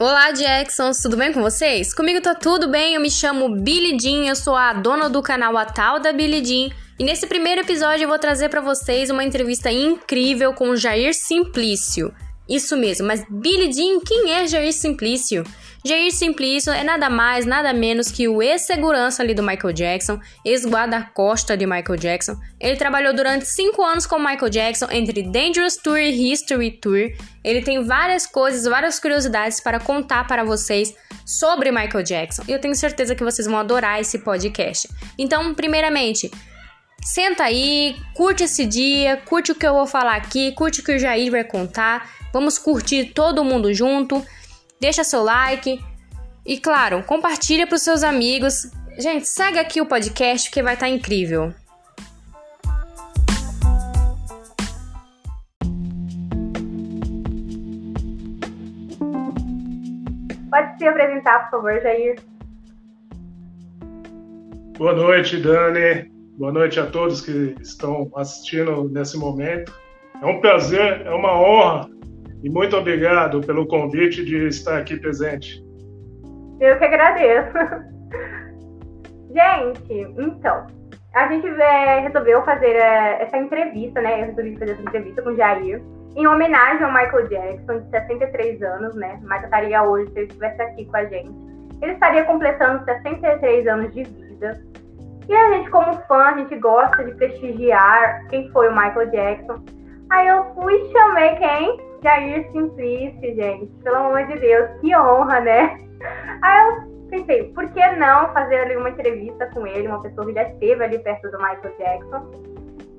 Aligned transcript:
Olá, 0.00 0.30
Jacksons, 0.30 1.02
tudo 1.02 1.16
bem 1.16 1.32
com 1.32 1.42
vocês? 1.42 1.92
Comigo 1.92 2.20
tá 2.20 2.32
tudo 2.32 2.68
bem, 2.68 2.94
eu 2.94 3.00
me 3.00 3.10
chamo 3.10 3.48
Billy 3.48 3.98
Jean, 3.98 4.28
eu 4.28 4.36
sou 4.36 4.54
a 4.54 4.72
dona 4.72 5.10
do 5.10 5.20
canal 5.20 5.56
A 5.56 5.64
Tal 5.64 5.98
da 5.98 6.12
Billy 6.12 6.44
Jean. 6.44 6.72
E 6.96 7.02
nesse 7.02 7.26
primeiro 7.26 7.62
episódio 7.62 8.04
eu 8.04 8.08
vou 8.08 8.16
trazer 8.16 8.48
para 8.48 8.60
vocês 8.60 9.10
uma 9.10 9.24
entrevista 9.24 9.72
incrível 9.72 10.54
com 10.54 10.70
o 10.70 10.76
Jair 10.76 11.12
Simplício. 11.12 12.14
Isso 12.48 12.76
mesmo, 12.76 13.08
mas 13.08 13.26
Billy 13.28 13.72
Jean, 13.72 13.98
quem 14.06 14.34
é 14.34 14.46
Jair 14.46 14.72
Simplício? 14.72 15.42
Jair 15.84 16.10
Simplício 16.12 16.72
é 16.72 16.82
nada 16.82 17.08
mais, 17.08 17.46
nada 17.46 17.72
menos 17.72 18.10
que 18.10 18.26
o 18.26 18.42
ex-segurança 18.42 19.22
ali 19.22 19.32
do 19.32 19.42
Michael 19.42 19.72
Jackson, 19.72 20.20
ex-guarda-costa 20.44 21.56
de 21.56 21.66
Michael 21.66 21.96
Jackson. 21.96 22.36
Ele 22.58 22.76
trabalhou 22.76 23.14
durante 23.14 23.46
cinco 23.46 23.82
anos 23.82 24.04
com 24.04 24.18
Michael 24.18 24.50
Jackson 24.50 24.88
entre 24.90 25.22
Dangerous 25.22 25.76
Tour 25.76 25.98
e 25.98 26.32
History 26.32 26.72
Tour. 26.72 27.12
Ele 27.44 27.62
tem 27.62 27.84
várias 27.84 28.26
coisas, 28.26 28.64
várias 28.64 28.98
curiosidades 28.98 29.60
para 29.60 29.78
contar 29.78 30.26
para 30.26 30.42
vocês 30.42 30.94
sobre 31.24 31.70
Michael 31.70 32.02
Jackson. 32.02 32.42
E 32.48 32.52
eu 32.52 32.60
tenho 32.60 32.74
certeza 32.74 33.14
que 33.14 33.22
vocês 33.22 33.46
vão 33.46 33.58
adorar 33.58 34.00
esse 34.00 34.18
podcast. 34.18 34.88
Então, 35.16 35.54
primeiramente, 35.54 36.30
Senta 37.00 37.44
aí, 37.44 37.96
curte 38.12 38.42
esse 38.42 38.66
dia, 38.66 39.16
curte 39.18 39.52
o 39.52 39.54
que 39.54 39.64
eu 39.64 39.72
vou 39.72 39.86
falar 39.86 40.16
aqui, 40.16 40.50
curte 40.52 40.80
o 40.80 40.84
que 40.84 40.96
o 40.96 40.98
Jair 40.98 41.30
vai 41.30 41.44
contar. 41.44 42.10
Vamos 42.32 42.58
curtir 42.58 43.12
todo 43.14 43.44
mundo 43.44 43.72
junto 43.72 44.22
deixa 44.80 45.04
seu 45.04 45.22
like 45.22 45.82
e, 46.44 46.58
claro, 46.58 47.02
compartilha 47.02 47.66
para 47.66 47.76
os 47.76 47.82
seus 47.82 48.02
amigos. 48.02 48.70
Gente, 48.98 49.28
segue 49.28 49.58
aqui 49.58 49.80
o 49.80 49.86
podcast 49.86 50.50
que 50.50 50.62
vai 50.62 50.74
estar 50.74 50.86
tá 50.86 50.90
incrível. 50.90 51.52
Pode 60.50 60.78
se 60.78 60.86
apresentar, 60.86 61.50
por 61.50 61.50
favor, 61.50 61.82
Jair. 61.82 62.18
Boa 64.78 64.94
noite, 64.94 65.36
Dani. 65.36 66.10
Boa 66.38 66.52
noite 66.52 66.80
a 66.80 66.86
todos 66.86 67.20
que 67.20 67.54
estão 67.60 68.10
assistindo 68.16 68.88
nesse 68.88 69.18
momento. 69.18 69.72
É 70.22 70.26
um 70.26 70.40
prazer, 70.40 71.02
é 71.04 71.10
uma 71.10 71.32
honra 71.38 71.90
e 72.42 72.50
muito 72.50 72.76
obrigado 72.76 73.40
pelo 73.40 73.66
convite 73.66 74.24
de 74.24 74.46
estar 74.46 74.78
aqui 74.78 74.96
presente. 74.96 75.64
Eu 76.60 76.78
que 76.78 76.84
agradeço. 76.84 77.52
Gente, 79.30 80.14
então, 80.18 80.66
a 81.14 81.28
gente 81.28 81.46
é, 81.46 82.00
resolveu 82.00 82.42
fazer 82.44 82.76
é, 82.76 83.22
essa 83.22 83.36
entrevista, 83.36 84.00
né? 84.00 84.22
Eu 84.22 84.26
resolvi 84.26 84.56
fazer 84.56 84.72
essa 84.72 84.82
entrevista 84.82 85.22
com 85.22 85.30
o 85.30 85.36
Jair, 85.36 85.82
em 86.16 86.26
homenagem 86.26 86.82
ao 86.82 86.92
Michael 86.92 87.28
Jackson, 87.28 87.80
de 87.80 87.90
63 87.90 88.62
anos, 88.62 88.94
né? 88.94 89.18
Mas 89.22 89.44
estaria 89.44 89.82
hoje 89.82 90.10
se 90.12 90.18
ele 90.18 90.26
estivesse 90.26 90.62
aqui 90.62 90.84
com 90.86 90.96
a 90.96 91.04
gente. 91.04 91.30
Ele 91.82 91.92
estaria 91.92 92.24
completando 92.24 92.84
63 92.84 93.66
anos 93.66 93.94
de 93.94 94.04
vida. 94.04 94.60
E 95.28 95.34
a 95.34 95.52
gente, 95.52 95.70
como 95.70 95.92
fã, 96.08 96.22
a 96.22 96.38
gente 96.38 96.56
gosta 96.56 97.04
de 97.04 97.14
prestigiar 97.14 98.26
quem 98.28 98.50
foi 98.50 98.68
o 98.68 98.72
Michael 98.72 99.10
Jackson. 99.10 99.62
Aí 100.10 100.26
eu 100.26 100.44
fui 100.54 100.74
e 100.74 100.92
chamei 100.92 101.36
quem? 101.36 101.87
Jair 102.02 102.50
Simplício, 102.52 103.34
gente. 103.34 103.66
Pelo 103.82 103.96
amor 103.96 104.26
de 104.26 104.38
Deus, 104.38 104.70
que 104.80 104.94
honra, 104.96 105.40
né? 105.40 105.78
Aí 106.42 106.68
eu 106.68 107.08
pensei, 107.10 107.52
por 107.52 107.68
que 107.70 107.86
não 107.96 108.32
fazer 108.32 108.60
ali 108.60 108.76
uma 108.76 108.90
entrevista 108.90 109.46
com 109.52 109.66
ele, 109.66 109.88
uma 109.88 110.02
pessoa 110.02 110.26
que 110.26 110.34
já 110.34 110.42
esteve 110.44 110.84
ali 110.84 110.98
perto 110.98 111.30
do 111.30 111.38
Michael 111.38 111.76
Jackson? 111.78 112.30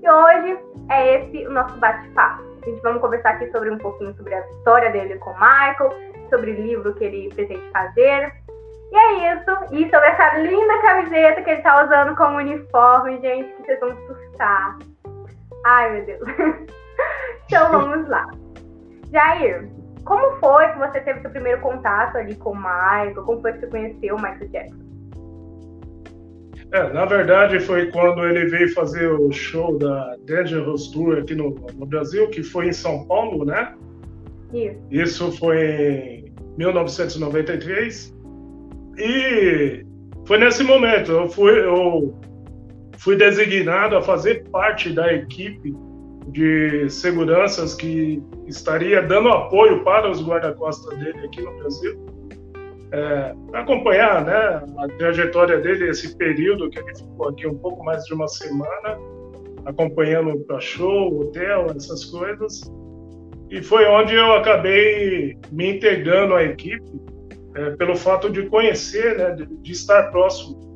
E 0.02 0.10
hoje 0.10 0.60
é 0.90 1.16
esse 1.16 1.48
o 1.48 1.52
nosso 1.52 1.78
bate-papo. 1.78 2.44
A 2.62 2.70
gente 2.70 2.82
vamos 2.82 3.02
conversar 3.02 3.32
aqui 3.32 3.50
sobre 3.52 3.70
um 3.70 3.78
pouquinho 3.78 4.14
sobre 4.16 4.34
a 4.34 4.40
história 4.40 4.90
dele 4.92 5.18
com 5.20 5.32
o 5.32 5.34
Michael, 5.34 5.94
sobre 6.30 6.52
o 6.52 6.56
livro 6.56 6.94
que 6.94 7.04
ele 7.04 7.34
pretende 7.34 7.70
fazer. 7.72 8.34
E 8.92 8.98
é 8.98 9.34
isso. 9.34 9.52
E 9.72 9.90
sobre 9.90 10.08
essa 10.08 10.38
linda 10.40 10.82
camiseta 10.82 11.42
que 11.42 11.50
ele 11.50 11.62
tá 11.62 11.86
usando 11.86 12.16
como 12.16 12.38
uniforme, 12.38 13.20
gente, 13.22 13.54
que 13.54 13.64
vocês 13.64 13.80
vão 13.80 13.90
assustar. 13.90 14.78
Ai, 15.66 15.92
meu 15.92 16.06
Deus. 16.06 16.22
então 17.46 17.72
vamos 17.72 18.08
lá. 18.08 18.28
Jair, 19.12 19.70
como 20.06 20.40
foi 20.40 20.68
que 20.70 20.80
você 20.80 21.00
teve 21.02 21.22
seu 21.22 21.30
primeiro 21.30 21.62
contato 21.62 22.18
ali 22.18 22.36
com 22.36 22.52
o 22.52 22.56
Michael? 22.56 23.24
Como 23.26 23.42
foi 23.42 23.54
que 23.54 23.60
você 23.60 23.68
conheceu 23.68 24.16
o 24.16 24.22
Michael 24.22 24.50
Jackson? 24.50 24.90
É, 26.72 26.94
na 26.94 27.06
verdade, 27.06 27.60
foi 27.60 27.92
quando 27.92 28.24
ele 28.26 28.46
veio 28.46 28.72
fazer 28.74 29.08
o 29.08 29.32
show 29.32 29.78
da 29.78 30.16
Dangerous 30.26 30.88
Tour 30.92 31.18
aqui 31.18 31.34
no, 31.34 31.56
no 31.76 31.86
Brasil, 31.86 32.30
que 32.30 32.44
foi 32.44 32.68
em 32.68 32.74
São 32.74 33.06
Paulo, 33.06 33.44
né? 33.44 33.74
Isso. 34.54 34.80
Isso 34.92 35.32
foi 35.38 35.58
em 35.60 36.34
1993. 36.58 38.16
E 38.98 39.86
foi 40.28 40.38
nesse 40.38 40.64
momento, 40.64 41.12
eu 41.12 41.28
fui, 41.28 41.60
eu 41.60 42.16
fui 42.98 43.16
designado 43.16 43.96
a 43.98 44.02
fazer 44.02 44.48
parte 44.50 44.94
da 44.94 45.12
equipe 45.12 45.74
de 46.32 46.90
seguranças 46.90 47.74
que 47.74 48.22
estaria 48.48 49.02
dando 49.02 49.30
apoio 49.30 49.84
para 49.84 50.10
os 50.10 50.26
guarda-costas 50.26 50.98
dele 51.00 51.26
aqui 51.26 51.42
no 51.42 51.52
Brasil, 51.58 52.10
é, 52.92 53.36
acompanhar 53.54 54.26
né, 54.26 54.64
a 54.78 54.88
trajetória 54.98 55.60
dele, 55.60 55.90
esse 55.90 56.16
período 56.18 56.70
que 56.70 56.80
ele 56.80 56.96
ficou 56.96 57.30
aqui 57.30 57.48
um 57.48 57.56
pouco 57.56 57.84
mais 57.84 58.04
de 58.06 58.14
uma 58.14 58.28
semana, 58.28 58.98
acompanhando 59.66 60.40
para 60.42 60.60
show, 60.60 61.22
hotel, 61.22 61.68
essas 61.76 62.06
coisas. 62.06 62.62
E 63.50 63.62
foi 63.62 63.86
onde 63.86 64.14
eu 64.14 64.34
acabei 64.34 65.38
me 65.52 65.76
integrando 65.76 66.36
à 66.36 66.44
equipe, 66.44 66.92
é, 67.56 67.72
pelo 67.72 67.96
fato 67.96 68.30
de 68.30 68.44
conhecer, 68.48 69.18
né, 69.18 69.32
de, 69.32 69.46
de 69.46 69.72
estar 69.72 70.12
próximo 70.12 70.70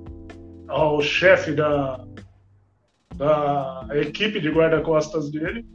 ao 0.68 1.02
chefe 1.02 1.52
da, 1.52 2.04
da 3.18 3.88
equipe 3.94 4.40
de 4.40 4.50
guarda-costas 4.50 5.30
dele. 5.32 5.66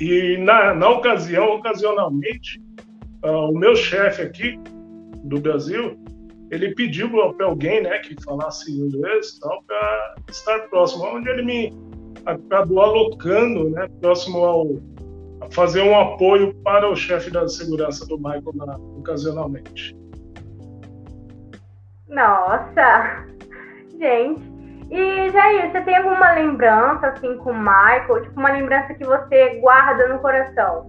E 0.00 0.36
na, 0.38 0.74
na 0.74 0.88
ocasião, 0.90 1.56
ocasionalmente, 1.56 2.60
uh, 3.24 3.50
o 3.50 3.58
meu 3.58 3.76
chefe 3.76 4.22
aqui 4.22 4.58
do 5.24 5.40
Brasil, 5.40 5.96
ele 6.50 6.74
pediu 6.74 7.08
para 7.34 7.46
alguém, 7.46 7.82
né, 7.82 7.98
que 7.98 8.20
falasse 8.22 8.72
inglês, 8.72 9.38
tal, 9.38 9.62
para 9.62 10.14
estar 10.28 10.58
próximo, 10.68 11.04
onde 11.04 11.28
ele 11.28 11.42
me 11.42 11.72
acabou 12.26 12.80
alocando, 12.80 13.70
né, 13.70 13.88
próximo 14.00 14.38
ao 14.38 14.94
a 15.40 15.50
fazer 15.50 15.82
um 15.82 15.98
apoio 15.98 16.54
para 16.62 16.88
o 16.88 16.96
chefe 16.96 17.30
da 17.30 17.46
segurança 17.48 18.06
do 18.06 18.16
Michael 18.16 18.52
na, 18.54 18.76
ocasionalmente. 18.76 19.96
Nossa, 22.08 23.26
gente, 23.98 24.53
e, 24.90 25.30
Jair, 25.30 25.70
você 25.70 25.80
tem 25.82 25.96
alguma 25.96 26.32
lembrança, 26.32 27.08
assim, 27.08 27.36
com 27.38 27.50
o 27.50 27.58
Michael? 27.58 28.22
Tipo, 28.22 28.40
uma 28.40 28.52
lembrança 28.52 28.94
que 28.94 29.04
você 29.04 29.60
guarda 29.60 30.08
no 30.08 30.18
coração? 30.18 30.88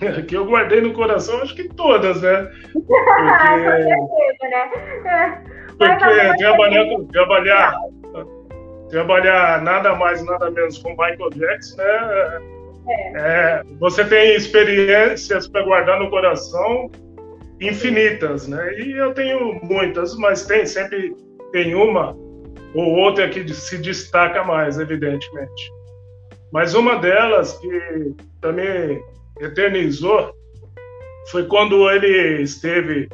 que 0.28 0.36
eu 0.36 0.44
guardei 0.44 0.80
no 0.80 0.92
coração, 0.92 1.40
acho 1.42 1.54
que 1.54 1.68
todas, 1.68 2.22
né? 2.22 2.48
Porque, 5.78 6.04
certeza, 6.04 6.28
né? 6.30 6.30
porque 6.30 6.36
trabalhar, 6.38 6.84
trabalhar, 7.10 7.74
trabalhar 8.88 9.62
nada 9.62 9.94
mais, 9.96 10.24
nada 10.24 10.50
menos 10.50 10.78
com 10.78 10.90
Michael 10.90 11.30
Jackson, 11.34 11.76
né? 11.76 12.40
É. 12.88 13.12
É, 13.14 13.62
você 13.80 14.04
tem 14.04 14.36
experiências 14.36 15.48
para 15.48 15.62
guardar 15.62 15.98
no 15.98 16.10
coração 16.10 16.90
infinitas, 17.60 18.48
né? 18.48 18.74
E 18.74 18.92
eu 18.96 19.14
tenho 19.14 19.60
muitas, 19.62 20.16
mas 20.16 20.44
tem 20.46 20.66
sempre 20.66 21.14
tem 21.52 21.74
uma 21.74 22.16
ou 22.74 22.96
outra 22.96 23.28
que 23.28 23.46
se 23.52 23.78
destaca 23.78 24.42
mais, 24.42 24.78
evidentemente. 24.78 25.72
Mas 26.50 26.74
uma 26.74 26.96
delas 26.96 27.52
que 27.58 28.14
também 28.40 29.02
eternizou 29.40 30.34
foi 31.30 31.46
quando 31.46 31.88
ele 31.90 32.42
esteve 32.42 33.08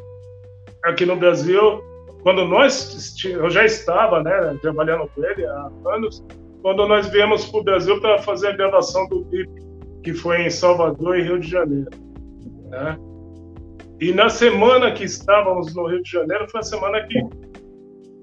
aqui 0.84 1.04
no 1.04 1.16
Brasil, 1.16 1.82
quando 2.22 2.46
nós 2.46 3.14
eu 3.24 3.50
já 3.50 3.64
estava, 3.64 4.22
né, 4.22 4.58
trabalhando 4.60 5.08
com 5.14 5.24
ele 5.24 5.44
há 5.44 5.70
anos, 5.86 6.24
quando 6.62 6.86
nós 6.88 7.08
viemos 7.08 7.46
para 7.46 7.60
o 7.60 7.64
Brasil 7.64 8.00
para 8.00 8.18
fazer 8.18 8.48
a 8.48 8.56
gravação 8.56 9.06
do 9.08 9.24
clipe 9.26 9.68
que 10.02 10.14
foi 10.14 10.42
em 10.42 10.50
Salvador 10.50 11.18
e 11.18 11.22
Rio 11.22 11.38
de 11.38 11.48
Janeiro, 11.48 11.90
né? 12.70 12.96
E 14.00 14.12
na 14.12 14.28
semana 14.28 14.92
que 14.92 15.04
estávamos 15.04 15.74
no 15.74 15.86
Rio 15.86 16.02
de 16.02 16.10
Janeiro 16.10 16.48
foi 16.50 16.60
a 16.60 16.62
semana 16.62 17.02
que 17.04 17.20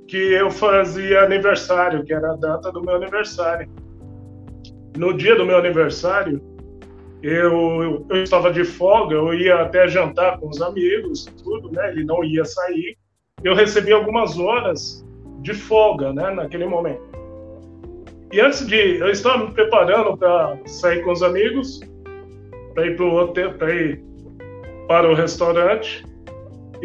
que 0.07 0.18
eu 0.18 0.52
fazia 0.52 1.24
aniversário, 1.24 2.04
que 2.04 2.13
era 2.13 2.34
a 2.34 2.36
data 2.36 2.72
do 2.72 2.81
meu 2.81 2.96
aniversário. 2.96 3.69
No 4.98 5.13
dia 5.13 5.36
do 5.36 5.46
meu 5.46 5.57
aniversário, 5.57 6.42
eu, 7.22 7.84
eu, 7.84 8.06
eu, 8.10 8.24
estava 8.24 8.52
de 8.52 8.63
folga, 8.63 9.16
eu 9.16 9.34
ia 9.34 9.62
até 9.62 9.88
jantar 9.88 10.40
com 10.40 10.48
os 10.48 10.62
amigos, 10.62 11.25
tudo, 11.44 11.72
né? 11.72 11.90
Ele 11.90 12.04
não 12.04 12.24
ia 12.24 12.46
sair. 12.46 12.96
Eu 13.44 13.56
recebi 13.56 13.92
algumas 13.92 14.38
horas 14.38 15.04
de 15.42 15.54
folga, 15.54 16.13
né? 16.13 16.31
Naquele 16.31 16.66
momento. 16.66 17.04
E 18.31 18.40
antes 18.40 18.66
de, 18.68 18.98
eu 19.00 19.10
estava 19.10 19.46
me 19.46 19.54
preparando 19.54 20.18
para 20.18 20.58
sair 20.66 21.04
com 21.04 21.12
os 21.12 21.24
amigos, 21.24 21.80
para 22.74 22.86
ir 22.86 22.96
para 22.96 23.06
o 23.06 23.16
hotel, 23.16 23.54
para 23.54 23.74
ir 23.74 24.04
para 24.88 25.10
o 25.10 25.16
restaurante 25.16 26.06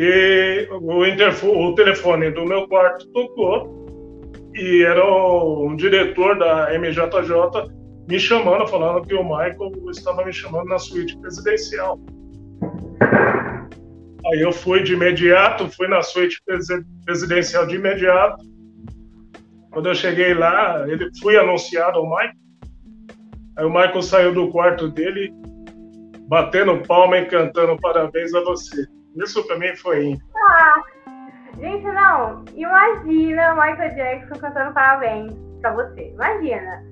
e 0.02 0.67
o, 0.70 1.69
o 1.69 1.75
telefone 1.75 2.31
do 2.31 2.47
meu 2.47 2.67
quarto 2.67 3.06
tocou 3.12 3.87
e 4.55 4.82
era 4.82 5.05
um 5.05 5.76
diretor 5.76 6.38
da 6.38 6.70
MJJ 6.79 7.70
me 8.08 8.19
chamando, 8.19 8.67
falando 8.67 9.06
que 9.06 9.12
o 9.12 9.23
Michael 9.23 9.73
estava 9.91 10.25
me 10.25 10.32
chamando 10.32 10.69
na 10.69 10.79
suíte 10.79 11.19
presidencial. 11.19 12.00
Aí 14.32 14.41
eu 14.41 14.52
fui 14.52 14.82
de 14.82 14.94
imediato, 14.94 15.69
fui 15.69 15.87
na 15.87 16.00
suíte 16.00 16.43
presidencial 17.05 17.67
de 17.67 17.75
imediato. 17.75 18.43
Quando 19.70 19.91
eu 19.91 19.94
cheguei 19.94 20.32
lá, 20.32 20.82
ele 20.88 21.11
fui 21.20 21.37
anunciado 21.37 21.99
ao 21.99 22.08
Michael. 22.08 22.32
Aí 23.58 23.67
o 23.67 23.70
Michael 23.70 24.00
saiu 24.00 24.32
do 24.32 24.50
quarto 24.50 24.88
dele, 24.88 25.31
batendo 26.26 26.81
palma 26.87 27.19
e 27.19 27.26
cantando 27.26 27.76
parabéns 27.82 28.32
a 28.32 28.41
você. 28.41 28.88
Isso 29.17 29.47
mim 29.59 29.77
foi 29.77 30.19
Ah, 30.37 30.83
gente, 31.59 31.85
não. 31.85 32.45
Imagina 32.55 33.53
o 33.53 33.57
Michael 33.57 33.95
Jackson 33.95 34.39
cantando 34.41 34.73
parabéns 34.73 35.33
para 35.61 35.73
você. 35.73 36.11
Imagina. 36.15 36.83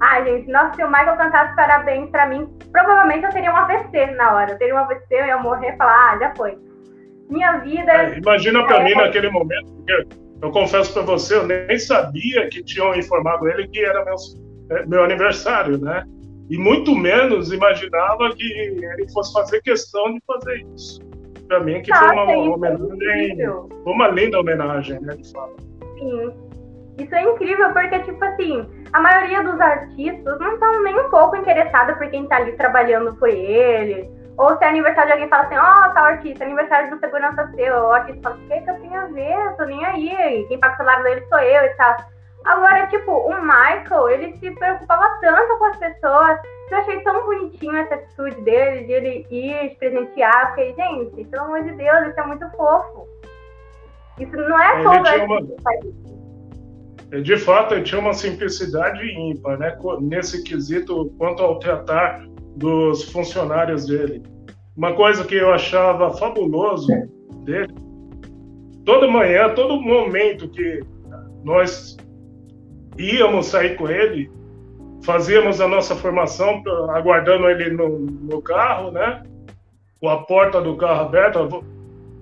Ah, 0.00 0.22
gente, 0.24 0.50
nossa, 0.50 0.74
se 0.74 0.84
o 0.84 0.88
Michael 0.88 1.16
cantasse 1.16 1.54
parabéns 1.56 2.10
pra 2.10 2.26
mim, 2.26 2.48
provavelmente 2.72 3.24
eu 3.24 3.30
teria 3.30 3.52
um 3.52 3.56
AVC 3.56 4.06
na 4.16 4.34
hora. 4.34 4.52
Eu 4.52 4.58
teria 4.58 4.74
um 4.74 4.78
AVC, 4.78 5.06
eu 5.10 5.26
ia 5.26 5.38
morrer 5.38 5.74
e 5.74 5.76
falar, 5.76 6.12
ah, 6.12 6.18
já 6.18 6.34
foi. 6.34 6.58
Minha 7.28 7.58
vida. 7.58 7.92
É, 7.92 8.18
imagina 8.18 8.66
pra 8.66 8.80
é... 8.80 8.84
mim 8.84 8.94
naquele 8.94 9.30
momento, 9.30 9.72
porque 9.74 10.06
eu 10.42 10.50
confesso 10.50 10.92
pra 10.92 11.02
você, 11.02 11.36
eu 11.36 11.46
nem 11.46 11.78
sabia 11.78 12.48
que 12.48 12.62
tinham 12.62 12.94
informado 12.94 13.48
ele 13.48 13.66
que 13.68 13.84
era 13.84 14.04
meu, 14.04 14.16
é, 14.70 14.86
meu 14.86 15.04
aniversário, 15.04 15.78
né? 15.78 16.04
E 16.50 16.58
muito 16.58 16.94
menos 16.94 17.52
imaginava 17.52 18.34
que 18.36 18.44
ele 18.44 19.10
fosse 19.12 19.32
fazer 19.32 19.62
questão 19.62 20.12
de 20.12 20.20
fazer 20.26 20.66
isso. 20.74 21.00
Pra 21.48 21.60
mim, 21.60 21.82
que 21.82 21.94
foi 21.94 22.08
uma, 22.10 22.24
uma 22.24 22.54
homenagem, 22.54 23.36
foi 23.82 23.92
uma 23.92 24.08
linda 24.08 24.40
homenagem, 24.40 25.00
né? 25.00 25.14
Sim. 25.98 26.32
Isso 26.98 27.14
é 27.14 27.22
incrível, 27.22 27.72
porque, 27.72 27.98
tipo 28.00 28.24
assim, 28.24 28.66
a 28.92 29.00
maioria 29.00 29.42
dos 29.42 29.60
artistas 29.60 30.38
não 30.38 30.54
estão 30.54 30.82
nem 30.82 30.98
um 30.98 31.10
pouco 31.10 31.36
interessados 31.36 31.96
por 31.96 32.08
quem 32.08 32.22
está 32.22 32.36
ali 32.36 32.52
trabalhando 32.52 33.14
por 33.16 33.28
ele. 33.28 34.08
Ou 34.36 34.56
se 34.56 34.64
é 34.64 34.68
aniversário 34.68 35.08
de 35.08 35.12
alguém 35.12 35.28
fala 35.28 35.44
assim, 35.44 35.56
ó, 35.56 35.90
oh, 35.90 35.94
tal 35.94 36.04
artista, 36.06 36.44
aniversário 36.44 36.90
do 36.90 36.98
segurança 36.98 37.50
seu. 37.54 37.74
O 37.74 37.92
artista 37.92 38.30
fala, 38.30 38.36
o 38.36 38.48
que, 38.48 38.60
que 38.60 38.70
eu 38.70 38.80
tenho 38.80 39.00
a 39.00 39.06
ver? 39.06 39.56
Tô 39.56 39.64
nem 39.64 39.84
aí. 39.84 40.46
Quem 40.48 40.58
paga 40.58 40.74
o 40.74 40.76
salário 40.76 41.04
dele 41.04 41.26
sou 41.28 41.38
eu 41.38 41.64
e 41.64 41.68
tal. 41.70 41.96
Agora, 42.44 42.86
tipo, 42.88 43.10
o 43.10 43.40
Michael, 43.40 44.08
ele 44.10 44.36
se 44.36 44.50
preocupava 44.50 45.18
tanto 45.20 45.58
com 45.58 45.64
as 45.64 45.76
pessoas 45.78 46.40
que 46.68 46.74
eu 46.74 46.78
achei 46.78 47.00
tão 47.00 47.24
bonitinho 47.24 47.76
essa 47.76 47.94
atitude 47.94 48.40
dele, 48.42 48.84
de 48.84 48.92
ele 48.92 49.26
ir 49.30 49.76
presentear. 49.78 50.54
Fiquei, 50.54 50.74
gente, 50.74 51.24
pelo 51.24 51.44
amor 51.44 51.62
de 51.62 51.72
Deus, 51.72 52.08
isso 52.08 52.20
é 52.20 52.26
muito 52.26 52.50
fofo. 52.50 53.08
Isso 54.18 54.36
não 54.36 54.60
é 54.60 54.82
faz 55.62 55.84
isso. 55.84 56.14
É, 57.12 57.20
de 57.20 57.36
fato, 57.38 57.74
ele 57.74 57.84
tinha 57.84 58.00
uma 58.00 58.12
simplicidade 58.12 59.02
ímpar, 59.18 59.58
né? 59.58 59.76
Nesse 60.00 60.42
quesito, 60.42 61.12
quanto 61.16 61.42
ao 61.42 61.58
tratar 61.58 62.24
dos 62.56 63.10
funcionários 63.10 63.86
dele. 63.86 64.22
Uma 64.76 64.92
coisa 64.94 65.24
que 65.24 65.36
eu 65.36 65.52
achava 65.52 66.12
fabuloso 66.12 66.88
dele, 67.44 67.72
toda 68.84 69.08
manhã, 69.08 69.48
todo 69.54 69.80
momento 69.80 70.48
que 70.48 70.80
nós 71.44 71.96
íamos 72.98 73.46
sair 73.46 73.76
com 73.76 73.88
ele, 73.88 74.30
fazíamos 75.02 75.60
a 75.60 75.68
nossa 75.68 75.94
formação, 75.94 76.62
aguardando 76.90 77.48
ele 77.48 77.70
no, 77.70 77.98
no 77.98 78.42
carro, 78.42 78.90
né? 78.90 79.22
Com 80.00 80.08
a 80.08 80.18
porta 80.18 80.60
do 80.60 80.76
carro 80.76 81.06
aberta, 81.06 81.46
por 81.46 81.64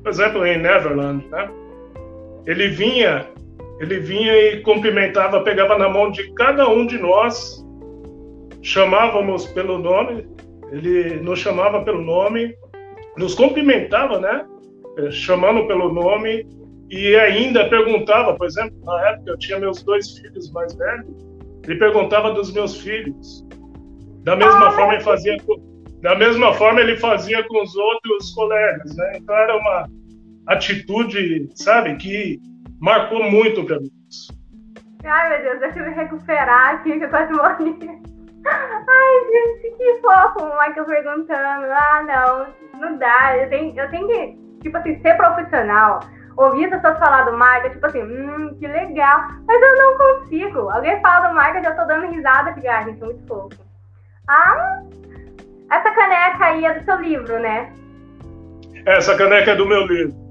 exemplo, 0.06 0.46
em 0.46 0.58
Neverland, 0.58 1.26
né? 1.28 1.50
Ele 2.46 2.68
vinha 2.68 3.26
ele 3.82 3.98
vinha 3.98 4.32
e 4.32 4.60
cumprimentava, 4.62 5.42
pegava 5.42 5.76
na 5.76 5.88
mão 5.88 6.08
de 6.08 6.32
cada 6.34 6.68
um 6.68 6.86
de 6.86 6.98
nós, 6.98 7.66
chamávamos 8.62 9.44
pelo 9.46 9.76
nome, 9.76 10.24
ele 10.70 11.16
nos 11.16 11.40
chamava 11.40 11.82
pelo 11.82 12.00
nome, 12.00 12.54
nos 13.16 13.34
cumprimentava, 13.34 14.20
né? 14.20 14.46
Eh, 14.98 15.10
chamando 15.10 15.66
pelo 15.66 15.92
nome 15.92 16.46
e 16.92 17.16
ainda 17.16 17.70
perguntava, 17.70 18.34
por 18.34 18.46
exemplo, 18.46 18.78
na 18.84 19.08
época 19.08 19.30
eu 19.30 19.38
tinha 19.38 19.58
meus 19.58 19.82
dois 19.82 20.10
filhos 20.18 20.52
mais 20.52 20.74
velhos, 20.74 21.26
ele 21.64 21.78
perguntava 21.78 22.32
dos 22.32 22.52
meus 22.52 22.78
filhos. 22.82 23.48
Da 24.24 24.36
mesma 24.36 24.68
ah, 24.68 24.72
forma 24.72 24.94
ele 24.94 25.02
fazia 25.02 25.36
da 26.02 26.14
mesma 26.14 26.52
forma 26.52 26.80
ele 26.82 26.96
fazia 26.98 27.42
com 27.44 27.62
os 27.62 27.74
outros 27.74 28.34
colegas, 28.34 28.94
né? 28.94 29.12
Então 29.16 29.34
era 29.34 29.56
uma 29.56 29.88
atitude, 30.48 31.48
sabe, 31.54 31.96
que 31.96 32.38
marcou 32.78 33.24
muito 33.30 33.64
para 33.64 33.80
mim. 33.80 33.90
Ai, 35.04 35.30
meu 35.30 35.42
Deus, 35.44 35.60
deixa 35.60 35.78
eu 35.78 35.86
me 35.86 35.94
recuperar 35.94 36.74
aqui, 36.74 36.98
que 36.98 37.04
eu 37.04 37.08
quase 37.08 37.32
morri. 37.32 37.74
Ai, 38.44 39.30
gente, 39.32 39.76
que 39.78 40.00
fofo 40.02 40.44
o 40.44 40.60
Michael 40.60 40.84
perguntando. 40.84 41.66
Ah, 41.70 42.04
não, 42.06 42.80
não 42.80 42.98
dá. 42.98 43.38
Eu 43.38 43.48
tenho, 43.48 43.80
eu 43.80 43.90
tenho 43.90 44.06
que, 44.08 44.38
tipo 44.62 44.76
assim, 44.76 45.00
ser 45.00 45.16
profissional. 45.16 46.00
Ouvir 46.36 46.64
as 46.64 46.70
pessoas 46.70 46.98
falar 46.98 47.22
do 47.24 47.32
Michael, 47.32 47.70
tipo 47.70 47.86
assim, 47.86 48.02
hum, 48.02 48.56
que 48.58 48.66
legal. 48.66 49.20
Mas 49.46 49.62
eu 49.62 49.76
não 49.76 49.98
consigo. 49.98 50.70
Alguém 50.70 51.00
fala 51.00 51.28
do 51.28 51.56
eu 51.56 51.62
já 51.62 51.72
tô 51.74 51.84
dando 51.86 52.10
risada, 52.12 52.54
fico, 52.54 52.68
ah, 52.68 52.82
gente, 52.82 53.02
é 53.02 53.04
muito 53.04 53.26
fofo. 53.26 53.58
Ah, 54.28 54.82
essa 55.70 55.90
caneca 55.90 56.44
aí 56.44 56.64
é 56.64 56.78
do 56.78 56.84
seu 56.84 57.00
livro, 57.00 57.38
né? 57.38 57.72
Essa 58.86 59.16
caneca 59.16 59.52
é 59.52 59.56
do 59.56 59.66
meu 59.66 59.86
livro. 59.86 60.22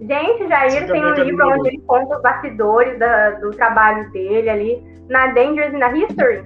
Gente, 0.00 0.48
Jair 0.48 0.86
tem 0.86 1.04
um 1.04 1.12
livro 1.12 1.48
onde 1.48 1.68
ele 1.68 1.82
conta 1.82 2.16
os 2.16 2.22
bastidores 2.22 2.98
da, 2.98 3.30
do 3.30 3.50
trabalho 3.50 4.10
dele 4.12 4.48
ali, 4.48 5.04
na 5.08 5.28
Dangerous 5.28 5.74
e 5.74 5.76
na 5.76 5.90
History. 5.90 6.44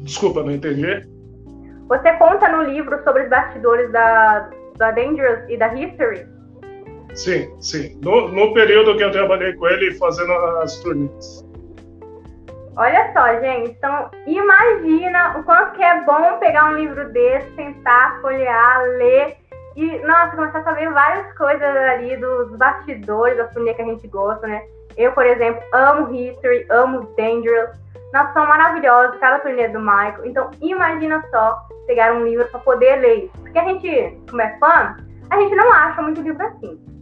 Desculpa, 0.00 0.42
não 0.42 0.52
entendi. 0.52 1.06
Você 1.88 2.12
conta 2.14 2.48
no 2.48 2.62
livro 2.62 3.02
sobre 3.04 3.24
os 3.24 3.28
bastidores 3.28 3.90
da, 3.92 4.48
da 4.76 4.90
Dangerous 4.92 5.48
e 5.48 5.56
da 5.58 5.74
History? 5.74 6.26
Sim, 7.16 7.50
sim. 7.60 7.98
No, 8.02 8.28
no 8.28 8.52
período 8.52 8.96
que 8.96 9.02
eu 9.02 9.10
trabalhei 9.10 9.54
com 9.54 9.66
ele 9.66 9.94
fazendo 9.94 10.32
as 10.32 10.76
turnês. 10.80 11.44
Olha 12.76 13.10
só, 13.14 13.40
gente. 13.40 13.70
Então, 13.70 14.10
imagina 14.26 15.38
o 15.38 15.44
quanto 15.44 15.72
que 15.72 15.82
é 15.82 16.02
bom 16.02 16.38
pegar 16.38 16.66
um 16.66 16.76
livro 16.76 17.10
desse, 17.10 17.50
sentar, 17.54 18.20
folhear, 18.20 18.82
ler 18.98 19.36
e, 19.74 19.98
nossa, 20.00 20.36
começar 20.36 20.58
a 20.58 20.64
saber 20.64 20.92
várias 20.92 21.32
coisas 21.38 21.62
ali 21.62 22.18
dos 22.18 22.54
bastidores 22.56 23.38
da 23.38 23.44
turnê 23.44 23.72
que 23.72 23.80
a 23.80 23.86
gente 23.86 24.06
gosta, 24.08 24.46
né? 24.46 24.62
Eu, 24.94 25.12
por 25.12 25.24
exemplo, 25.24 25.62
amo 25.72 26.14
History, 26.14 26.66
amo 26.70 27.08
Dangerous. 27.16 27.70
Nossa, 28.12 28.32
são 28.34 28.46
maravilhosos, 28.46 29.18
cada 29.20 29.38
turnê 29.38 29.68
do 29.68 29.80
Michael. 29.80 30.26
Então, 30.26 30.50
imagina 30.60 31.24
só 31.30 31.58
pegar 31.86 32.12
um 32.12 32.24
livro 32.24 32.46
para 32.48 32.60
poder 32.60 32.96
ler. 32.96 33.30
Porque 33.40 33.58
a 33.58 33.64
gente, 33.64 34.18
como 34.28 34.42
é 34.42 34.54
fã, 34.58 34.96
a 35.30 35.40
gente 35.40 35.54
não 35.54 35.72
acha 35.72 36.02
muito 36.02 36.20
livro 36.20 36.44
assim. 36.44 36.95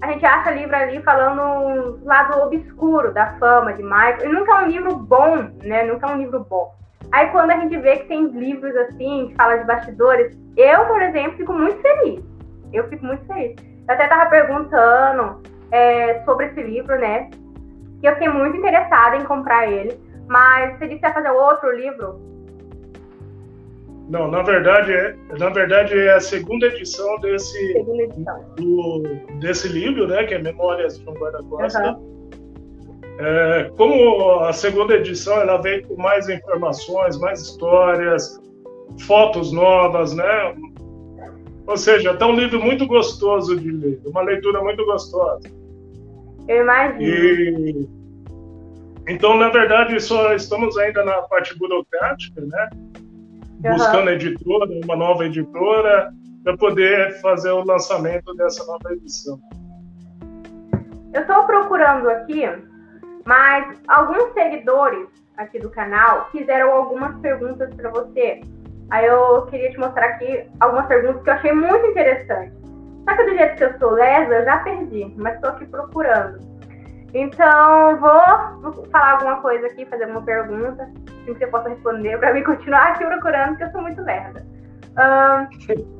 A 0.00 0.12
gente 0.12 0.24
acha 0.24 0.52
livro 0.52 0.76
ali 0.76 1.02
falando 1.02 1.42
um 1.42 2.04
lado 2.04 2.40
obscuro 2.42 3.12
da 3.12 3.34
fama 3.38 3.72
de 3.72 3.82
Michael. 3.82 4.26
E 4.26 4.28
nunca 4.28 4.52
é 4.52 4.64
um 4.64 4.68
livro 4.68 4.96
bom, 4.96 5.36
né? 5.62 5.84
Nunca 5.84 6.06
é 6.06 6.14
um 6.14 6.18
livro 6.18 6.40
bom. 6.48 6.72
Aí 7.10 7.28
quando 7.30 7.50
a 7.50 7.56
gente 7.56 7.76
vê 7.78 7.96
que 7.96 8.08
tem 8.08 8.26
livros 8.28 8.74
assim, 8.76 9.28
que 9.28 9.34
fala 9.34 9.56
de 9.56 9.64
bastidores, 9.64 10.36
eu, 10.56 10.86
por 10.86 11.02
exemplo, 11.02 11.36
fico 11.36 11.52
muito 11.52 11.80
feliz. 11.80 12.22
Eu 12.72 12.88
fico 12.88 13.04
muito 13.04 13.24
feliz. 13.26 13.56
Eu 13.88 13.94
até 13.94 14.06
tava 14.06 14.30
perguntando 14.30 15.42
é, 15.72 16.22
sobre 16.24 16.46
esse 16.46 16.62
livro, 16.62 16.96
né? 16.98 17.30
Que 18.00 18.08
eu 18.08 18.12
fiquei 18.12 18.28
muito 18.28 18.56
interessada 18.56 19.16
em 19.16 19.24
comprar 19.24 19.66
ele. 19.66 19.98
Mas 20.28 20.78
você 20.78 20.86
disse 20.86 21.00
que 21.00 21.12
fazer 21.12 21.30
outro 21.30 21.74
livro? 21.74 22.20
Não, 24.08 24.30
na 24.30 24.42
verdade 24.42 24.92
é, 24.92 25.14
na 25.38 25.50
verdade 25.50 25.94
é 25.94 26.14
a 26.14 26.20
segunda 26.20 26.66
edição 26.66 27.18
desse, 27.20 27.72
segunda 27.72 28.02
edição. 28.04 28.44
Do, 28.56 29.02
desse 29.40 29.68
livro, 29.68 30.08
né? 30.08 30.24
Que 30.24 30.34
é 30.34 30.38
Memórias 30.38 30.98
de 30.98 31.08
um 31.08 31.12
Guarda-Costa. 31.12 31.92
Uhum. 31.92 32.08
É, 33.20 33.70
como 33.76 34.40
a 34.40 34.52
segunda 34.52 34.94
edição 34.94 35.36
ela 35.40 35.58
vem 35.58 35.82
com 35.82 35.96
mais 35.96 36.28
informações, 36.28 37.18
mais 37.18 37.40
histórias, 37.42 38.40
fotos 39.00 39.52
novas, 39.52 40.14
né? 40.14 40.54
Ou 41.66 41.76
seja, 41.76 42.12
está 42.12 42.26
um 42.26 42.34
livro 42.34 42.60
muito 42.60 42.86
gostoso 42.86 43.58
de 43.60 43.70
ler, 43.70 44.00
uma 44.06 44.22
leitura 44.22 44.62
muito 44.62 44.84
gostosa. 44.86 45.50
Eu 46.48 46.62
imagino. 46.62 47.02
E, 47.02 47.88
então, 49.08 49.36
na 49.36 49.50
verdade, 49.50 50.00
só 50.00 50.34
estamos 50.34 50.78
ainda 50.78 51.04
na 51.04 51.22
parte 51.22 51.58
burocrática, 51.58 52.40
né? 52.40 52.70
Buscando 53.60 54.10
editora, 54.10 54.70
uma 54.84 54.96
nova 54.96 55.24
editora, 55.24 56.12
para 56.44 56.56
poder 56.56 57.20
fazer 57.20 57.50
o 57.50 57.64
lançamento 57.64 58.34
dessa 58.34 58.64
nova 58.64 58.92
edição. 58.92 59.38
Eu 61.12 61.22
estou 61.22 61.44
procurando 61.44 62.08
aqui 62.08 62.42
mas 63.24 63.78
alguns 63.88 64.32
seguidores 64.32 65.06
aqui 65.36 65.58
do 65.58 65.68
canal 65.68 66.30
fizeram 66.30 66.72
algumas 66.72 67.14
perguntas 67.20 67.74
para 67.74 67.90
você 67.90 68.40
Aí 68.90 69.06
eu 69.06 69.44
queria 69.46 69.70
te 69.70 69.78
mostrar 69.78 70.06
aqui 70.06 70.46
algumas 70.60 70.86
perguntas 70.86 71.22
que 71.22 71.28
eu 71.28 71.34
achei 71.34 71.52
muito 71.52 71.86
interessantes. 71.86 72.54
Só 73.06 73.16
que 73.16 73.24
do 73.24 73.36
jeito 73.36 73.56
que 73.56 73.64
eu 73.64 73.78
sou 73.78 73.90
lesa, 73.90 74.34
eu 74.34 74.44
já 74.44 74.58
perdi, 74.60 75.14
mas 75.16 75.34
estou 75.34 75.50
aqui 75.50 75.66
procurando. 75.66 76.47
Então, 77.14 77.98
vou 77.98 78.84
falar 78.92 79.12
alguma 79.12 79.40
coisa 79.40 79.66
aqui, 79.66 79.86
fazer 79.86 80.06
uma 80.06 80.22
pergunta, 80.22 80.82
assim 80.82 81.32
que 81.34 81.38
você 81.38 81.46
possa 81.46 81.70
responder, 81.70 82.18
para 82.18 82.34
mim 82.34 82.42
continuar 82.42 82.88
aqui 82.88 83.04
procurando, 83.04 83.50
porque 83.50 83.64
eu 83.64 83.70
sou 83.70 83.82
muito 83.82 84.02
lerda. 84.02 84.46
Um, 84.98 85.98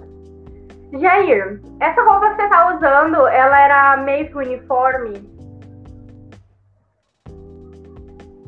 Jair, 1.01 1.61
essa 1.81 2.03
roupa 2.03 2.31
que 2.31 2.37
você 2.37 2.43
está 2.43 2.77
usando, 2.77 3.27
ela 3.27 3.61
era 3.61 3.97
meio 3.99 4.29
que 4.29 4.37
uniforme? 4.37 5.39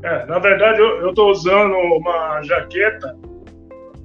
É, 0.02 0.24
na 0.24 0.38
verdade, 0.38 0.80
eu 0.80 1.10
estou 1.10 1.30
usando 1.30 1.74
uma 1.74 2.42
jaqueta. 2.42 3.16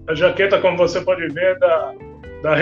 A 0.07 0.13
jaqueta, 0.13 0.59
como 0.59 0.77
você 0.77 0.99
pode 0.99 1.27
ver, 1.29 1.57
da, 1.59 1.93
da 2.41 2.55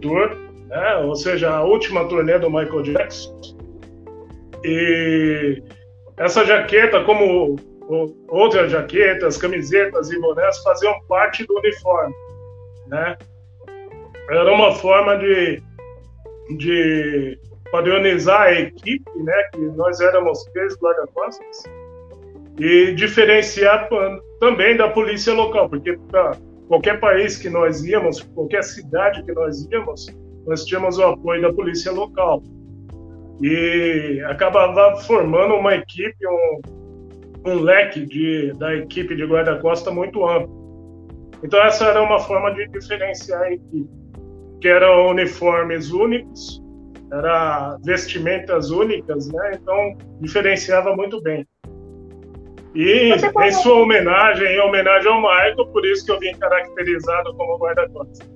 Tour, 0.00 0.36
né? 0.68 0.96
ou 0.96 1.16
seja, 1.16 1.50
a 1.50 1.62
última 1.62 2.08
turnê 2.08 2.38
do 2.38 2.48
Michael 2.48 2.82
Jackson. 2.82 3.55
E 4.64 5.62
essa 6.16 6.44
jaqueta, 6.44 7.04
como 7.04 7.56
outras 8.28 8.70
jaquetas, 8.70 9.36
camisetas 9.36 10.10
e 10.10 10.20
bonés, 10.20 10.58
faziam 10.62 10.94
parte 11.08 11.44
do 11.46 11.58
uniforme, 11.58 12.14
né? 12.88 13.16
Era 14.30 14.52
uma 14.52 14.74
forma 14.74 15.16
de, 15.18 15.62
de 16.56 17.38
padronizar 17.70 18.42
a 18.42 18.52
equipe, 18.52 19.10
né? 19.22 19.42
Que 19.52 19.60
nós 19.60 20.00
éramos 20.00 20.44
três 20.52 20.76
guarda-costas 20.78 21.62
e 22.58 22.92
diferenciar 22.94 23.88
também 24.40 24.76
da 24.76 24.88
polícia 24.88 25.32
local, 25.34 25.68
porque 25.68 25.98
para 26.10 26.36
qualquer 26.68 26.98
país 26.98 27.36
que 27.36 27.50
nós 27.50 27.84
íamos, 27.84 28.22
qualquer 28.34 28.64
cidade 28.64 29.22
que 29.22 29.32
nós 29.32 29.68
íamos, 29.70 30.06
nós 30.46 30.64
tínhamos 30.64 30.98
o 30.98 31.04
apoio 31.04 31.42
da 31.42 31.52
polícia 31.52 31.92
local 31.92 32.42
e 33.40 34.22
acabava 34.28 34.96
formando 35.02 35.54
uma 35.54 35.74
equipe, 35.74 36.16
um, 36.26 36.60
um 37.46 37.60
leque 37.60 38.06
de, 38.06 38.52
da 38.58 38.74
equipe 38.74 39.14
de 39.14 39.24
guarda-costa 39.24 39.90
muito 39.90 40.26
amplo. 40.26 40.54
Então 41.42 41.62
essa 41.62 41.86
era 41.86 42.02
uma 42.02 42.18
forma 42.18 42.52
de 42.54 42.66
diferenciar 42.68 43.42
a 43.42 43.52
equipe, 43.52 43.88
que 44.60 44.68
eram 44.68 45.08
uniformes 45.08 45.90
únicos, 45.90 46.62
era 47.12 47.76
vestimentas 47.84 48.70
únicas, 48.70 49.30
né? 49.30 49.52
Então 49.54 49.96
diferenciava 50.20 50.96
muito 50.96 51.20
bem. 51.22 51.46
E 52.74 53.12
em 53.12 53.52
sua 53.52 53.76
homenagem, 53.82 54.46
em 54.48 54.60
homenagem 54.60 55.10
ao 55.10 55.20
Michael, 55.20 55.66
por 55.72 55.84
isso 55.86 56.04
que 56.04 56.12
eu 56.12 56.18
vim 56.18 56.34
caracterizado 56.34 57.34
como 57.34 57.56
guarda-costas. 57.58 58.35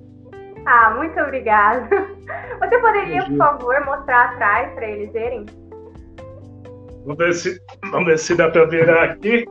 Ah, 0.65 0.91
muito 0.91 1.19
obrigada. 1.19 1.87
Você 2.59 2.79
poderia, 2.79 3.23
por 3.25 3.37
favor, 3.37 3.85
mostrar 3.85 4.29
atrás 4.29 4.73
para 4.73 4.87
eles 4.87 5.11
verem? 5.11 5.45
Vamos 7.03 7.17
ver 7.17 7.33
se, 7.33 7.59
vamos 7.89 8.07
ver 8.07 8.19
se 8.19 8.35
dá 8.35 8.49
para 8.49 8.65
virar 8.65 9.03
aqui. 9.03 9.45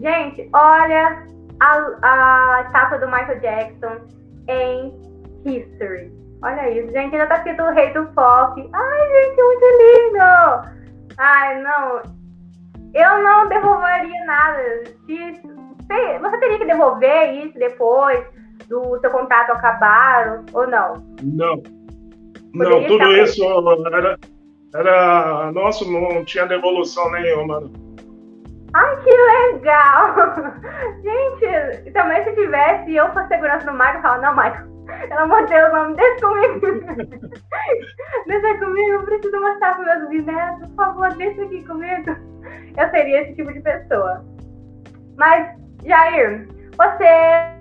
Gente, 0.00 0.48
olha 0.54 1.26
a, 1.60 1.76
a 2.02 2.62
estátua 2.66 2.98
do 2.98 3.06
Michael 3.06 3.40
Jackson 3.40 4.00
em 4.48 4.94
History. 5.44 6.12
Olha 6.42 6.70
isso, 6.70 6.92
gente, 6.92 7.14
ainda 7.14 7.26
tá 7.26 7.36
escrito 7.36 7.62
o 7.62 7.72
rei 7.72 7.92
do 7.92 8.06
pop. 8.08 8.70
Ai, 8.72 9.08
gente, 9.08 9.42
muito 9.42 9.66
lindo! 9.82 10.76
Ai, 11.18 11.62
não. 11.62 12.02
Eu 12.94 13.22
não 13.22 13.48
devolveria 13.48 14.24
nada. 14.24 14.84
Você 15.06 16.38
teria 16.38 16.58
que 16.58 16.66
devolver 16.66 17.46
isso 17.46 17.58
depois 17.58 18.24
do 18.68 18.98
seu 19.00 19.10
contrato 19.10 19.50
acabar 19.50 20.44
ou 20.52 20.66
não? 20.66 20.94
Não. 21.22 21.62
Poderia 22.52 22.80
não, 22.80 22.86
tudo 22.86 23.12
isso 23.12 23.44
era, 23.92 24.18
era 24.74 25.52
nosso, 25.52 25.90
não 25.90 26.24
tinha 26.24 26.46
devolução 26.46 27.10
nenhuma. 27.12 27.70
Ai, 28.74 28.96
que 29.02 29.10
legal! 29.10 30.14
Gente, 31.02 31.92
também 31.92 32.24
se 32.24 32.34
tivesse 32.34 32.94
eu 32.94 33.12
fosse 33.12 33.28
segurança 33.28 33.70
no 33.70 33.72
Michael, 33.72 33.96
eu 33.96 34.02
falava, 34.02 34.22
não, 34.22 34.34
Michael, 34.34 34.76
pelo 35.08 35.20
amor 35.20 35.46
de 35.46 35.54
Deus, 35.54 35.72
não 35.72 35.92
deixa 35.92 36.20
comigo. 36.20 36.60
deixa 38.26 38.58
comigo, 38.58 38.90
eu 38.90 39.02
preciso 39.04 39.40
mostrar 39.40 39.76
para 39.76 39.98
meus 39.98 40.08
bisnetos, 40.08 40.68
por 40.68 40.76
favor, 40.76 41.14
deixa 41.14 41.42
aqui 41.42 41.64
comigo. 41.64 42.10
Eu 42.76 42.90
seria 42.90 43.22
esse 43.22 43.34
tipo 43.34 43.52
de 43.52 43.60
pessoa. 43.60 44.24
Mas, 45.16 45.56
Jair, 45.84 46.46
você 46.76 47.55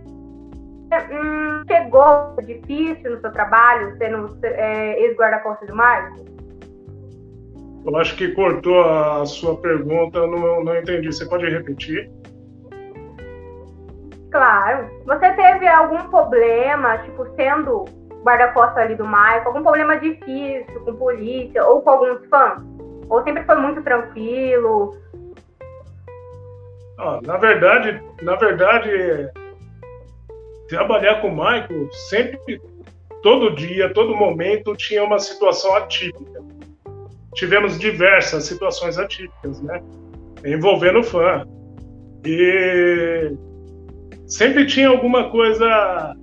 hum, 1.12 1.64
chegou 1.68 2.36
difícil 2.44 3.12
no 3.12 3.22
seu 3.22 3.32
trabalho, 3.32 3.98
sendo 3.98 4.38
é, 4.44 5.00
ex-guarda-costas 5.02 5.68
do 5.68 5.76
Marco? 5.76 6.26
Eu 7.86 7.96
acho 7.98 8.16
que 8.16 8.30
cortou 8.30 8.84
a 8.84 9.26
sua 9.26 9.58
pergunta, 9.58 10.18
eu 10.18 10.28
não, 10.28 10.64
não 10.64 10.76
entendi. 10.76 11.08
Você 11.14 11.26
pode 11.28 11.48
repetir? 11.48 12.10
Claro. 14.32 14.90
Você 15.06 15.32
teve 15.34 15.68
algum 15.68 16.10
problema, 16.10 16.98
tipo, 17.00 17.26
sendo 17.36 17.86
guarda-costas 18.24 18.78
ali 18.78 18.96
do 18.96 19.06
Michael, 19.06 19.44
algum 19.46 19.62
problema 19.62 19.98
difícil 19.98 20.80
com 20.84 20.96
polícia 20.96 21.64
ou 21.64 21.82
com 21.82 21.90
alguns 21.92 22.26
fãs? 22.28 22.62
Ou 23.08 23.24
sempre 23.24 23.44
foi 23.44 23.56
muito 23.56 23.84
tranquilo? 23.84 24.98
Ah, 26.98 27.20
na 27.24 27.38
verdade, 27.38 28.02
na 28.24 28.36
verdade, 28.36 29.30
trabalhar 30.68 31.22
com 31.22 31.30
o 31.30 31.36
Michael 31.36 31.90
sempre, 32.10 32.62
todo 33.22 33.56
dia, 33.56 33.94
todo 33.94 34.16
momento 34.16 34.76
tinha 34.76 35.04
uma 35.04 35.20
situação 35.20 35.76
atípica. 35.76 36.44
Tivemos 37.36 37.78
diversas 37.78 38.46
situações 38.46 38.98
atípicas, 38.98 39.62
né? 39.62 39.82
Envolvendo 40.46 41.04
fã. 41.04 41.46
E 42.26 43.34
sempre 44.26 44.66
tinha 44.66 44.90
alguma 44.90 45.30
coisa 45.30 46.16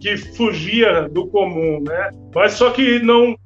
que 0.00 0.16
fugia 0.16 1.08
do 1.08 1.26
comum, 1.28 1.82
né? 1.86 2.10
Mas 2.34 2.52
só 2.52 2.70
que 2.70 2.98
não 3.00 3.36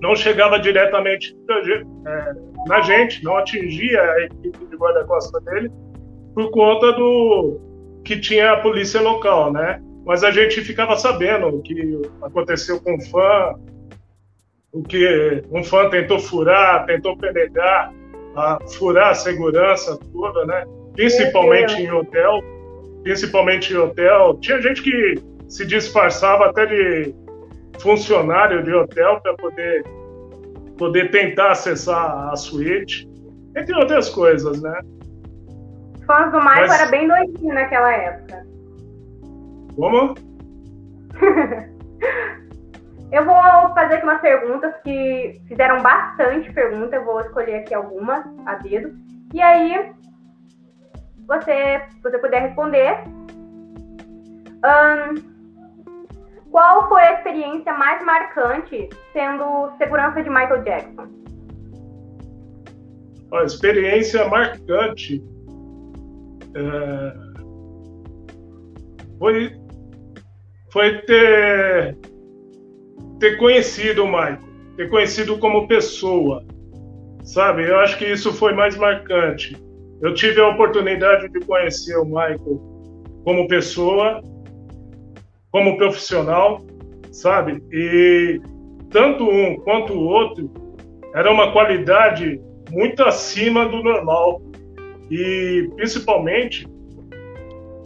não 0.00 0.16
chegava 0.16 0.58
diretamente 0.58 1.36
é, 1.48 2.32
na 2.66 2.80
gente, 2.80 3.22
não 3.22 3.36
atingia 3.36 4.02
a 4.02 4.24
equipe 4.24 4.66
de 4.66 4.76
guarda-costas 4.76 5.42
dele 5.44 5.70
por 6.34 6.50
conta 6.50 6.92
do 6.92 7.71
que 8.04 8.18
tinha 8.18 8.52
a 8.52 8.60
polícia 8.60 9.00
local, 9.00 9.52
né? 9.52 9.80
Mas 10.04 10.24
a 10.24 10.30
gente 10.30 10.60
ficava 10.62 10.96
sabendo 10.96 11.48
o 11.48 11.62
que 11.62 12.02
aconteceu 12.20 12.80
com 12.80 12.94
um 12.94 13.00
fã, 13.00 13.54
o 14.72 14.82
que 14.82 15.42
um 15.50 15.62
fã 15.62 15.88
tentou 15.88 16.18
furar, 16.18 16.86
tentou 16.86 17.16
penetrar, 17.16 17.92
a 18.34 18.58
furar 18.76 19.10
a 19.10 19.14
segurança 19.14 19.98
toda, 20.12 20.44
né? 20.46 20.64
Principalmente 20.94 21.80
em 21.80 21.90
hotel, 21.90 22.40
principalmente 23.02 23.72
em 23.72 23.76
hotel. 23.76 24.38
Tinha 24.40 24.60
gente 24.60 24.82
que 24.82 25.14
se 25.48 25.66
disfarçava 25.66 26.46
até 26.46 26.66
de 26.66 27.14
funcionário 27.78 28.62
de 28.64 28.72
hotel 28.72 29.20
para 29.20 29.34
poder 29.34 29.84
poder 30.76 31.10
tentar 31.10 31.52
acessar 31.52 32.30
a 32.32 32.34
suíte, 32.34 33.08
entre 33.56 33.74
outras 33.76 34.08
coisas, 34.08 34.60
né? 34.60 34.80
Fãs 36.12 36.30
do 36.30 36.38
Michael 36.38 36.68
Mas... 36.68 36.80
era 36.80 36.90
bem 36.90 37.08
doidinho 37.08 37.54
naquela 37.54 37.90
época. 37.90 38.46
Como? 39.74 40.14
eu 43.10 43.24
vou 43.24 43.74
fazer 43.74 43.94
aqui 43.94 44.04
umas 44.04 44.20
perguntas 44.20 44.74
que 44.84 45.40
fizeram 45.48 45.80
bastante 45.80 46.52
perguntas. 46.52 46.92
Eu 46.92 47.06
vou 47.06 47.20
escolher 47.20 47.60
aqui 47.60 47.72
algumas 47.74 48.22
a 48.44 48.56
dedo. 48.56 48.92
E 49.32 49.40
aí, 49.40 49.94
você, 51.26 51.80
se 51.88 52.02
você 52.02 52.18
puder 52.18 52.42
responder. 52.42 52.98
Um, 54.64 55.32
qual 56.50 56.88
foi 56.88 57.00
a 57.00 57.14
experiência 57.14 57.72
mais 57.72 58.04
marcante 58.04 58.90
sendo 59.14 59.72
segurança 59.78 60.22
de 60.22 60.28
Michael 60.28 60.62
Jackson? 60.62 61.08
A 63.32 63.44
experiência 63.44 64.28
marcante 64.28 65.24
é, 66.54 67.14
foi, 69.18 69.52
foi 70.70 70.98
ter, 71.02 71.96
ter 73.18 73.36
conhecido 73.38 74.04
o 74.04 74.06
Michael, 74.06 74.38
ter 74.76 74.90
conhecido 74.90 75.38
como 75.38 75.68
pessoa, 75.68 76.44
sabe? 77.22 77.68
Eu 77.68 77.78
acho 77.78 77.96
que 77.98 78.04
isso 78.04 78.32
foi 78.32 78.52
mais 78.52 78.76
marcante. 78.76 79.56
Eu 80.00 80.14
tive 80.14 80.40
a 80.40 80.48
oportunidade 80.48 81.28
de 81.28 81.40
conhecer 81.46 81.96
o 81.96 82.04
Michael 82.04 82.60
como 83.24 83.46
pessoa, 83.46 84.20
como 85.52 85.76
profissional, 85.76 86.60
sabe? 87.12 87.62
E 87.70 88.40
tanto 88.90 89.24
um 89.24 89.56
quanto 89.56 89.92
o 89.92 90.04
outro 90.04 90.50
era 91.14 91.30
uma 91.30 91.52
qualidade 91.52 92.40
muito 92.70 93.02
acima 93.04 93.68
do 93.68 93.82
normal 93.82 94.42
e 95.12 95.68
principalmente 95.76 96.66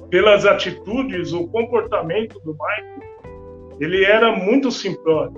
pelas 0.08 0.46
atitudes, 0.46 1.32
o 1.32 1.48
comportamento 1.48 2.38
do 2.44 2.52
Michael, 2.52 3.74
ele 3.80 4.04
era 4.04 4.30
muito 4.30 4.70
simplório. 4.70 5.34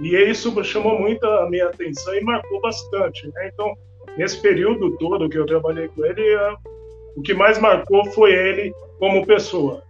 E 0.00 0.16
isso 0.16 0.52
chamou 0.64 0.98
muito 0.98 1.24
a 1.24 1.48
minha 1.48 1.66
atenção 1.66 2.12
e 2.12 2.20
marcou 2.22 2.60
bastante. 2.60 3.28
Né? 3.28 3.50
Então, 3.54 3.72
nesse 4.18 4.42
período 4.42 4.96
todo 4.98 5.28
que 5.28 5.38
eu 5.38 5.46
trabalhei 5.46 5.86
com 5.86 6.04
ele, 6.04 6.22
o 7.14 7.22
que 7.22 7.32
mais 7.32 7.56
marcou 7.60 8.04
foi 8.06 8.34
ele 8.34 8.74
como 8.98 9.24
pessoa. 9.24 9.84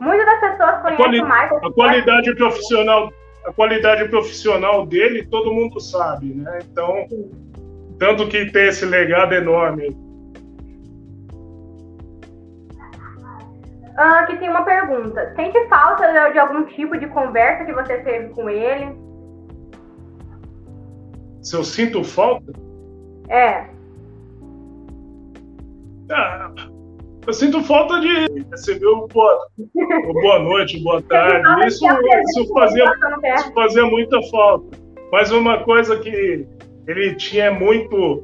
Muitas 0.00 0.26
das 0.26 0.40
pessoas 0.40 0.82
conhecem 0.82 0.96
quali 0.96 1.20
o 1.20 1.24
Michael. 1.24 1.60
A 1.64 1.72
qualidade 1.72 2.34
profissional, 2.34 3.12
a 3.44 3.52
qualidade 3.52 4.08
profissional 4.08 4.84
dele, 4.84 5.24
todo 5.26 5.54
mundo 5.54 5.80
sabe, 5.80 6.34
né? 6.34 6.58
Então, 6.70 7.06
tanto 7.98 8.28
que 8.28 8.50
tem 8.52 8.68
esse 8.68 8.84
legado 8.84 9.34
enorme. 9.34 9.96
Ah, 13.96 14.20
aqui 14.20 14.36
tem 14.36 14.50
uma 14.50 14.62
pergunta. 14.62 15.32
Sente 15.34 15.58
falta 15.68 16.06
de 16.30 16.38
algum 16.38 16.64
tipo 16.66 16.98
de 16.98 17.06
conversa 17.08 17.64
que 17.64 17.72
você 17.72 17.98
teve 17.98 18.28
com 18.34 18.48
ele? 18.48 18.94
Se 21.40 21.56
eu 21.56 21.64
sinto 21.64 22.04
falta? 22.04 22.52
É. 23.28 23.66
Ah, 26.10 26.52
eu 27.26 27.32
sinto 27.32 27.62
falta 27.62 27.98
de 28.00 28.44
receber 28.50 28.86
o 28.86 29.08
boa, 29.08 29.48
o 29.56 30.12
boa 30.12 30.38
noite, 30.40 30.82
boa 30.82 31.00
tarde. 31.08 31.66
Isso, 31.66 31.84
isso, 31.86 32.52
fazia, 32.52 32.84
isso 32.84 33.52
fazia 33.54 33.86
muita 33.86 34.20
falta. 34.30 34.78
Mas 35.10 35.32
uma 35.32 35.64
coisa 35.64 35.98
que 35.98 36.46
ele 36.86 37.14
tinha 37.14 37.50
muito, 37.50 38.22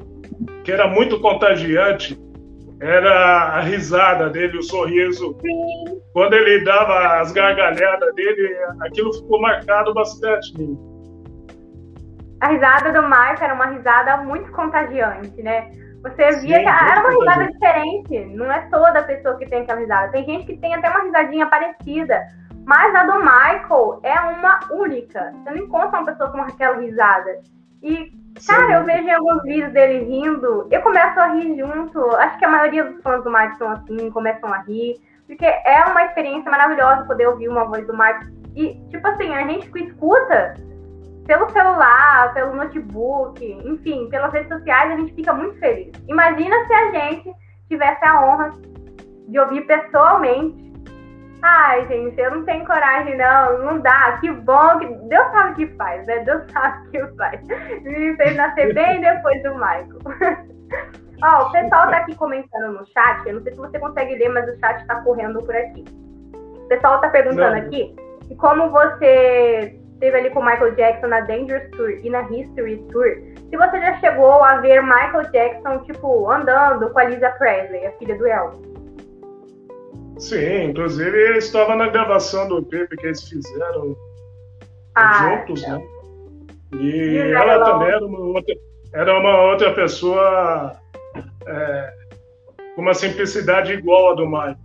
que 0.65 0.73
era 0.73 0.87
muito 0.89 1.21
contagiante, 1.21 2.19
era 2.81 3.57
a 3.57 3.61
risada 3.61 4.29
dele, 4.29 4.59
o 4.59 4.63
sorriso. 4.63 5.37
Sim. 5.41 6.01
Quando 6.13 6.35
ele 6.35 6.65
dava 6.65 7.21
as 7.21 7.33
gargalhadas 7.33 8.15
dele, 8.15 8.57
aquilo 8.81 9.13
ficou 9.13 9.41
marcado 9.41 9.95
bastante. 9.95 10.53
A 12.41 12.49
risada 12.49 12.93
do 12.93 13.09
Marco 13.09 13.45
era 13.45 13.55
uma 13.55 13.67
risada 13.67 14.17
muito 14.19 14.51
contagiante, 14.51 15.41
né? 15.43 15.71
Você 16.03 16.41
via 16.41 16.57
Sim, 16.57 16.65
que 16.65 16.69
era 16.69 17.01
uma 17.01 17.11
risada 17.11 17.53
diferente. 17.53 18.25
Não 18.35 18.51
é 18.51 18.61
toda 18.69 19.05
pessoa 19.05 19.39
que 19.39 19.47
tem 19.47 19.63
aquela 19.63 19.79
risada. 19.79 20.11
Tem 20.11 20.25
gente 20.25 20.47
que 20.47 20.57
tem 20.57 20.75
até 20.75 20.91
uma 20.91 21.05
risadinha 21.05 21.47
parecida. 21.47 22.21
Mas 22.67 22.95
a 22.95 23.05
do 23.05 23.19
Michael 23.21 24.01
é 24.03 24.19
uma 24.21 24.59
única. 24.73 25.33
Você 25.33 25.51
não 25.51 25.65
encontra 25.65 26.01
uma 26.01 26.07
pessoa 26.07 26.31
com 26.31 26.43
aquela 26.43 26.79
risada. 26.79 27.41
E, 27.81 28.13
cara, 28.47 28.75
eu 28.75 28.85
vejo 28.85 29.07
em 29.07 29.13
alguns 29.13 29.43
vídeos 29.43 29.73
dele 29.73 30.05
rindo, 30.05 30.69
eu 30.71 30.83
começo 30.83 31.19
a 31.19 31.29
rir 31.29 31.57
junto. 31.57 32.01
Acho 32.17 32.39
que 32.39 32.45
a 32.45 32.51
maioria 32.51 32.85
dos 32.85 33.03
fãs 33.03 33.23
do 33.23 33.31
Michael 33.31 33.57
são 33.57 33.71
assim, 33.71 34.11
começam 34.11 34.53
a 34.53 34.59
rir. 34.59 35.01
Porque 35.27 35.47
é 35.47 35.85
uma 35.87 36.05
experiência 36.05 36.51
maravilhosa 36.51 37.05
poder 37.05 37.27
ouvir 37.29 37.49
uma 37.49 37.65
voz 37.65 37.87
do 37.87 37.93
Michael. 37.93 38.31
E, 38.55 38.75
tipo 38.91 39.07
assim, 39.07 39.35
a 39.35 39.47
gente 39.47 39.71
que 39.71 39.85
escuta 39.85 40.55
pelo 41.27 41.49
celular, 41.51 42.35
pelo 42.35 42.55
notebook, 42.55 43.45
enfim, 43.65 44.09
pelas 44.11 44.33
redes 44.33 44.49
sociais, 44.49 44.93
a 44.93 44.97
gente 44.97 45.15
fica 45.15 45.33
muito 45.33 45.59
feliz. 45.59 45.93
Imagina 46.09 46.55
se 46.67 46.73
a 46.75 46.91
gente 46.91 47.33
tivesse 47.69 48.05
a 48.05 48.25
honra 48.25 48.53
de 49.29 49.39
ouvir 49.39 49.63
pessoalmente. 49.63 50.72
Ai, 51.43 51.87
gente, 51.89 52.21
eu 52.21 52.31
não 52.31 52.45
tenho 52.45 52.65
coragem, 52.65 53.17
não, 53.17 53.59
não 53.59 53.81
dá. 53.81 54.19
Que 54.21 54.31
bom 54.31 54.79
que 54.79 54.87
Deus 55.09 55.31
sabe 55.33 55.53
o 55.53 55.55
que 55.57 55.67
faz, 55.77 56.07
né? 56.07 56.21
Deus 56.21 56.43
sabe 56.53 56.87
o 56.87 56.91
que 56.91 57.17
faz. 57.17 57.43
Me 57.83 58.17
fez 58.17 58.37
nascer 58.37 58.73
bem 58.73 59.01
depois 59.01 59.43
do 59.43 59.55
Michael. 59.55 59.99
Ó, 61.25 61.49
o 61.49 61.53
pessoal 61.53 61.91
tá 61.91 61.99
aqui 61.99 62.15
comentando 62.17 62.73
no 62.73 62.87
chat. 62.87 63.27
Eu 63.27 63.35
não 63.35 63.43
sei 63.43 63.53
se 63.53 63.59
você 63.59 63.79
consegue 63.79 64.17
ler, 64.17 64.29
mas 64.29 64.49
o 64.49 64.59
chat 64.59 64.87
tá 64.87 64.97
correndo 65.03 65.41
por 65.41 65.55
aqui. 65.55 65.85
O 66.35 66.69
pessoal 66.69 67.01
tá 67.01 67.09
perguntando 67.11 67.57
não. 67.57 67.67
aqui 67.67 67.95
como 68.39 68.71
você 68.71 69.79
esteve 69.95 70.17
ali 70.17 70.31
com 70.31 70.41
o 70.41 70.45
Michael 70.45 70.75
Jackson 70.75 71.07
na 71.07 71.21
Dangerous 71.21 71.71
Tour 71.71 71.91
e 71.91 72.11
na 72.11 72.23
History 72.23 72.79
Tour, 72.91 73.07
se 73.49 73.57
você 73.57 73.81
já 73.81 73.99
chegou 73.99 74.43
a 74.43 74.57
ver 74.57 74.83
Michael 74.83 75.31
Jackson, 75.31 75.79
tipo, 75.85 76.31
andando 76.31 76.91
com 76.91 76.99
a 76.99 77.05
Lisa 77.05 77.31
Presley, 77.31 77.87
a 77.87 77.93
filha 77.93 78.17
do 78.17 78.27
Elvis. 78.27 78.72
Sim, 80.23 80.71
inclusive 80.71 81.19
ele 81.19 81.39
estava 81.39 81.75
na 81.75 81.89
gravação 81.89 82.47
do 82.47 82.65
clipe 82.65 82.97
que 82.97 83.07
eles 83.07 83.29
fizeram 83.29 83.97
ah, 84.95 85.15
juntos, 85.15 85.63
né? 85.63 85.85
E, 86.79 87.17
ela 87.35 87.65
também 87.65 87.89
era 87.89 88.07
uma 88.07 88.21
outra, 88.21 88.55
era 88.95 89.19
uma 89.19 89.43
outra 89.51 89.75
pessoa 89.75 90.77
é, 91.45 91.93
com 92.77 92.83
uma 92.83 92.95
simplicidade 92.95 93.73
igual 93.73 94.13
a 94.13 94.15
do 94.15 94.25
Michael. 94.25 94.57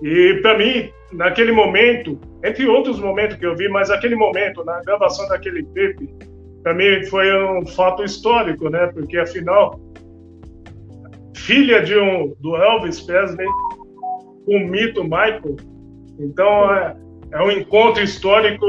E 0.00 0.38
para 0.40 0.58
mim, 0.58 0.92
naquele 1.12 1.50
momento, 1.50 2.16
entre 2.44 2.68
outros 2.68 3.00
momentos 3.00 3.36
que 3.36 3.44
eu 3.44 3.56
vi, 3.56 3.68
mas 3.68 3.90
aquele 3.90 4.14
momento, 4.14 4.64
na 4.64 4.80
gravação 4.82 5.26
daquele 5.28 5.64
clipe, 5.64 6.08
para 6.62 6.72
mim 6.72 7.04
foi 7.06 7.34
um 7.44 7.66
fato 7.66 8.04
histórico, 8.04 8.68
né? 8.68 8.86
Porque 8.94 9.18
afinal, 9.18 9.76
filha 11.34 11.82
de 11.82 11.98
um 11.98 12.32
do 12.38 12.54
Elvis 12.54 13.00
Presley, 13.00 13.48
com 14.44 14.56
o 14.56 14.66
mito 14.68 15.02
Michael, 15.02 15.56
então 16.18 16.74
é, 16.74 16.96
é 17.32 17.42
um 17.42 17.50
encontro 17.50 18.02
histórico 18.02 18.66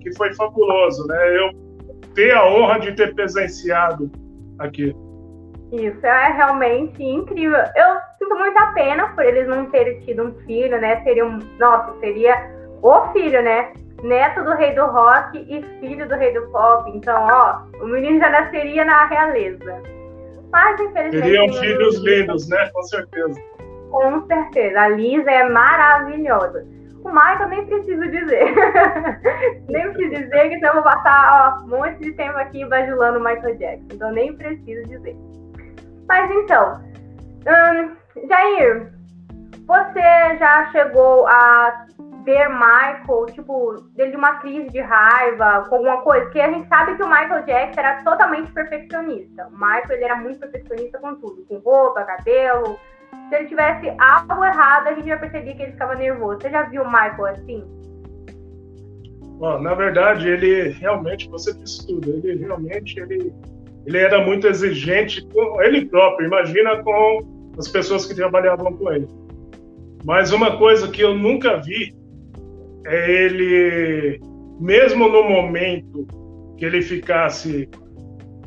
que 0.00 0.14
foi 0.16 0.34
fabuloso, 0.34 1.06
né? 1.06 1.38
Eu 1.38 1.66
ter 2.14 2.32
a 2.32 2.46
honra 2.46 2.80
de 2.80 2.92
ter 2.92 3.14
presenciado 3.14 4.10
aqui. 4.58 4.94
Isso 5.72 6.06
é 6.06 6.32
realmente 6.32 7.02
incrível. 7.02 7.58
Eu 7.58 7.96
sinto 8.18 8.36
muita 8.36 8.72
pena 8.72 9.08
por 9.08 9.24
eles 9.24 9.46
não 9.48 9.66
terem 9.66 10.00
tido 10.00 10.22
um 10.24 10.34
filho, 10.46 10.80
né? 10.80 11.02
Seria 11.02 11.26
um, 11.26 11.38
nossa, 11.58 11.92
seria 12.00 12.34
o 12.82 13.12
filho, 13.12 13.42
né? 13.42 13.72
Neto 14.02 14.44
do 14.44 14.54
rei 14.54 14.74
do 14.74 14.86
rock 14.86 15.38
e 15.38 15.62
filho 15.80 16.08
do 16.08 16.14
rei 16.14 16.32
do 16.32 16.46
pop. 16.50 16.90
Então, 16.94 17.26
ó, 17.30 17.62
o 17.82 17.86
menino 17.86 18.20
já 18.20 18.30
nasceria 18.30 18.84
na 18.84 19.06
realeza. 19.06 19.82
Mas, 20.52 20.80
infelizmente. 20.80 21.24
Seriam 21.24 21.52
filhos 21.52 21.96
lindos, 21.96 22.48
né? 22.48 22.70
Com 22.72 22.82
certeza. 22.82 23.40
Com 23.90 24.26
certeza. 24.26 24.80
A 24.80 24.88
Lisa 24.88 25.30
é 25.30 25.48
maravilhosa. 25.48 26.66
O 27.04 27.08
Michael 27.08 27.48
nem 27.48 27.66
preciso 27.66 28.02
dizer. 28.10 28.52
nem 29.68 29.92
preciso 29.92 30.22
dizer 30.24 30.48
que 30.48 30.66
eu 30.66 30.72
vou 30.72 30.82
passar 30.82 31.60
ó, 31.60 31.64
um 31.64 31.68
monte 31.68 32.00
de 32.00 32.12
tempo 32.14 32.36
aqui 32.36 32.64
bajulando 32.64 33.20
o 33.20 33.24
Michael 33.24 33.56
Jackson. 33.56 33.86
Então 33.92 34.10
nem 34.12 34.36
preciso 34.36 34.82
dizer. 34.88 35.16
Mas 36.08 36.30
então, 36.30 36.82
hum, 37.46 37.96
Jair, 38.28 38.92
você 39.66 40.36
já 40.38 40.70
chegou 40.72 41.26
a 41.26 41.86
ver 42.24 42.48
Michael, 42.48 43.26
tipo, 43.32 43.80
dele 43.94 44.16
uma 44.16 44.38
crise 44.38 44.68
de 44.70 44.80
raiva 44.80 45.64
com 45.68 45.76
alguma 45.76 46.02
coisa? 46.02 46.24
Porque 46.24 46.40
a 46.40 46.50
gente 46.50 46.68
sabe 46.68 46.96
que 46.96 47.02
o 47.02 47.08
Michael 47.08 47.44
Jackson 47.44 47.80
era 47.80 48.02
totalmente 48.02 48.50
perfeccionista. 48.52 49.46
O 49.46 49.52
Michael 49.52 49.92
ele 49.92 50.04
era 50.04 50.16
muito 50.16 50.40
perfeccionista 50.40 50.98
com 50.98 51.14
tudo, 51.14 51.44
com 51.46 51.58
roupa, 51.58 52.04
cabelo. 52.04 52.78
Se 53.28 53.34
ele 53.34 53.48
tivesse 53.48 53.88
algo 53.98 54.44
errado, 54.44 54.88
a 54.88 54.94
gente 54.94 55.08
já 55.08 55.16
percebia 55.16 55.54
que 55.54 55.62
ele 55.62 55.72
ficava 55.72 55.94
nervoso. 55.94 56.40
Você 56.40 56.50
já 56.50 56.62
viu 56.62 56.82
o 56.82 56.86
Michael 56.86 57.26
assim? 57.26 57.64
Bom, 59.38 59.60
na 59.60 59.74
verdade, 59.74 60.28
ele 60.28 60.70
realmente, 60.70 61.28
você 61.28 61.52
disse 61.58 61.86
tudo, 61.86 62.10
ele 62.10 62.36
realmente 62.36 62.98
ele 62.98 63.34
ele 63.86 63.98
era 63.98 64.24
muito 64.24 64.48
exigente 64.48 65.24
com 65.28 65.62
ele 65.62 65.86
próprio, 65.86 66.26
imagina 66.26 66.82
com 66.82 67.52
as 67.56 67.68
pessoas 67.68 68.04
que 68.04 68.14
trabalhavam 68.14 68.76
com 68.76 68.92
ele. 68.92 69.06
Mas 70.04 70.32
uma 70.32 70.58
coisa 70.58 70.88
que 70.88 71.02
eu 71.02 71.14
nunca 71.14 71.58
vi 71.58 71.94
é 72.84 73.24
ele, 73.24 74.20
mesmo 74.60 75.08
no 75.08 75.22
momento 75.22 76.06
que 76.58 76.64
ele 76.64 76.82
ficasse, 76.82 77.68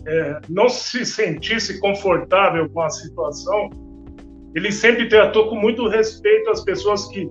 é, 0.06 0.42
não 0.50 0.68
se 0.68 1.06
sentisse 1.06 1.80
confortável 1.80 2.70
com 2.70 2.82
a 2.82 2.90
situação, 2.90 3.70
ele 4.56 4.72
sempre 4.72 5.08
tratou 5.08 5.48
com 5.48 5.56
muito 5.56 5.88
respeito 5.88 6.50
as 6.50 6.64
pessoas 6.64 7.08
que, 7.08 7.30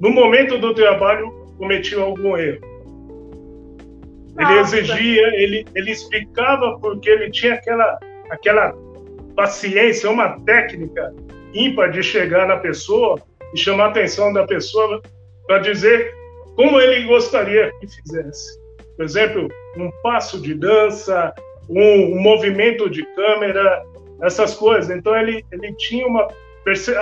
no 0.00 0.10
momento 0.10 0.58
do 0.58 0.74
trabalho, 0.74 1.30
cometiam 1.56 2.02
algum 2.02 2.36
erro. 2.36 2.60
Ele 4.38 4.58
exigia, 4.58 5.26
ele, 5.34 5.66
ele 5.74 5.90
explicava 5.90 6.78
porque 6.78 7.10
ele 7.10 7.30
tinha 7.30 7.54
aquela, 7.54 7.98
aquela 8.30 8.74
paciência, 9.34 10.10
uma 10.10 10.40
técnica 10.40 11.14
ímpar 11.52 11.90
de 11.90 12.02
chegar 12.02 12.46
na 12.46 12.56
pessoa 12.56 13.20
e 13.52 13.58
chamar 13.58 13.86
a 13.86 13.88
atenção 13.88 14.32
da 14.32 14.46
pessoa 14.46 15.02
para 15.46 15.58
dizer 15.58 16.14
como 16.54 16.80
ele 16.80 17.06
gostaria 17.06 17.72
que 17.80 17.86
fizesse. 17.86 18.58
Por 18.96 19.04
exemplo, 19.04 19.48
um 19.76 19.90
passo 20.02 20.40
de 20.40 20.54
dança, 20.54 21.34
um, 21.68 22.16
um 22.16 22.20
movimento 22.20 22.88
de 22.88 23.04
câmera, 23.14 23.82
essas 24.22 24.54
coisas. 24.54 24.94
Então 24.94 25.16
ele, 25.16 25.44
ele 25.50 25.74
tinha 25.74 26.06
uma 26.06 26.28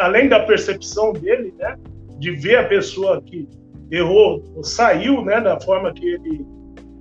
além 0.00 0.28
da 0.28 0.40
percepção 0.40 1.12
dele, 1.12 1.54
né, 1.58 1.76
de 2.18 2.32
ver 2.32 2.56
a 2.56 2.68
pessoa 2.68 3.22
que 3.22 3.48
errou, 3.90 4.42
saiu, 4.62 5.24
né, 5.24 5.40
da 5.40 5.60
forma 5.60 5.92
que 5.92 6.06
ele 6.06 6.46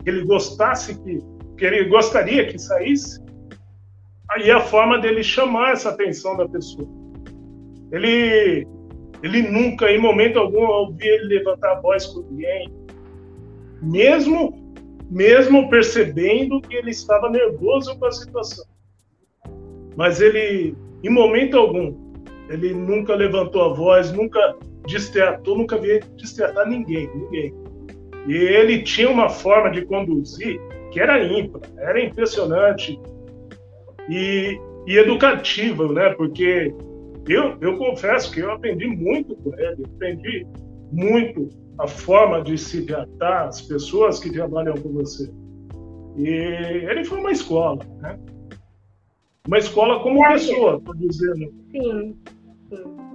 que 0.03 0.09
ele 0.09 0.23
gostasse 0.25 0.97
que, 1.01 1.19
que 1.57 1.65
ele 1.65 1.85
gostaria 1.89 2.47
que 2.47 2.57
saísse, 2.57 3.21
aí 4.31 4.49
é 4.49 4.53
a 4.53 4.61
forma 4.61 4.99
dele 4.99 5.21
chamar 5.21 5.73
essa 5.73 5.89
atenção 5.89 6.37
da 6.37 6.47
pessoa. 6.47 6.87
Ele 7.91 8.65
Ele 9.23 9.41
nunca, 9.41 9.91
em 9.91 9.99
momento 9.99 10.39
algum, 10.39 10.65
ouvi 10.65 11.07
ele 11.07 11.37
levantar 11.37 11.71
a 11.73 11.81
voz 11.81 12.05
com 12.05 12.21
ninguém. 12.21 12.71
Mesmo, 13.81 14.53
mesmo 15.09 15.69
percebendo 15.69 16.61
que 16.61 16.75
ele 16.75 16.91
estava 16.91 17.29
nervoso 17.29 17.97
com 17.97 18.05
a 18.05 18.11
situação. 18.11 18.65
Mas 19.95 20.21
ele, 20.21 20.75
em 21.03 21.09
momento 21.09 21.57
algum, 21.57 22.06
ele 22.49 22.73
nunca 22.73 23.15
levantou 23.15 23.63
a 23.63 23.73
voz, 23.73 24.11
nunca 24.11 24.55
desteatou, 24.87 25.57
nunca 25.57 25.77
veio 25.77 26.01
desteatar 26.15 26.67
ninguém, 26.67 27.09
ninguém. 27.13 27.53
E 28.27 28.33
ele 28.33 28.83
tinha 28.83 29.09
uma 29.09 29.29
forma 29.29 29.71
de 29.71 29.85
conduzir 29.85 30.59
que 30.91 30.99
era 30.99 31.23
ímpar, 31.23 31.61
era 31.77 32.03
impressionante 32.03 32.99
e, 34.09 34.59
e 34.85 34.97
educativa, 34.97 35.87
né? 35.91 36.09
Porque 36.11 36.73
eu, 37.27 37.57
eu 37.59 37.77
confesso 37.77 38.31
que 38.31 38.39
eu 38.39 38.51
aprendi 38.51 38.87
muito 38.87 39.35
com 39.35 39.53
ele, 39.59 39.85
aprendi 39.85 40.47
muito 40.91 41.49
a 41.77 41.87
forma 41.87 42.41
de 42.41 42.57
se 42.57 42.85
tratar 42.85 43.47
as 43.47 43.61
pessoas 43.61 44.19
que 44.19 44.31
trabalham 44.31 44.75
com 44.75 44.89
você. 44.93 45.29
E 46.17 46.27
ele 46.89 47.05
foi 47.05 47.19
uma 47.19 47.31
escola, 47.31 47.79
né? 48.01 48.17
Uma 49.45 49.59
escola 49.59 50.01
como 50.01 50.27
pessoa, 50.27 50.77
estou 50.77 50.95
dizendo. 50.95 51.53
Sim, 51.71 52.17
sim. 52.69 53.07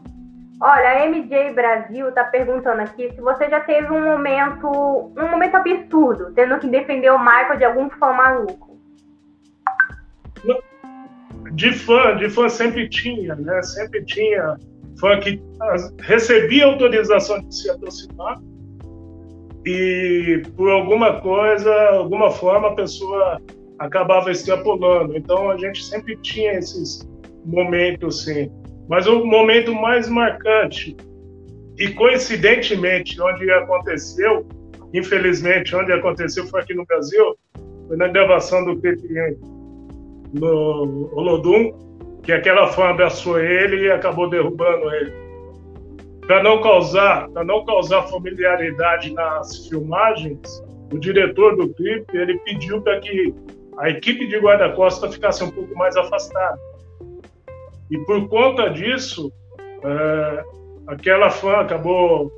Olha, 0.61 0.91
a 0.91 1.07
MJ 1.09 1.53
Brasil 1.55 2.09
está 2.09 2.23
perguntando 2.23 2.83
aqui 2.83 3.11
se 3.13 3.21
você 3.21 3.51
já 3.51 3.59
teve 3.61 3.93
um 3.93 4.05
momento, 4.05 4.69
um 4.69 5.29
momento 5.29 5.57
absurdo, 5.57 6.33
tendo 6.35 6.57
que 6.61 6.69
defender 6.69 7.11
o 7.11 7.19
Michael 7.19 7.59
de 7.59 7.65
algum 7.65 7.91
fã 7.91 8.13
maluco. 8.13 8.79
De 11.55 11.73
fã, 11.73 12.17
de 12.17 12.31
fã 12.31 12.49
sempre 12.49 12.89
tinha, 12.89 13.35
né? 13.35 13.61
Sempre 13.63 14.05
tinha 14.05 14.57
fã 15.01 15.19
que 15.19 15.43
recebia 16.03 16.67
autorização 16.67 17.41
de 17.41 17.55
se 17.55 17.69
aproximar 17.69 18.39
e 19.67 20.43
por 20.57 20.71
alguma 20.71 21.21
coisa, 21.21 21.75
alguma 21.91 22.31
forma 22.31 22.69
a 22.69 22.75
pessoa 22.75 23.43
acabava 23.81 24.31
extrapolando. 24.31 25.17
Então 25.17 25.51
a 25.51 25.57
gente 25.57 25.85
sempre 25.85 26.17
tinha 26.19 26.53
esses 26.53 27.09
momentos 27.45 28.21
assim 28.21 28.62
mas 28.93 29.07
o 29.07 29.25
momento 29.25 29.75
mais 29.75 30.07
marcante, 30.07 30.95
e 31.79 31.89
coincidentemente, 31.95 33.19
onde 33.23 33.51
aconteceu, 33.51 34.47
infelizmente, 34.93 35.75
onde 35.75 35.91
aconteceu 35.95 36.47
foi 36.49 36.61
aqui 36.61 36.75
no 36.75 36.85
Brasil, 36.85 37.35
foi 37.89 37.97
na 37.97 38.09
gravação 38.09 38.63
do 38.67 38.79
clipe 38.79 39.09
no 40.35 41.09
Olodum, 41.15 41.73
que 42.23 42.33
aquela 42.33 42.67
fã 42.67 42.91
abraçou 42.91 43.41
ele 43.41 43.87
e 43.87 43.91
acabou 43.91 44.29
derrubando 44.29 44.95
ele. 44.95 45.13
Para 46.27 46.43
não 46.43 46.61
causar, 46.61 47.31
para 47.31 47.45
não 47.45 47.65
causar 47.65 48.03
familiaridade 48.09 49.11
nas 49.15 49.69
filmagens, 49.69 50.63
o 50.93 50.99
diretor 50.99 51.57
do 51.57 51.73
clipe 51.73 52.15
ele 52.15 52.39
pediu 52.41 52.83
para 52.83 53.01
que 53.01 53.35
a 53.79 53.89
equipe 53.89 54.27
de 54.27 54.39
guarda-costas 54.39 55.15
ficasse 55.15 55.43
um 55.43 55.51
pouco 55.51 55.75
mais 55.77 55.97
afastada. 55.97 56.61
E 57.93 57.99
por 58.07 58.27
conta 58.27 58.71
disso, 58.71 59.31
é, 59.85 60.45
aquela 60.87 61.29
fã 61.29 61.61
acabou 61.61 62.33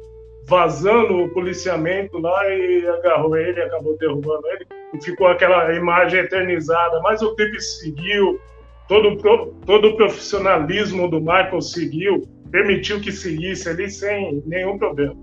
vazando 0.49 1.23
o 1.23 1.29
policiamento 1.29 2.19
lá 2.19 2.49
e 2.49 2.85
agarrou 2.89 3.37
ele, 3.37 3.63
acabou 3.63 3.97
derrubando 3.97 4.43
ele. 4.49 4.67
E 4.93 5.05
ficou 5.05 5.29
aquela 5.29 5.73
imagem 5.73 6.19
eternizada. 6.19 7.01
Mas 7.03 7.23
o 7.23 7.37
clipe 7.37 7.61
seguiu, 7.61 8.41
todo, 8.89 9.17
todo 9.65 9.89
o 9.91 9.97
profissionalismo 9.97 11.09
do 11.09 11.21
Michael 11.21 11.61
seguiu, 11.61 12.25
permitiu 12.51 13.01
que 13.01 13.13
seguisse 13.13 13.69
ali 13.69 13.89
sem 13.89 14.43
nenhum 14.47 14.77
problema. 14.77 15.15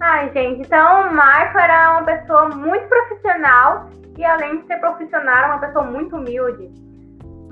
Ai, 0.00 0.32
gente, 0.32 0.62
então 0.62 1.02
o 1.02 1.10
Michael 1.12 1.58
era 1.58 1.92
uma 1.92 2.02
pessoa 2.02 2.48
muito 2.48 2.88
profissional 2.88 3.88
e 4.18 4.24
além 4.24 4.60
de 4.60 4.66
ser 4.66 4.78
profissional, 4.78 5.36
era 5.36 5.46
uma 5.46 5.60
pessoa 5.60 5.84
muito 5.84 6.16
humilde. 6.16 6.68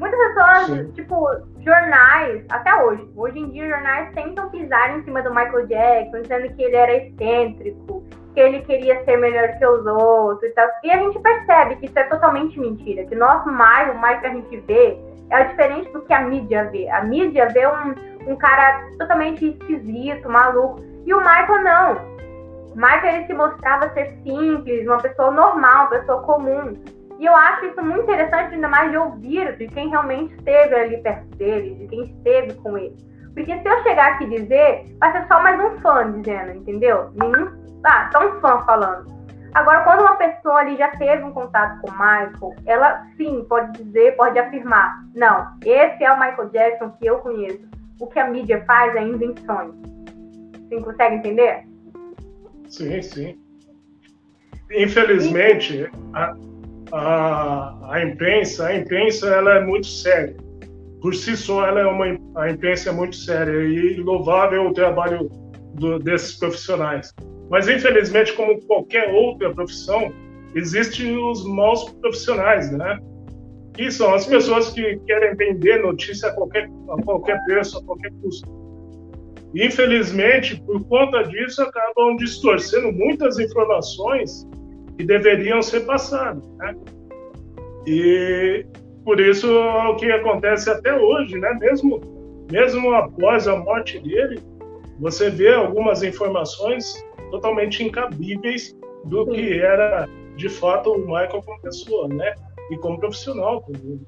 Muitas 0.00 0.18
pessoas, 0.18 0.66
Sim. 0.66 0.92
tipo, 0.92 1.28
jornais, 1.60 2.42
até 2.48 2.74
hoje, 2.82 3.06
hoje 3.14 3.38
em 3.38 3.50
dia, 3.50 3.68
jornais 3.68 4.10
tentam 4.14 4.48
pisar 4.48 4.96
em 4.96 5.04
cima 5.04 5.20
do 5.20 5.28
Michael 5.28 5.66
Jackson, 5.66 6.22
dizendo 6.22 6.54
que 6.54 6.62
ele 6.62 6.74
era 6.74 6.96
excêntrico, 6.96 8.02
que 8.32 8.40
ele 8.40 8.62
queria 8.62 9.04
ser 9.04 9.18
melhor 9.18 9.58
que 9.58 9.66
os 9.66 9.84
outros 9.84 10.50
e 10.50 10.54
tal. 10.54 10.66
E 10.82 10.90
a 10.90 10.96
gente 10.96 11.18
percebe 11.18 11.76
que 11.76 11.84
isso 11.84 11.98
é 11.98 12.04
totalmente 12.04 12.58
mentira, 12.58 13.04
que 13.04 13.14
nosso 13.14 13.50
Michael, 13.50 13.92
o 13.92 14.00
Michael 14.00 14.20
que 14.20 14.26
a 14.26 14.30
gente 14.30 14.56
vê, 14.60 14.98
é 15.28 15.44
diferente 15.44 15.92
do 15.92 16.00
que 16.00 16.14
a 16.14 16.22
mídia 16.22 16.64
vê. 16.70 16.88
A 16.88 17.04
mídia 17.04 17.46
vê 17.48 17.66
um, 17.66 18.32
um 18.32 18.36
cara 18.36 18.82
totalmente 18.98 19.50
esquisito, 19.50 20.30
maluco. 20.30 20.80
E 21.04 21.12
o 21.12 21.18
Michael 21.18 21.62
não. 21.62 21.92
O 22.72 22.74
Michael 22.74 23.16
ele 23.16 23.26
se 23.26 23.34
mostrava 23.34 23.92
ser 23.92 24.16
simples, 24.22 24.86
uma 24.86 24.98
pessoa 24.98 25.30
normal, 25.30 25.82
uma 25.82 25.90
pessoa 25.90 26.22
comum. 26.22 26.74
E 27.20 27.26
eu 27.26 27.36
acho 27.36 27.66
isso 27.66 27.82
muito 27.82 28.04
interessante, 28.04 28.54
ainda 28.54 28.66
mais 28.66 28.90
de 28.90 28.96
ouvir 28.96 29.54
de 29.58 29.68
quem 29.68 29.90
realmente 29.90 30.34
esteve 30.36 30.74
ali 30.74 30.96
perto 31.02 31.36
dele, 31.36 31.74
de 31.74 31.86
quem 31.88 32.04
esteve 32.04 32.54
com 32.54 32.78
ele. 32.78 32.96
Porque 33.34 33.58
se 33.58 33.68
eu 33.68 33.82
chegar 33.82 34.14
aqui 34.14 34.24
e 34.24 34.40
dizer, 34.40 34.86
vai 34.98 35.12
ser 35.12 35.28
só 35.28 35.42
mais 35.42 35.60
um 35.60 35.78
fã 35.80 36.10
dizendo, 36.12 36.56
entendeu? 36.56 37.10
Nenhum. 37.14 37.50
Ah, 37.84 38.08
só 38.10 38.26
um 38.26 38.40
fã 38.40 38.62
falando. 38.62 39.04
Agora, 39.52 39.84
quando 39.84 40.00
uma 40.00 40.16
pessoa 40.16 40.60
ali 40.60 40.78
já 40.78 40.88
teve 40.96 41.22
um 41.22 41.32
contato 41.32 41.82
com 41.82 41.90
o 41.90 41.92
Michael, 41.92 42.54
ela 42.64 43.06
sim 43.18 43.44
pode 43.50 43.82
dizer, 43.82 44.16
pode 44.16 44.38
afirmar: 44.38 45.04
não, 45.14 45.46
esse 45.62 46.02
é 46.02 46.10
o 46.10 46.18
Michael 46.18 46.48
Jackson 46.48 46.90
que 46.92 47.06
eu 47.06 47.18
conheço. 47.18 47.68
O 48.00 48.06
que 48.06 48.18
a 48.18 48.30
mídia 48.30 48.64
faz 48.66 48.96
é 48.96 49.02
invenções. 49.02 49.74
Você 50.70 50.80
consegue 50.80 51.16
entender? 51.16 51.66
Sim, 52.66 53.02
sim. 53.02 53.38
Infelizmente, 54.70 55.90
a, 56.14 56.32
a, 56.92 57.94
a 57.94 58.04
imprensa, 58.04 58.66
a 58.66 58.76
imprensa 58.76 59.28
ela 59.28 59.56
é 59.56 59.64
muito 59.64 59.86
séria. 59.86 60.36
Por 61.00 61.14
si 61.14 61.36
só, 61.36 61.66
ela 61.66 61.80
é 61.80 61.86
uma 61.86 62.18
a 62.36 62.50
imprensa 62.50 62.90
é 62.90 62.92
muito 62.92 63.16
séria 63.16 63.52
e 63.52 63.96
louvável 63.96 64.66
o 64.66 64.72
trabalho 64.72 65.30
do, 65.74 65.98
desses 65.98 66.36
profissionais. 66.38 67.12
Mas 67.48 67.68
infelizmente, 67.68 68.32
como 68.34 68.60
qualquer 68.66 69.12
outra 69.12 69.52
profissão, 69.54 70.12
existem 70.54 71.16
os 71.16 71.44
maus 71.44 71.88
profissionais, 72.00 72.70
né? 72.70 72.98
Que 73.74 73.90
são 73.90 74.14
as 74.14 74.26
pessoas 74.26 74.70
que 74.70 74.98
querem 75.06 75.34
vender 75.36 75.82
notícia 75.82 76.28
a 76.28 76.32
qualquer, 76.32 76.68
a 76.90 77.02
qualquer 77.02 77.42
preço, 77.44 77.78
a 77.78 77.84
qualquer 77.84 78.12
custo. 78.20 78.60
Infelizmente, 79.54 80.60
por 80.62 80.84
conta 80.84 81.22
disso, 81.24 81.62
acabam 81.62 82.16
distorcendo 82.16 82.92
muitas 82.92 83.38
informações 83.38 84.46
que 85.00 85.06
deveriam 85.06 85.62
ser 85.62 85.80
passados. 85.86 86.46
Né? 86.58 86.74
E 87.86 88.66
por 89.02 89.18
isso 89.18 89.50
é 89.50 89.88
o 89.88 89.96
que 89.96 90.12
acontece 90.12 90.68
até 90.68 90.94
hoje, 90.94 91.38
né? 91.38 91.56
mesmo, 91.58 92.00
mesmo 92.52 92.92
após 92.92 93.48
a 93.48 93.56
morte 93.56 93.98
dele, 93.98 94.38
você 94.98 95.30
vê 95.30 95.54
algumas 95.54 96.02
informações 96.02 97.02
totalmente 97.30 97.82
incabíveis 97.82 98.76
do 99.06 99.24
Sim. 99.24 99.32
que 99.32 99.60
era 99.60 100.06
de 100.36 100.50
fato 100.50 100.92
o 100.92 100.98
Michael 100.98 101.42
como 101.44 101.62
pessoa, 101.62 102.06
né? 102.08 102.34
E 102.70 102.76
como 102.76 102.98
profissional 102.98 103.62
também. 103.62 104.00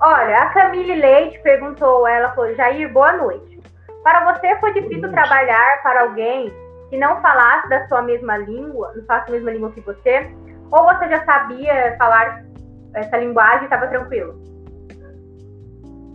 Olha, 0.00 0.36
a 0.38 0.46
Camille 0.46 0.94
Leite 0.94 1.38
perguntou, 1.42 2.06
ela 2.06 2.32
falou, 2.32 2.54
Jair, 2.54 2.90
boa 2.92 3.16
noite. 3.16 3.60
Para 4.02 4.32
você 4.32 4.56
foi 4.60 4.72
difícil 4.72 5.10
trabalhar 5.10 5.82
para 5.82 6.02
alguém 6.02 6.50
que 6.90 6.96
não 6.96 7.20
falasse 7.20 7.68
da 7.68 7.86
sua 7.88 8.02
mesma 8.02 8.36
língua, 8.38 8.92
não 8.94 9.04
falasse 9.04 9.30
a 9.30 9.32
mesma 9.32 9.50
língua 9.50 9.72
que 9.72 9.80
você, 9.80 10.30
ou 10.70 10.84
você 10.84 11.08
já 11.08 11.24
sabia 11.24 11.96
falar 11.98 12.44
essa 12.94 13.16
linguagem 13.18 13.62
e 13.62 13.64
estava 13.64 13.86
tranquilo? 13.88 14.40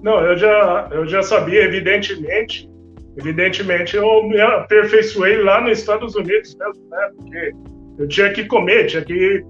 Não, 0.01 0.19
eu 0.19 0.35
já, 0.37 0.89
eu 0.91 1.07
já 1.07 1.23
sabia, 1.23 1.63
evidentemente. 1.63 2.69
Evidentemente, 3.15 3.95
eu 3.95 4.23
me 4.23 4.41
aperfeiçoei 4.41 5.41
lá 5.43 5.61
nos 5.61 5.79
Estados 5.79 6.15
Unidos 6.15 6.55
mesmo, 6.55 6.89
né? 6.89 7.09
Porque 7.15 7.51
eu 7.99 8.07
tinha 8.07 8.33
que 8.33 8.45
comer, 8.45 8.87
tinha 8.87 9.03
que 9.03 9.45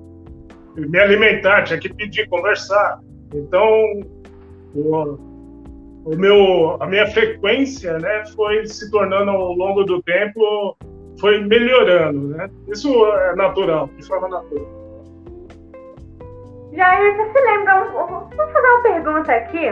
me 0.76 1.00
alimentar, 1.00 1.64
tinha 1.64 1.80
que 1.80 1.94
pedir, 1.94 2.28
conversar. 2.28 3.00
Então, 3.34 4.02
o, 4.76 5.18
o 6.06 6.16
meu, 6.16 6.78
a 6.82 6.86
minha 6.86 7.08
frequência, 7.08 7.98
né, 8.00 8.24
foi 8.36 8.66
se 8.68 8.92
tornando 8.92 9.32
ao 9.32 9.54
longo 9.54 9.84
do 9.84 10.02
tempo 10.04 10.78
foi 11.24 11.40
melhorando, 11.40 12.36
né? 12.36 12.50
Isso 12.68 12.94
é 13.06 13.34
natural, 13.38 13.88
de 13.96 14.06
forma 14.06 14.28
natural. 14.28 14.68
Jair, 16.74 17.16
você 17.16 17.32
se 17.32 17.46
lembra 17.46 17.86
Vou 17.86 18.30
fazer 18.30 18.68
uma 18.68 18.82
pergunta 18.82 19.32
aqui. 19.32 19.70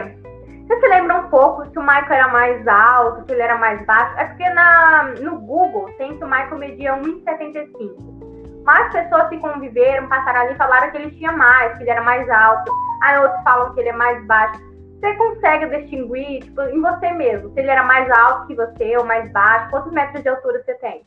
Você 0.66 0.80
se 0.80 0.88
lembra 0.88 1.18
um 1.18 1.28
pouco 1.28 1.66
se 1.66 1.78
o 1.78 1.82
Michael 1.82 2.10
era 2.10 2.28
mais 2.28 2.66
alto, 2.66 3.26
se 3.26 3.32
ele 3.32 3.42
era 3.42 3.58
mais 3.58 3.84
baixo? 3.84 4.18
É 4.18 4.24
porque 4.24 4.48
na, 4.48 5.12
no 5.20 5.40
Google 5.40 5.92
tem 5.98 6.16
que 6.16 6.24
o 6.24 6.26
Michael 6.26 6.56
media 6.56 6.96
1,75. 6.96 8.62
Mais 8.64 8.90
pessoas 8.90 9.28
que 9.28 9.36
conviveram, 9.36 10.08
passaram 10.08 10.40
ali, 10.40 10.54
falaram 10.54 10.90
que 10.90 10.96
ele 10.96 11.10
tinha 11.10 11.32
mais, 11.32 11.76
que 11.76 11.82
ele 11.82 11.90
era 11.90 12.02
mais 12.02 12.26
alto. 12.30 12.72
Aí 13.02 13.18
outros 13.18 13.42
falam 13.42 13.74
que 13.74 13.80
ele 13.80 13.90
é 13.90 13.92
mais 13.92 14.26
baixo. 14.26 14.58
você 15.00 15.14
consegue 15.16 15.66
distinguir, 15.66 16.44
tipo, 16.44 16.62
em 16.62 16.80
você 16.80 17.10
mesmo, 17.10 17.52
se 17.52 17.60
ele 17.60 17.70
era 17.70 17.82
mais 17.82 18.10
alto 18.10 18.46
que 18.46 18.54
você 18.54 18.96
ou 18.96 19.04
mais 19.04 19.30
baixo? 19.32 19.68
Quantos 19.68 19.92
metros 19.92 20.22
de 20.22 20.30
altura 20.30 20.62
você 20.64 20.72
tem? 20.76 21.04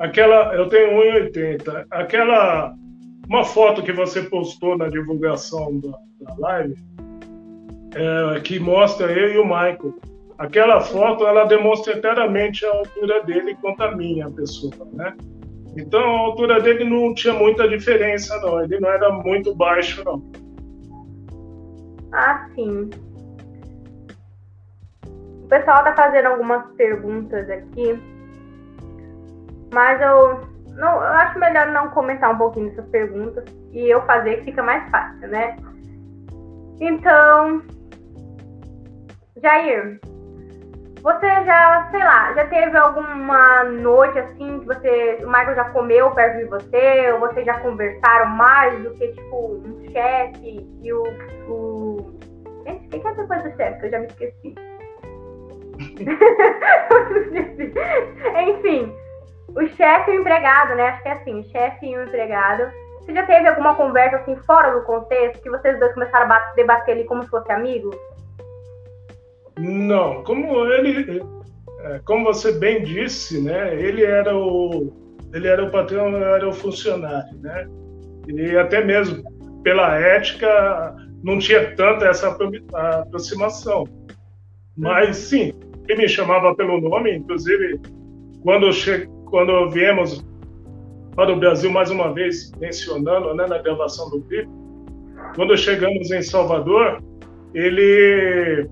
Aquela, 0.00 0.54
eu 0.54 0.66
tenho 0.70 0.92
1,80. 0.92 1.86
Aquela, 1.90 2.74
uma 3.28 3.44
foto 3.44 3.82
que 3.82 3.92
você 3.92 4.22
postou 4.22 4.76
na 4.76 4.88
divulgação 4.88 5.78
da, 5.78 5.90
da 6.22 6.34
live, 6.38 6.74
é, 7.94 8.40
que 8.40 8.58
mostra 8.58 9.12
eu 9.12 9.34
e 9.34 9.38
o 9.38 9.44
Michael. 9.44 9.94
Aquela 10.38 10.80
foto, 10.80 11.26
ela 11.26 11.44
demonstra 11.44 12.00
claramente 12.00 12.64
a 12.64 12.70
altura 12.70 13.22
dele 13.24 13.54
quanto 13.60 13.82
a 13.82 13.94
minha 13.94 14.30
pessoa, 14.30 14.88
né? 14.90 15.14
Então, 15.76 16.00
a 16.00 16.18
altura 16.20 16.62
dele 16.62 16.84
não 16.84 17.14
tinha 17.14 17.34
muita 17.34 17.68
diferença, 17.68 18.34
não. 18.40 18.64
Ele 18.64 18.80
não 18.80 18.88
era 18.88 19.12
muito 19.12 19.54
baixo, 19.54 20.02
não. 20.02 20.22
Ah, 22.10 22.48
sim. 22.54 22.88
O 25.44 25.46
pessoal 25.46 25.84
tá 25.84 25.94
fazendo 25.94 26.26
algumas 26.26 26.66
perguntas 26.74 27.50
aqui. 27.50 28.00
Mas 29.72 30.00
eu, 30.00 30.40
não, 30.76 30.94
eu 30.94 31.02
acho 31.02 31.38
melhor 31.38 31.68
não 31.68 31.90
comentar 31.90 32.34
um 32.34 32.38
pouquinho 32.38 32.70
dessas 32.70 32.88
perguntas 32.90 33.44
e 33.72 33.88
eu 33.88 34.02
fazer 34.02 34.38
que 34.38 34.46
fica 34.46 34.62
mais 34.62 34.88
fácil, 34.90 35.28
né? 35.28 35.56
Então, 36.80 37.62
Jair, 39.42 40.00
você 41.02 41.26
já, 41.44 41.88
sei 41.90 42.00
lá, 42.00 42.32
já 42.34 42.46
teve 42.46 42.76
alguma 42.76 43.64
noite 43.64 44.18
assim 44.18 44.60
que 44.60 44.66
você, 44.66 45.18
o 45.22 45.26
Michael 45.26 45.54
já 45.54 45.64
comeu 45.70 46.10
perto 46.10 46.38
de 46.38 46.44
você, 46.44 47.12
ou 47.12 47.20
vocês 47.20 47.46
já 47.46 47.58
conversaram 47.60 48.26
mais 48.30 48.82
do 48.82 48.90
que 48.94 49.08
tipo 49.08 49.62
um 49.64 49.90
chefe 49.92 50.68
e 50.82 50.92
o, 50.92 51.02
o... 51.48 52.18
Gente, 52.66 52.88
que 52.88 52.96
é 52.96 53.00
coisa 53.00 53.48
do 53.48 53.56
chefe? 53.56 53.86
Eu 53.86 53.90
já 53.90 53.98
me 53.98 54.06
esqueci. 54.06 54.54
Enfim, 58.48 58.94
o 59.54 59.66
chefe 59.76 60.10
e 60.10 60.16
o 60.16 60.20
empregado, 60.20 60.74
né? 60.74 60.88
Acho 60.88 61.02
que 61.02 61.08
é 61.08 61.12
assim, 61.12 61.40
o 61.40 61.44
chefe 61.44 61.86
e 61.86 61.96
o 61.96 62.04
empregado. 62.04 62.70
Você 63.00 63.14
já 63.14 63.26
teve 63.26 63.48
alguma 63.48 63.74
conversa 63.74 64.16
assim 64.16 64.36
fora 64.46 64.78
do 64.78 64.84
contexto 64.84 65.42
que 65.42 65.50
vocês 65.50 65.78
dois 65.78 65.92
começaram 65.94 66.30
a 66.30 66.38
debater 66.54 66.94
ali 66.94 67.04
como 67.04 67.22
se 67.22 67.30
fosse 67.30 67.50
amigo? 67.50 67.90
Não, 69.58 70.22
como 70.22 70.64
ele, 70.66 71.22
é, 71.80 72.00
como 72.04 72.24
você 72.24 72.52
bem 72.52 72.82
disse, 72.82 73.42
né? 73.42 73.74
Ele 73.74 74.04
era 74.04 74.36
o, 74.36 74.92
ele 75.32 75.48
era 75.48 75.64
o 75.64 75.70
patrão, 75.70 76.10
eu 76.10 76.34
era 76.34 76.48
o 76.48 76.52
funcionário, 76.52 77.36
né? 77.40 77.66
E 78.28 78.56
até 78.56 78.84
mesmo 78.84 79.22
pela 79.62 79.98
ética 79.98 80.94
não 81.22 81.38
tinha 81.38 81.74
tanta 81.74 82.06
essa 82.06 82.36
aproximação. 82.72 83.84
Mas 84.76 85.16
sim, 85.16 85.52
ele 85.88 86.02
me 86.02 86.08
chamava 86.08 86.54
pelo 86.54 86.80
nome, 86.80 87.16
inclusive 87.16 87.80
quando 88.42 88.72
che 88.72 89.06
quando 89.30 89.70
viemos 89.70 90.24
para 91.14 91.32
o 91.32 91.36
Brasil 91.36 91.70
mais 91.70 91.90
uma 91.90 92.12
vez 92.12 92.52
mencionando, 92.58 93.34
né, 93.34 93.46
na 93.46 93.58
gravação 93.58 94.10
do 94.10 94.20
clipe, 94.22 94.48
quando 95.34 95.56
chegamos 95.56 96.10
em 96.10 96.22
Salvador, 96.22 97.02
ele 97.54 98.68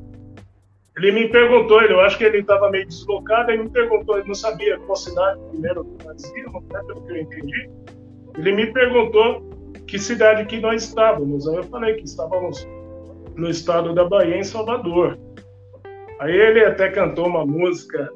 ele 0.97 1.13
me 1.13 1.29
perguntou, 1.29 1.81
eu 1.83 2.01
acho 2.01 2.19
que 2.19 2.25
ele 2.25 2.39
estava 2.39 2.71
meio 2.71 2.85
deslocado, 2.85 3.53
ele 3.53 3.63
me 3.65 3.71
perguntou, 3.71 4.19
ele 4.19 4.27
não 4.27 4.35
sabia 4.35 4.79
qual 4.81 4.97
cidade 4.97 5.39
primeiro 5.51 5.85
que 5.85 6.41
íamos, 6.41 6.65
né, 6.73 6.81
pelo 6.87 7.01
que 7.03 7.13
eu 7.13 7.17
entendi. 7.19 7.71
Ele 8.37 8.53
me 8.53 8.67
perguntou 8.73 9.49
que 9.87 9.97
cidade 9.97 10.45
que 10.47 10.61
nós 10.61 10.83
estávamos. 10.83 11.49
Aí 11.49 11.55
eu 11.55 11.63
falei 11.65 11.95
que 11.95 12.05
estávamos 12.05 12.69
no 13.37 13.49
estado 13.49 13.95
da 13.95 14.05
Bahia, 14.05 14.39
em 14.39 14.43
Salvador. 14.43 15.17
Aí 16.19 16.35
ele 16.35 16.65
até 16.65 16.91
cantou 16.91 17.27
uma 17.27 17.47
música 17.47 18.11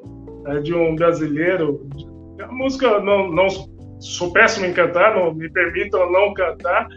é, 0.47 0.59
de 0.59 0.73
um 0.73 0.93
brasileiro, 0.93 1.87
a 2.43 2.51
música 2.51 2.99
não, 2.99 3.29
não 3.29 3.47
sou 3.99 4.31
péssimo 4.31 4.65
em 4.65 4.73
cantar, 4.73 5.15
não 5.15 5.33
me 5.33 5.49
permitam 5.49 6.11
não 6.11 6.33
cantar, 6.33 6.87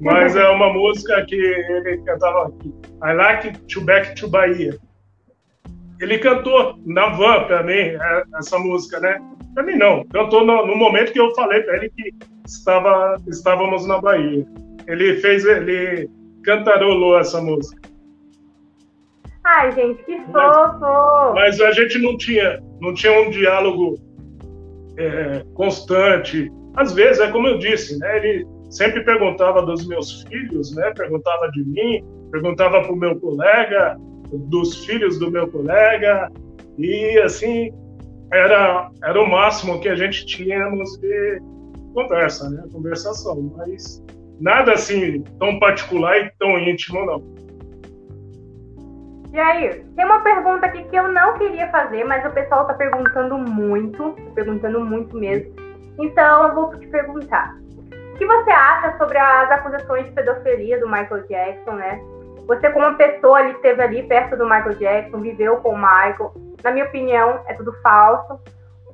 mas 0.00 0.36
é 0.36 0.48
uma 0.48 0.72
música 0.72 1.24
que 1.26 1.34
ele 1.34 2.02
cantava 2.04 2.48
aqui. 2.48 2.74
I 3.04 3.12
like 3.14 3.58
to 3.72 3.80
back 3.80 4.14
to 4.16 4.28
Bahia. 4.28 4.78
Ele 6.00 6.18
cantou 6.18 6.74
na 6.84 7.10
van 7.10 7.44
para 7.44 7.62
mim 7.62 7.72
é, 7.72 8.22
essa 8.38 8.58
música, 8.58 8.98
né? 9.00 9.20
Para 9.54 9.62
mim 9.62 9.76
não, 9.76 10.04
cantou 10.06 10.44
no, 10.44 10.66
no 10.66 10.76
momento 10.76 11.12
que 11.12 11.20
eu 11.20 11.32
falei 11.34 11.62
para 11.62 11.76
ele 11.76 11.90
que 11.90 12.12
estava 12.46 13.16
estávamos 13.28 13.86
na 13.86 14.00
Bahia. 14.00 14.44
Ele 14.88 15.16
fez, 15.18 15.44
ele 15.44 16.10
cantarolou 16.44 17.18
essa 17.18 17.40
música. 17.40 17.80
Ai, 19.44 19.72
gente, 19.72 20.02
que 20.04 20.18
fofo! 20.26 21.34
Mas, 21.34 21.58
mas 21.58 21.60
a 21.60 21.70
gente 21.72 21.98
não 21.98 22.16
tinha, 22.16 22.60
não 22.80 22.94
tinha 22.94 23.20
um 23.20 23.30
diálogo 23.30 23.96
é, 24.96 25.44
constante. 25.54 26.50
Às 26.76 26.92
vezes, 26.92 27.20
é 27.20 27.30
como 27.30 27.46
eu 27.46 27.58
disse, 27.58 27.98
né? 27.98 28.16
Ele 28.16 28.46
sempre 28.70 29.04
perguntava 29.04 29.62
dos 29.62 29.86
meus 29.86 30.22
filhos, 30.22 30.74
né? 30.74 30.92
Perguntava 30.96 31.50
de 31.50 31.64
mim, 31.64 32.04
perguntava 32.30 32.80
para 32.82 32.92
o 32.92 32.96
meu 32.96 33.18
colega, 33.20 33.96
dos 34.32 34.84
filhos 34.84 35.18
do 35.18 35.30
meu 35.30 35.46
colega, 35.48 36.30
e 36.78 37.18
assim 37.18 37.70
era 38.32 38.90
era 39.04 39.22
o 39.22 39.28
máximo 39.28 39.78
que 39.80 39.88
a 39.88 39.94
gente 39.94 40.24
tínhamos 40.24 40.98
de 40.98 41.40
conversa, 41.94 42.48
né? 42.48 42.64
Conversação, 42.72 43.52
mas 43.56 44.02
nada 44.40 44.72
assim 44.72 45.22
tão 45.38 45.58
particular 45.58 46.18
e 46.18 46.32
tão 46.38 46.58
íntimo 46.58 47.04
não. 47.04 47.22
Jair, 49.32 49.82
tem 49.96 50.04
uma 50.04 50.20
pergunta 50.20 50.66
aqui 50.66 50.84
que 50.84 50.96
eu 50.96 51.08
não 51.08 51.38
queria 51.38 51.66
fazer, 51.70 52.04
mas 52.04 52.24
o 52.26 52.30
pessoal 52.30 52.62
está 52.62 52.74
perguntando 52.74 53.38
muito, 53.38 54.14
perguntando 54.34 54.80
muito 54.80 55.16
mesmo. 55.16 55.54
Então 55.98 56.48
eu 56.48 56.54
vou 56.54 56.78
te 56.78 56.86
perguntar. 56.88 57.54
O 58.12 58.18
que 58.18 58.26
você 58.26 58.50
acha 58.50 58.96
sobre 58.98 59.16
as 59.16 59.50
acusações 59.50 60.04
de 60.04 60.12
pedofilia 60.12 60.78
do 60.78 60.86
Michael 60.86 61.26
Jackson, 61.28 61.72
né? 61.72 61.98
Você, 62.46 62.68
como 62.70 62.94
pessoa 62.96 63.38
ali, 63.38 63.52
esteve 63.52 63.82
ali 63.82 64.02
perto 64.02 64.36
do 64.36 64.44
Michael 64.44 64.74
Jackson, 64.74 65.20
viveu 65.20 65.56
com 65.58 65.70
o 65.70 65.78
Michael. 65.78 66.34
Na 66.62 66.70
minha 66.70 66.84
opinião, 66.84 67.40
é 67.46 67.54
tudo 67.54 67.72
falso. 67.82 68.38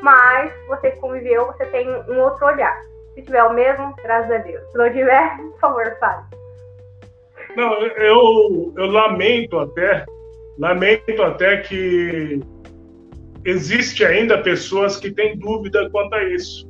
Mas 0.00 0.52
você 0.68 0.92
que 0.92 1.00
conviveu, 1.00 1.46
você 1.46 1.66
tem 1.66 1.88
um 2.08 2.20
outro 2.20 2.46
olhar. 2.46 2.80
Se 3.14 3.22
tiver 3.22 3.42
o 3.42 3.52
mesmo, 3.52 3.92
graças 4.04 4.30
a 4.30 4.38
Deus. 4.38 4.62
Se 4.70 4.78
não 4.78 4.92
tiver, 4.92 5.36
por 5.50 5.58
favor, 5.58 5.96
fale. 5.98 6.22
Não, 7.56 7.72
eu, 7.74 8.72
eu 8.76 8.86
lamento 8.86 9.58
até 9.58 10.04
Lamento 10.58 11.22
até 11.22 11.58
que 11.58 12.40
existe 13.44 14.04
ainda 14.04 14.42
pessoas 14.42 14.96
que 14.96 15.10
têm 15.10 15.38
dúvida 15.38 15.88
quanto 15.90 16.14
a 16.14 16.24
isso. 16.24 16.68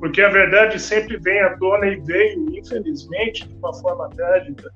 Porque 0.00 0.20
a 0.20 0.28
verdade 0.28 0.78
sempre 0.78 1.16
vem 1.18 1.40
à 1.40 1.56
tona 1.56 1.86
e 1.86 2.00
veio, 2.00 2.58
infelizmente, 2.58 3.48
de 3.48 3.54
uma 3.54 3.72
forma 3.74 4.10
trágica. 4.10 4.70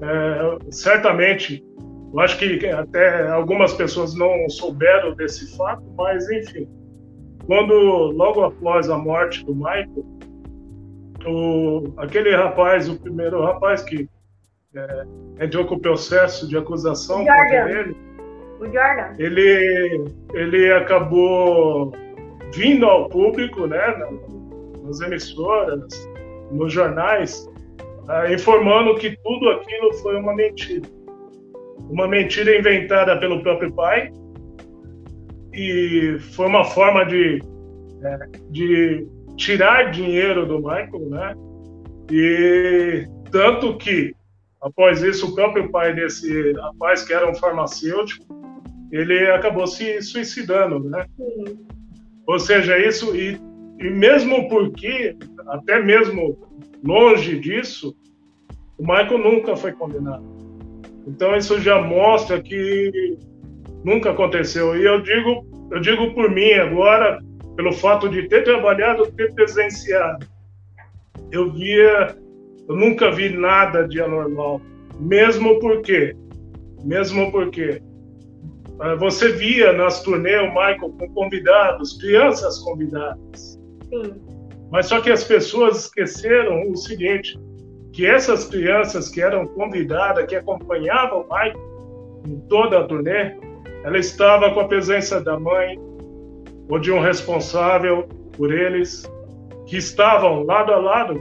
É, 0.00 0.72
certamente, 0.72 1.62
eu 2.12 2.20
acho 2.20 2.38
que 2.38 2.66
até 2.66 3.28
algumas 3.28 3.74
pessoas 3.74 4.14
não 4.14 4.48
souberam 4.48 5.14
desse 5.14 5.56
fato, 5.56 5.84
mas 5.96 6.28
enfim. 6.30 6.66
Quando, 7.46 7.74
logo 8.12 8.42
após 8.44 8.88
a 8.88 8.96
morte 8.96 9.44
do 9.44 9.54
Michael, 9.54 10.04
o, 11.26 11.92
aquele 11.98 12.34
rapaz, 12.34 12.88
o 12.88 12.98
primeiro 12.98 13.42
rapaz 13.42 13.82
que 13.82 14.08
é, 14.74 15.44
entrou 15.44 15.66
com 15.66 15.74
o 15.74 15.80
processo 15.80 16.48
de 16.48 16.56
acusação 16.56 17.18
contra 17.18 17.70
ele. 17.70 17.96
O 18.58 18.64
Jordan. 18.64 19.14
Ele, 19.18 20.04
ele 20.32 20.72
acabou 20.72 21.92
vindo 22.54 22.86
ao 22.86 23.08
público, 23.08 23.66
né, 23.66 23.80
nas 24.84 25.00
emissoras, 25.00 26.08
nos 26.50 26.72
jornais, 26.72 27.48
uh, 28.08 28.32
informando 28.32 28.94
que 28.96 29.16
tudo 29.22 29.50
aquilo 29.50 29.92
foi 29.94 30.16
uma 30.16 30.34
mentira. 30.34 30.88
Uma 31.90 32.06
mentira 32.06 32.56
inventada 32.56 33.18
pelo 33.18 33.42
próprio 33.42 33.72
pai 33.74 34.10
e 35.52 36.16
foi 36.34 36.46
uma 36.46 36.64
forma 36.64 37.04
de, 37.04 37.40
é, 38.02 38.18
de 38.50 39.06
tirar 39.36 39.90
dinheiro 39.90 40.46
do 40.46 40.58
Michael, 40.58 41.10
né? 41.10 41.34
E 42.10 43.06
tanto 43.30 43.76
que 43.76 44.14
Após 44.62 45.02
isso, 45.02 45.28
o 45.28 45.34
próprio 45.34 45.70
pai 45.70 45.94
desse 45.94 46.52
rapaz, 46.52 47.02
que 47.02 47.12
era 47.12 47.28
um 47.28 47.34
farmacêutico, 47.34 48.24
ele 48.92 49.26
acabou 49.30 49.66
se 49.66 50.00
suicidando, 50.02 50.78
né? 50.88 51.04
Sim. 51.16 51.66
Ou 52.26 52.38
seja, 52.38 52.78
isso, 52.78 53.16
e, 53.16 53.40
e 53.80 53.90
mesmo 53.90 54.48
porque, 54.48 55.16
até 55.48 55.82
mesmo 55.82 56.38
longe 56.84 57.38
disso, 57.40 57.96
o 58.78 58.82
Michael 58.82 59.18
nunca 59.18 59.56
foi 59.56 59.72
condenado. 59.72 60.24
Então 61.06 61.36
isso 61.36 61.60
já 61.60 61.82
mostra 61.82 62.40
que 62.40 63.18
nunca 63.84 64.10
aconteceu. 64.10 64.76
E 64.76 64.84
eu 64.84 65.02
digo, 65.02 65.44
eu 65.70 65.80
digo 65.80 66.14
por 66.14 66.30
mim 66.30 66.52
agora, 66.52 67.20
pelo 67.56 67.72
fato 67.72 68.08
de 68.08 68.28
ter 68.28 68.44
trabalhado, 68.44 69.10
ter 69.12 69.34
presenciado, 69.34 70.26
eu 71.32 71.52
via 71.52 72.16
eu 72.72 72.76
nunca 72.76 73.10
vi 73.10 73.28
nada 73.28 73.86
de 73.86 74.00
anormal. 74.00 74.60
Mesmo 74.98 75.58
porque 75.60 76.16
Mesmo 76.84 77.30
porque 77.30 77.80
uh, 78.80 78.98
você 78.98 79.32
via 79.32 79.72
nas 79.72 80.02
turnês 80.02 80.40
o 80.42 80.48
Michael 80.48 80.92
com 80.98 81.14
convidados, 81.14 81.96
crianças 81.98 82.58
convidadas. 82.58 83.58
Sim. 83.88 84.14
Mas 84.70 84.86
só 84.86 85.00
que 85.00 85.10
as 85.10 85.22
pessoas 85.22 85.84
esqueceram 85.84 86.70
o 86.70 86.76
seguinte, 86.76 87.38
que 87.92 88.06
essas 88.06 88.46
crianças 88.46 89.08
que 89.08 89.20
eram 89.20 89.46
convidadas, 89.46 90.26
que 90.26 90.34
acompanhavam 90.34 91.20
o 91.20 91.22
Michael 91.24 92.22
em 92.26 92.40
toda 92.48 92.80
a 92.80 92.84
turnê, 92.84 93.36
ela 93.84 93.98
estava 93.98 94.52
com 94.52 94.60
a 94.60 94.68
presença 94.68 95.20
da 95.20 95.38
mãe 95.38 95.78
ou 96.68 96.78
de 96.78 96.90
um 96.90 97.00
responsável 97.00 98.08
por 98.36 98.52
eles, 98.52 99.08
que 99.66 99.76
estavam 99.76 100.42
lado 100.42 100.72
a 100.72 100.78
lado. 100.78 101.20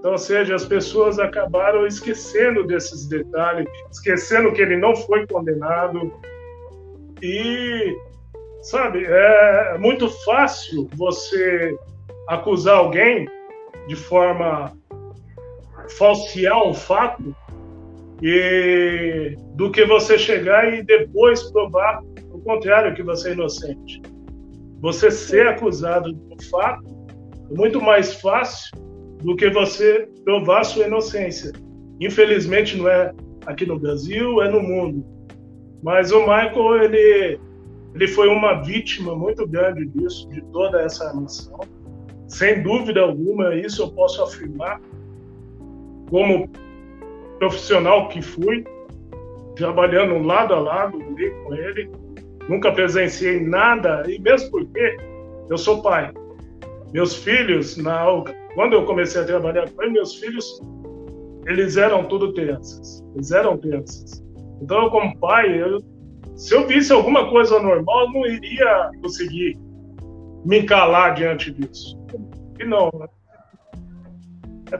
Então, 0.00 0.12
ou 0.12 0.18
seja, 0.18 0.54
as 0.54 0.64
pessoas 0.64 1.18
acabaram 1.18 1.86
esquecendo 1.86 2.66
desses 2.66 3.06
detalhes, 3.06 3.68
esquecendo 3.90 4.50
que 4.50 4.62
ele 4.62 4.78
não 4.78 4.96
foi 4.96 5.26
condenado. 5.26 6.10
E, 7.22 7.94
sabe, 8.62 9.04
é 9.04 9.76
muito 9.78 10.08
fácil 10.24 10.88
você 10.94 11.76
acusar 12.26 12.78
alguém 12.78 13.28
de 13.88 13.94
forma 13.94 14.72
falsear 15.98 16.66
um 16.66 16.72
fato 16.72 17.36
e 18.22 19.36
do 19.54 19.70
que 19.70 19.84
você 19.84 20.16
chegar 20.16 20.72
e 20.72 20.82
depois 20.82 21.42
provar 21.50 22.00
o 22.32 22.40
contrário 22.40 22.94
que 22.94 23.02
você 23.02 23.30
é 23.30 23.32
inocente. 23.32 24.00
Você 24.80 25.10
ser 25.10 25.46
acusado 25.46 26.10
de 26.10 26.34
um 26.34 26.40
fato 26.50 26.86
é 27.50 27.54
muito 27.54 27.82
mais 27.82 28.14
fácil 28.14 28.89
do 29.22 29.36
que 29.36 29.50
você 29.50 30.08
provar 30.24 30.64
sua 30.64 30.86
inocência. 30.86 31.52
Infelizmente 32.00 32.76
não 32.76 32.88
é 32.88 33.12
aqui 33.46 33.66
no 33.66 33.78
Brasil, 33.78 34.42
é 34.42 34.50
no 34.50 34.60
mundo. 34.60 35.04
Mas 35.82 36.12
o 36.12 36.20
Michael 36.20 36.82
ele 36.84 37.40
ele 37.94 38.06
foi 38.06 38.28
uma 38.28 38.62
vítima 38.62 39.16
muito 39.16 39.46
grande 39.46 39.86
disso, 39.86 40.28
de 40.28 40.40
toda 40.52 40.80
essa 40.82 41.08
armação. 41.08 41.58
Sem 42.28 42.62
dúvida 42.62 43.00
alguma, 43.00 43.54
isso 43.54 43.82
eu 43.82 43.90
posso 43.90 44.22
afirmar 44.22 44.80
como 46.08 46.48
profissional 47.38 48.08
que 48.08 48.22
fui, 48.22 48.64
trabalhando 49.56 50.24
lado 50.24 50.54
a 50.54 50.60
lado 50.60 51.00
ali 51.00 51.30
com 51.30 51.54
ele. 51.54 51.90
Nunca 52.48 52.70
presenciei 52.70 53.40
nada, 53.40 54.04
e 54.08 54.20
mesmo 54.20 54.50
porque 54.50 54.96
eu 55.48 55.58
sou 55.58 55.82
pai. 55.82 56.12
Meus 56.92 57.16
filhos, 57.16 57.76
na, 57.76 58.04
quando 58.54 58.74
eu 58.74 58.84
comecei 58.84 59.20
a 59.20 59.24
trabalhar 59.24 59.70
com 59.70 59.82
ele, 59.82 59.92
meus 59.92 60.16
filhos, 60.16 60.60
eles 61.46 61.76
eram 61.76 62.04
tudo 62.04 62.32
crianças. 62.32 63.02
Eles 63.14 63.30
eram 63.30 63.58
crianças. 63.58 64.22
Então, 64.60 64.84
eu, 64.84 64.90
como 64.90 65.16
pai, 65.18 65.60
eu, 65.60 65.78
se 66.36 66.54
eu 66.54 66.66
visse 66.66 66.92
alguma 66.92 67.28
coisa 67.28 67.60
normal, 67.60 68.06
eu 68.06 68.12
não 68.12 68.26
iria 68.26 68.90
conseguir 69.02 69.58
me 70.44 70.62
calar 70.64 71.14
diante 71.14 71.50
disso. 71.50 71.98
E 72.58 72.64
não, 72.64 72.90
né? 72.98 73.06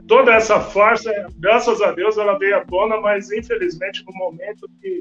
toda 0.06 0.34
essa 0.34 0.60
farsa, 0.60 1.10
graças 1.38 1.80
a 1.82 1.92
Deus, 1.92 2.16
ela 2.18 2.38
veio 2.38 2.56
à 2.56 2.64
tona, 2.64 3.00
mas 3.00 3.30
infelizmente 3.32 4.04
num 4.06 4.16
momento 4.16 4.68
que 4.80 5.00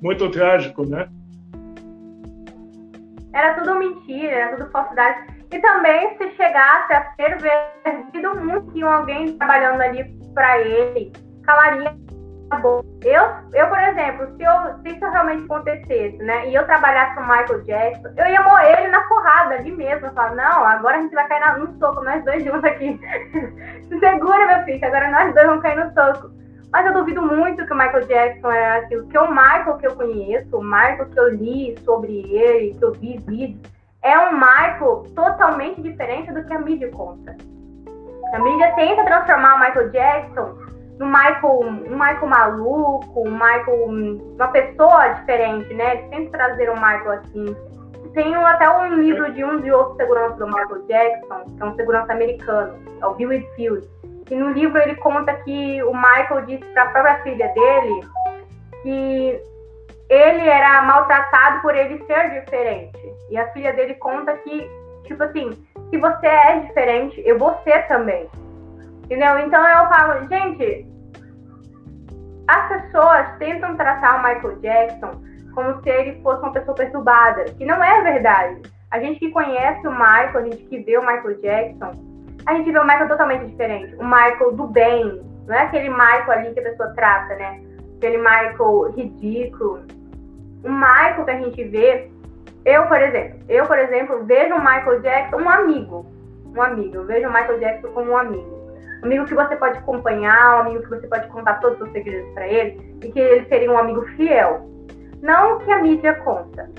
muito 0.00 0.30
trágico, 0.30 0.86
né? 0.86 1.08
Era 3.32 3.54
tudo 3.54 3.78
mentira, 3.78 4.32
era 4.32 4.56
tudo 4.56 4.70
falsidade. 4.70 5.39
E 5.52 5.58
também 5.58 6.16
se 6.16 6.30
chegasse 6.32 6.92
a 6.92 7.00
ter 7.16 7.36
perdido 7.82 8.36
muito 8.36 8.76
em 8.76 8.82
alguém 8.82 9.36
trabalhando 9.36 9.80
ali 9.80 10.04
para 10.34 10.60
ele, 10.60 11.12
calaria 11.44 11.94
eu, 13.04 13.22
eu, 13.54 13.68
por 13.68 13.78
exemplo, 13.78 14.26
se, 14.36 14.42
eu, 14.42 14.82
se 14.82 14.96
isso 14.96 15.08
realmente 15.08 15.44
acontecesse, 15.44 16.16
né, 16.18 16.48
e 16.48 16.54
eu 16.54 16.66
trabalhasse 16.66 17.14
com 17.14 17.20
o 17.20 17.28
Michael 17.28 17.62
Jackson, 17.62 18.08
eu 18.16 18.26
ia 18.26 18.42
morrer 18.42 18.80
ele 18.80 18.88
na 18.88 19.00
porrada 19.02 19.54
ali 19.54 19.70
mesmo. 19.70 20.12
Falo, 20.12 20.34
não, 20.34 20.64
agora 20.64 20.98
a 20.98 21.00
gente 21.00 21.14
vai 21.14 21.28
cair 21.28 21.58
no 21.58 21.78
soco, 21.78 22.02
nós 22.02 22.24
dois 22.24 22.42
juntos 22.44 22.64
aqui. 22.64 23.00
Se 23.88 23.98
segura, 24.00 24.46
meu 24.48 24.64
filho, 24.64 24.84
agora 24.84 25.10
nós 25.10 25.32
dois 25.32 25.46
vamos 25.46 25.62
cair 25.62 25.76
no 25.76 25.94
soco. 25.94 26.30
Mas 26.72 26.86
eu 26.86 26.92
duvido 26.92 27.22
muito 27.22 27.64
que 27.64 27.72
o 27.72 27.76
Michael 27.76 28.06
Jackson 28.06 28.50
é 28.50 28.78
aquilo. 28.78 29.08
Que 29.08 29.18
o 29.18 29.30
Michael 29.30 29.76
que 29.78 29.86
eu 29.86 29.96
conheço, 29.96 30.56
o 30.56 30.62
Michael 30.62 31.06
que 31.10 31.18
eu 31.18 31.28
li 31.30 31.74
sobre 31.84 32.20
ele, 32.32 32.74
que 32.74 32.84
eu 32.84 32.92
vi 32.92 33.18
vídeos, 33.26 33.72
é 34.02 34.18
um 34.18 34.32
Michael 34.32 35.04
totalmente 35.14 35.80
diferente 35.82 36.32
do 36.32 36.44
que 36.44 36.54
a 36.54 36.58
mídia 36.58 36.90
conta. 36.90 37.36
A 38.32 38.38
mídia 38.38 38.72
tenta 38.74 39.04
transformar 39.04 39.56
o 39.56 39.60
Michael 39.60 39.90
Jackson 39.90 40.70
no 40.98 41.06
Michael, 41.06 41.60
um 41.60 41.90
Michael 41.90 42.26
maluco, 42.26 43.28
um 43.28 43.30
Michael, 43.30 43.86
uma 44.34 44.48
pessoa 44.48 45.08
diferente, 45.14 45.72
né? 45.74 45.96
Eles 45.96 46.10
tentam 46.10 46.32
trazer 46.32 46.70
um 46.70 46.74
Michael 46.74 47.12
assim. 47.12 47.56
Tem 48.14 48.34
até 48.34 48.68
um 48.68 48.94
livro 48.94 49.32
de 49.32 49.44
um 49.44 49.60
de 49.60 49.70
outros 49.72 49.96
seguranças 49.96 50.36
do 50.36 50.46
Michael 50.46 50.86
Jackson, 50.86 51.44
que 51.56 51.62
é 51.62 51.64
um 51.64 51.74
segurança 51.76 52.12
americano, 52.12 52.74
é 53.00 53.06
o 53.06 53.14
Bill 53.14 53.30
Field. 53.54 53.88
E 54.30 54.34
no 54.34 54.50
livro 54.50 54.78
ele 54.78 54.94
conta 54.96 55.32
que 55.34 55.82
o 55.82 55.92
Michael 55.92 56.44
disse 56.46 56.64
para 56.72 56.82
a 56.84 56.90
própria 56.90 57.22
filha 57.22 57.48
dele 57.48 58.08
que 58.82 59.42
ele 60.10 60.46
era 60.46 60.82
maltratado 60.82 61.62
por 61.62 61.74
ele 61.74 62.04
ser 62.04 62.40
diferente. 62.40 62.98
E 63.30 63.38
a 63.38 63.46
filha 63.52 63.72
dele 63.72 63.94
conta 63.94 64.36
que, 64.38 64.68
tipo 65.04 65.22
assim, 65.22 65.50
se 65.88 65.96
você 65.96 66.26
é 66.26 66.58
diferente, 66.60 67.22
eu 67.24 67.38
vou 67.38 67.56
ser 67.62 67.86
também. 67.86 68.28
Entendeu? 69.04 69.38
Então 69.38 69.64
eu 69.66 69.88
falo, 69.88 70.28
gente, 70.28 70.86
as 72.48 72.68
pessoas 72.68 73.38
tentam 73.38 73.76
tratar 73.76 74.16
o 74.16 74.22
Michael 74.22 74.60
Jackson 74.60 75.22
como 75.54 75.80
se 75.82 75.88
ele 75.88 76.20
fosse 76.22 76.42
uma 76.42 76.52
pessoa 76.52 76.74
perturbada, 76.74 77.44
que 77.44 77.64
não 77.64 77.82
é 77.82 78.02
verdade. 78.02 78.62
A 78.90 78.98
gente 78.98 79.20
que 79.20 79.30
conhece 79.30 79.86
o 79.86 79.92
Michael, 79.92 80.36
a 80.36 80.42
gente 80.42 80.64
que 80.64 80.78
vê 80.80 80.98
o 80.98 81.02
Michael 81.02 81.40
Jackson, 81.40 81.92
a 82.46 82.54
gente 82.54 82.72
vê 82.72 82.78
o 82.78 82.84
Michael 82.84 83.08
totalmente 83.08 83.46
diferente. 83.46 83.94
O 83.96 84.04
Michael 84.04 84.52
do 84.56 84.66
bem, 84.66 85.22
não 85.46 85.54
é 85.54 85.62
aquele 85.62 85.88
Michael 85.88 86.30
ali 86.30 86.54
que 86.54 86.60
a 86.60 86.64
pessoa 86.64 86.92
trata, 86.94 87.34
né? 87.36 87.62
Aquele 87.96 88.18
Michael 88.18 88.92
ridículo. 88.96 89.84
O 90.64 90.70
Michael 90.70 91.24
que 91.24 91.30
a 91.30 91.38
gente 91.38 91.64
vê, 91.64 92.10
eu, 92.64 92.86
por 92.86 93.00
exemplo, 93.00 93.40
eu, 93.48 93.66
por 93.66 93.78
exemplo, 93.78 94.24
vejo 94.24 94.54
o 94.54 94.58
Michael 94.58 95.00
Jackson 95.00 95.36
um 95.36 95.48
amigo. 95.48 96.06
Um 96.54 96.62
amigo. 96.62 96.96
Eu 96.96 97.06
vejo 97.06 97.28
o 97.28 97.32
Michael 97.32 97.58
Jackson 97.58 97.88
como 97.92 98.12
um 98.12 98.16
amigo 98.16 98.60
amigo 99.02 99.24
que 99.24 99.34
você 99.34 99.56
pode 99.56 99.78
acompanhar, 99.78 100.56
um 100.56 100.60
amigo 100.60 100.82
que 100.82 100.88
você 100.88 101.06
pode 101.06 101.28
contar 101.28 101.54
todos 101.60 101.80
os 101.80 101.90
segredos 101.92 102.32
para 102.34 102.46
ele 102.46 102.96
e 103.02 103.10
que 103.10 103.18
ele 103.18 103.46
seria 103.46 103.70
um 103.70 103.78
amigo 103.78 104.02
fiel. 104.16 104.68
Não 105.22 105.58
que 105.58 105.70
a 105.70 105.82
mídia 105.82 106.14
conta. 106.14 106.70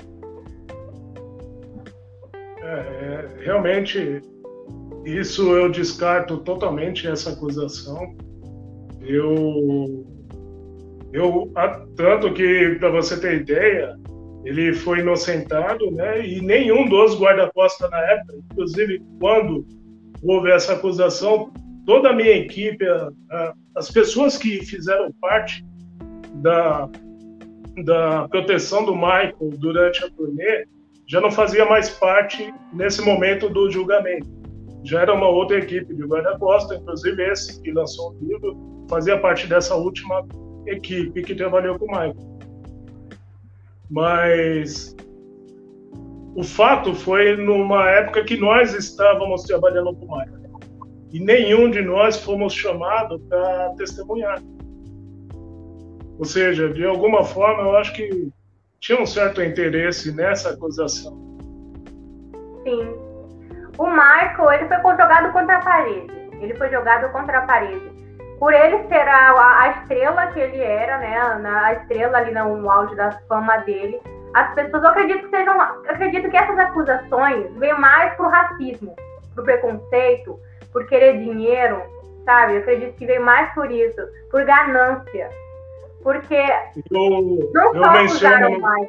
É, 2.60 2.64
é, 2.64 3.28
realmente, 3.40 4.20
isso 5.04 5.54
eu 5.54 5.70
descarto 5.70 6.38
totalmente 6.38 7.08
essa 7.08 7.30
acusação. 7.30 8.16
Eu, 9.00 10.06
eu 11.12 11.52
tanto 11.96 12.32
que 12.32 12.76
para 12.78 12.90
você 12.90 13.20
ter 13.20 13.40
ideia, 13.40 13.96
ele 14.44 14.72
foi 14.72 15.00
inocentado, 15.00 15.90
né? 15.92 16.26
E 16.26 16.40
nenhum 16.40 16.88
dos 16.88 17.18
guarda-costas 17.18 17.90
na 17.90 17.98
época, 17.98 18.34
inclusive 18.50 19.02
quando 19.20 19.66
houve 20.22 20.50
essa 20.50 20.72
acusação, 20.72 21.52
toda 21.86 22.10
a 22.10 22.12
minha 22.12 22.32
equipe, 22.32 22.84
as 23.76 23.90
pessoas 23.90 24.38
que 24.38 24.64
fizeram 24.64 25.12
parte 25.20 25.64
da, 26.34 26.88
da 27.84 28.28
proteção 28.28 28.84
do 28.84 28.94
Michael 28.94 29.50
durante 29.58 30.04
a 30.04 30.10
turnê, 30.10 30.64
já 31.06 31.20
não 31.20 31.30
fazia 31.30 31.64
mais 31.66 31.90
parte 31.90 32.52
nesse 32.72 33.02
momento 33.02 33.48
do 33.48 33.70
julgamento. 33.70 34.26
Já 34.84 35.02
era 35.02 35.12
uma 35.12 35.28
outra 35.28 35.58
equipe 35.58 35.94
de 35.94 36.02
guarda-costas, 36.04 36.80
inclusive 36.80 37.22
esse 37.30 37.60
que 37.62 37.70
lançou 37.70 38.12
o 38.12 38.24
livro 38.24 38.56
fazia 38.88 39.18
parte 39.18 39.46
dessa 39.46 39.74
última 39.74 40.26
equipe 40.66 41.22
que 41.22 41.34
trabalhou 41.34 41.78
com 41.78 41.86
o 41.86 41.88
Michael. 41.88 42.38
Mas 43.90 44.96
o 46.34 46.42
fato 46.42 46.94
foi 46.94 47.36
numa 47.36 47.88
época 47.90 48.24
que 48.24 48.36
nós 48.36 48.74
estávamos 48.74 49.42
trabalhando 49.42 49.94
com 49.94 50.06
o 50.06 50.18
Michael 50.18 50.42
e 51.12 51.20
nenhum 51.20 51.70
de 51.70 51.82
nós 51.82 52.16
fomos 52.16 52.54
chamados 52.54 53.20
para 53.28 53.74
testemunhar. 53.76 54.40
Ou 56.18 56.24
seja, 56.24 56.72
de 56.72 56.86
alguma 56.86 57.22
forma, 57.22 57.62
eu 57.62 57.76
acho 57.76 57.92
que 57.92 58.32
tinha 58.80 59.00
um 59.00 59.06
certo 59.06 59.42
interesse 59.42 60.10
nessa 60.12 60.50
acusação. 60.50 61.12
Sim. 62.64 62.94
O 63.76 63.86
Michael, 63.86 64.52
ele 64.52 64.68
foi 64.68 64.90
jogado 64.92 65.32
contra 65.32 65.56
a 65.56 65.60
parede. 65.60 66.12
Ele 66.40 66.54
foi 66.54 66.70
jogado 66.70 67.12
contra 67.12 67.38
a 67.38 67.42
parede. 67.42 67.91
Por 68.42 68.52
ele 68.52 68.88
ser 68.88 69.06
a, 69.06 69.60
a 69.60 69.68
estrela 69.68 70.26
que 70.32 70.40
ele 70.40 70.60
era, 70.60 70.98
né? 70.98 71.38
Na, 71.40 71.66
a 71.66 71.72
estrela 71.74 72.18
ali 72.18 72.34
no 72.34 72.68
auge 72.68 72.96
da 72.96 73.12
fama 73.28 73.58
dele, 73.58 74.00
as 74.34 74.52
pessoas, 74.56 74.82
eu 74.82 74.88
acredito 74.88 75.20
que 75.20 75.36
sejam, 75.36 75.60
acredito 75.60 76.28
que 76.28 76.36
essas 76.36 76.58
acusações 76.58 77.56
vêm 77.56 77.78
mais 77.78 78.12
pro 78.16 78.26
racismo, 78.26 78.96
pro 79.36 79.44
preconceito, 79.44 80.40
por 80.72 80.84
querer 80.88 81.20
dinheiro, 81.20 81.82
sabe? 82.24 82.54
Eu 82.54 82.58
acredito 82.62 82.96
que 82.96 83.06
veio 83.06 83.24
mais 83.24 83.54
por 83.54 83.70
isso, 83.70 84.00
por 84.28 84.44
ganância. 84.44 85.30
Porque 86.02 86.34
eu, 86.34 87.48
não 87.54 87.76
eu 87.76 87.92
menciono 87.92 88.50
no, 88.50 88.60
mais. 88.60 88.88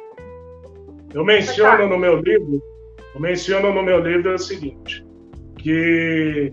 Eu 1.14 1.24
menciono 1.24 1.86
no 1.86 1.96
meu 1.96 2.16
livro, 2.16 2.60
eu 3.14 3.20
menciono 3.20 3.72
no 3.72 3.84
meu 3.84 4.00
livro 4.00 4.32
é 4.32 4.34
o 4.34 4.38
seguinte, 4.38 5.06
que 5.58 6.52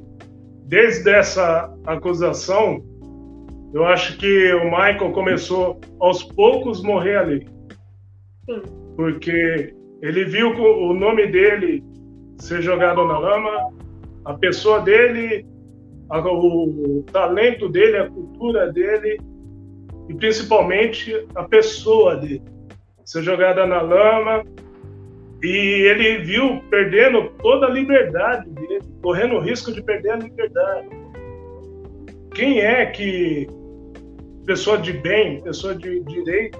desde 0.67 1.09
essa 1.09 1.67
acusação, 1.87 2.90
eu 3.73 3.85
acho 3.85 4.17
que 4.17 4.53
o 4.53 4.65
Michael 4.65 5.11
começou 5.11 5.79
aos 5.99 6.23
poucos 6.23 6.83
morrer 6.83 7.17
ali. 7.17 7.47
Sim. 8.45 8.61
Porque 8.95 9.73
ele 10.01 10.25
viu 10.25 10.49
o 10.49 10.93
nome 10.93 11.27
dele 11.27 11.83
ser 12.37 12.61
jogado 12.61 13.05
na 13.05 13.17
lama, 13.17 13.71
a 14.25 14.33
pessoa 14.33 14.81
dele, 14.81 15.45
o 16.09 17.03
talento 17.11 17.69
dele, 17.69 17.97
a 17.97 18.09
cultura 18.09 18.71
dele 18.71 19.19
e 20.09 20.13
principalmente 20.15 21.25
a 21.35 21.43
pessoa 21.43 22.17
dele 22.17 22.41
ser 23.05 23.23
jogada 23.23 23.65
na 23.65 23.81
lama. 23.81 24.43
E 25.43 25.87
ele 25.87 26.19
viu 26.19 26.61
perdendo 26.69 27.29
toda 27.41 27.67
a 27.67 27.69
liberdade 27.69 28.49
dele, 28.49 28.79
correndo 29.01 29.35
o 29.35 29.39
risco 29.39 29.71
de 29.71 29.81
perder 29.81 30.11
a 30.11 30.17
liberdade. 30.17 30.87
Quem 32.35 32.59
é 32.59 32.85
que 32.85 33.47
pessoa 34.45 34.77
de 34.77 34.93
bem, 34.93 35.41
pessoa 35.41 35.75
de 35.75 35.99
direito, 36.01 36.59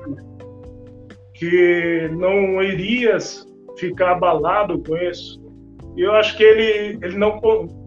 que 1.34 2.10
não 2.14 2.62
iria 2.62 3.18
ficar 3.78 4.12
abalado 4.12 4.82
com 4.84 4.96
isso. 4.98 5.42
E 5.96 6.02
eu 6.02 6.14
acho 6.14 6.38
que 6.38 6.44
ele, 6.44 7.00
ele 7.04 7.18
não, 7.18 7.40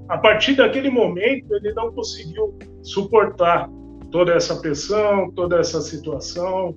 a 0.09 0.19
partir 0.19 0.55
daquele 0.55 0.91
momento, 0.91 1.55
ele 1.55 1.73
não 1.73 1.93
conseguiu 1.93 2.59
suportar 2.83 3.69
toda 4.11 4.35
essa 4.35 4.57
pressão, 4.61 5.31
toda 5.33 5.59
essa 5.59 5.81
situação. 5.81 6.77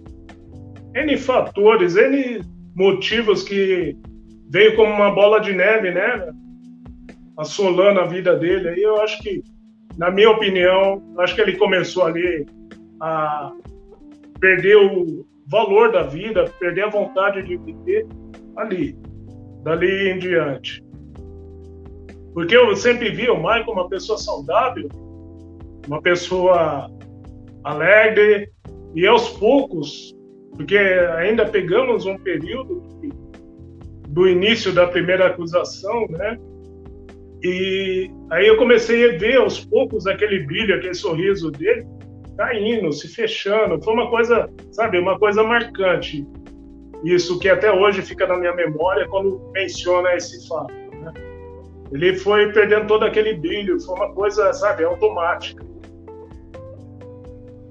N 0.95 1.17
fatores, 1.17 1.95
N 1.95 2.41
motivos 2.75 3.43
que 3.43 3.97
veio 4.49 4.75
como 4.75 4.91
uma 4.93 5.11
bola 5.11 5.39
de 5.39 5.53
neve, 5.53 5.91
né? 5.91 6.31
Assolando 7.37 7.99
a 7.99 8.05
vida 8.05 8.35
dele. 8.35 8.69
Aí 8.69 8.81
eu 8.81 9.01
acho 9.01 9.21
que, 9.21 9.43
na 9.97 10.09
minha 10.09 10.29
opinião, 10.29 11.03
acho 11.19 11.35
que 11.35 11.41
ele 11.41 11.57
começou 11.57 12.05
ali 12.05 12.45
a 13.01 13.53
perder 14.39 14.75
o 14.77 15.25
valor 15.47 15.91
da 15.91 16.03
vida, 16.03 16.45
perder 16.59 16.85
a 16.85 16.89
vontade 16.89 17.43
de 17.43 17.57
viver 17.57 18.07
ali, 18.55 18.97
dali 19.63 20.09
em 20.09 20.19
diante. 20.19 20.83
Porque 22.33 22.55
eu 22.55 22.75
sempre 22.75 23.09
vi 23.09 23.29
o 23.29 23.37
Michael 23.37 23.71
uma 23.71 23.89
pessoa 23.89 24.17
saudável, 24.17 24.87
uma 25.87 26.01
pessoa 26.01 26.91
alegre, 27.63 28.51
e 28.95 29.05
aos 29.05 29.29
poucos, 29.29 30.15
porque 30.55 30.77
ainda 30.77 31.45
pegamos 31.45 32.05
um 32.05 32.17
período 32.17 32.81
do 34.09 34.27
início 34.27 34.73
da 34.73 34.87
primeira 34.87 35.27
acusação, 35.27 36.07
né? 36.09 36.37
E 37.43 38.09
aí 38.31 38.47
eu 38.47 38.57
comecei 38.57 39.15
a 39.15 39.17
ver 39.17 39.37
aos 39.37 39.63
poucos 39.63 40.07
aquele 40.07 40.43
brilho, 40.45 40.75
aquele 40.75 40.95
sorriso 40.95 41.51
dele, 41.51 41.85
caindo, 42.37 42.93
se 42.93 43.07
fechando. 43.07 43.81
Foi 43.83 43.93
uma 43.93 44.09
coisa, 44.09 44.49
sabe, 44.71 44.99
uma 44.99 45.17
coisa 45.17 45.43
marcante. 45.43 46.25
Isso 47.03 47.39
que 47.39 47.49
até 47.49 47.71
hoje 47.71 48.01
fica 48.01 48.25
na 48.25 48.37
minha 48.37 48.53
memória 48.53 49.07
quando 49.07 49.51
menciona 49.53 50.13
esse 50.15 50.47
fato. 50.47 50.73
Né? 50.73 51.13
Ele 51.91 52.15
foi 52.15 52.51
perdendo 52.51 52.87
todo 52.87 53.05
aquele 53.05 53.33
brilho, 53.33 53.79
foi 53.81 53.95
uma 53.95 54.13
coisa, 54.13 54.53
sabe, 54.53 54.83
automática. 54.83 55.65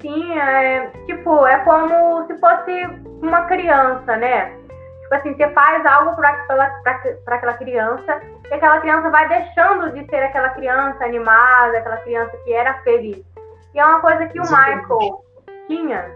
Sim, 0.00 0.38
é, 0.38 0.90
tipo, 1.06 1.46
é 1.46 1.58
como 1.60 2.26
se 2.26 2.38
fosse 2.38 2.86
uma 3.22 3.42
criança, 3.46 4.16
né? 4.16 4.56
Tipo 5.02 5.14
assim, 5.14 5.34
você 5.34 5.48
faz 5.50 5.86
algo 5.86 6.16
para 6.16 7.10
aquela 7.26 7.54
criança 7.54 8.20
e 8.50 8.54
aquela 8.54 8.80
criança 8.80 9.08
vai 9.08 9.28
deixando 9.28 9.92
de 9.92 10.04
ser 10.06 10.16
aquela 10.16 10.50
criança 10.50 11.04
animada, 11.04 11.78
aquela 11.78 11.96
criança 11.98 12.36
que 12.44 12.52
era 12.52 12.74
feliz. 12.82 13.24
E 13.76 13.78
é 13.78 13.84
uma 13.84 14.00
coisa 14.00 14.26
que 14.28 14.40
Exatamente. 14.40 14.90
o 14.90 14.96
Michael 14.96 15.24
tinha. 15.68 16.10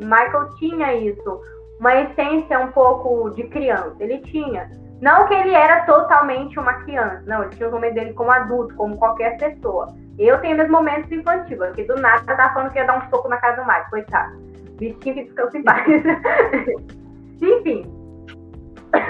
O 0.00 0.04
Michael 0.04 0.54
tinha 0.58 0.94
isso. 0.96 1.40
Uma 1.78 1.94
essência 1.94 2.58
um 2.58 2.72
pouco 2.72 3.30
de 3.30 3.44
criança. 3.44 3.94
Ele 4.00 4.18
tinha. 4.18 4.68
Não 5.00 5.28
que 5.28 5.34
ele 5.34 5.54
era 5.54 5.86
totalmente 5.86 6.58
uma 6.58 6.74
criança. 6.82 7.22
Não, 7.26 7.44
ele 7.44 7.54
tinha 7.54 7.68
os 7.68 7.72
momentos 7.72 7.94
dele 7.94 8.12
como 8.12 8.32
adulto, 8.32 8.74
como 8.74 8.98
qualquer 8.98 9.38
pessoa. 9.38 9.94
Eu 10.18 10.40
tenho 10.40 10.56
meus 10.56 10.68
momentos 10.68 11.12
infantis. 11.12 11.56
Porque 11.56 11.84
do 11.84 11.94
nada 11.94 12.36
tava 12.36 12.52
falando 12.52 12.72
que 12.72 12.78
ia 12.80 12.84
dar 12.84 12.98
um 12.98 13.08
soco 13.08 13.28
na 13.28 13.36
casa 13.36 13.62
do 13.62 13.68
Michael. 13.68 13.86
Coitado. 13.88 14.36
Bichinho 14.72 14.98
que 14.98 15.24
descansa 15.24 15.58
em 15.58 15.62
paz. 15.62 15.86
Enfim. 17.40 17.86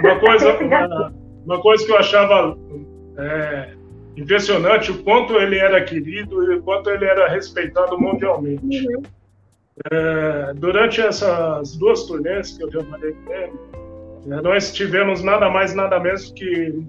Uma 0.04 0.20
coisa, 0.20 0.52
uma, 0.62 1.12
uma 1.46 1.62
coisa 1.62 1.86
que 1.86 1.92
eu 1.92 1.96
achava 1.96 2.58
é, 3.16 3.74
impressionante 4.16 4.90
o 4.90 5.02
quanto 5.02 5.34
ele 5.34 5.58
era 5.58 5.82
querido 5.82 6.52
e 6.52 6.56
o 6.56 6.62
quanto 6.62 6.90
ele 6.90 7.04
era 7.04 7.28
respeitado 7.28 7.98
mundialmente. 7.98 8.86
Uhum. 8.86 9.02
É, 9.90 10.52
durante 10.54 11.00
essas 11.00 11.76
duas 11.76 12.04
turnês 12.04 12.56
que 12.56 12.64
eu 12.64 12.68
trabalhei 12.68 13.12
com 13.12 13.32
ele, 13.32 13.52
é, 14.30 14.42
nós 14.42 14.72
tivemos 14.72 15.22
nada 15.22 15.48
mais, 15.48 15.74
nada 15.74 15.98
menos 15.98 16.32
que 16.32 16.84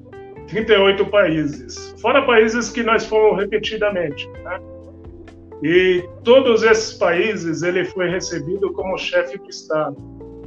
38 0.48 1.06
países, 1.06 1.96
fora 2.02 2.22
países 2.24 2.70
que 2.70 2.84
nós 2.84 3.06
fomos 3.06 3.40
repetidamente. 3.40 4.28
Né? 4.44 4.60
E 5.64 6.04
todos 6.24 6.64
esses 6.64 6.98
países 6.98 7.62
ele 7.62 7.86
foi 7.86 8.10
recebido 8.10 8.74
como 8.74 8.98
chefe 8.98 9.38
de 9.38 9.50
Estado. 9.50 9.96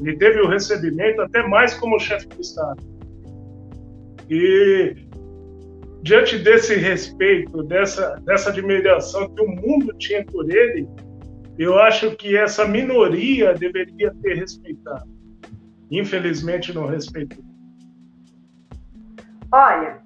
Ele 0.01 0.16
teve 0.16 0.41
o 0.41 0.49
recebimento 0.49 1.22
até 1.22 1.47
mais 1.47 1.75
como 1.75 1.99
chefe 2.01 2.27
de 2.27 2.41
Estado. 2.41 2.83
E 4.29 4.97
diante 6.05 6.38
desse 6.38 6.74
respeito, 6.74 7.62
dessa, 7.62 8.20
dessa 8.26 8.50
admiração 8.50 9.34
que 9.34 9.42
o 9.42 9.48
mundo 9.48 9.90
tinha 9.96 10.22
por 10.26 10.48
ele, 10.50 10.86
eu 11.59 11.78
acho 11.78 12.14
que 12.16 12.36
essa 12.36 12.68
minoria 12.68 13.55
deveria 13.55 14.12
ter 14.22 14.34
respeitado. 14.34 15.09
Infelizmente, 15.90 16.74
não 16.74 16.86
respeitou. 16.86 17.42
Olha, 19.50 19.98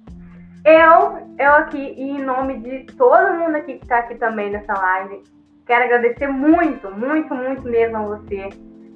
eu, 0.63 1.35
eu 1.37 1.51
aqui, 1.55 1.77
em 1.77 2.23
nome 2.23 2.59
de 2.59 2.85
todo 2.95 3.37
mundo 3.37 3.55
aqui 3.57 3.73
que 3.73 3.83
está 3.83 3.99
aqui 3.99 4.15
também 4.15 4.51
nessa 4.51 4.73
live, 4.73 5.21
quero 5.67 5.83
agradecer 5.83 6.27
muito, 6.27 6.89
muito, 6.91 7.35
muito 7.35 7.63
mesmo 7.63 7.97
a 7.97 8.01
você. 8.03 8.47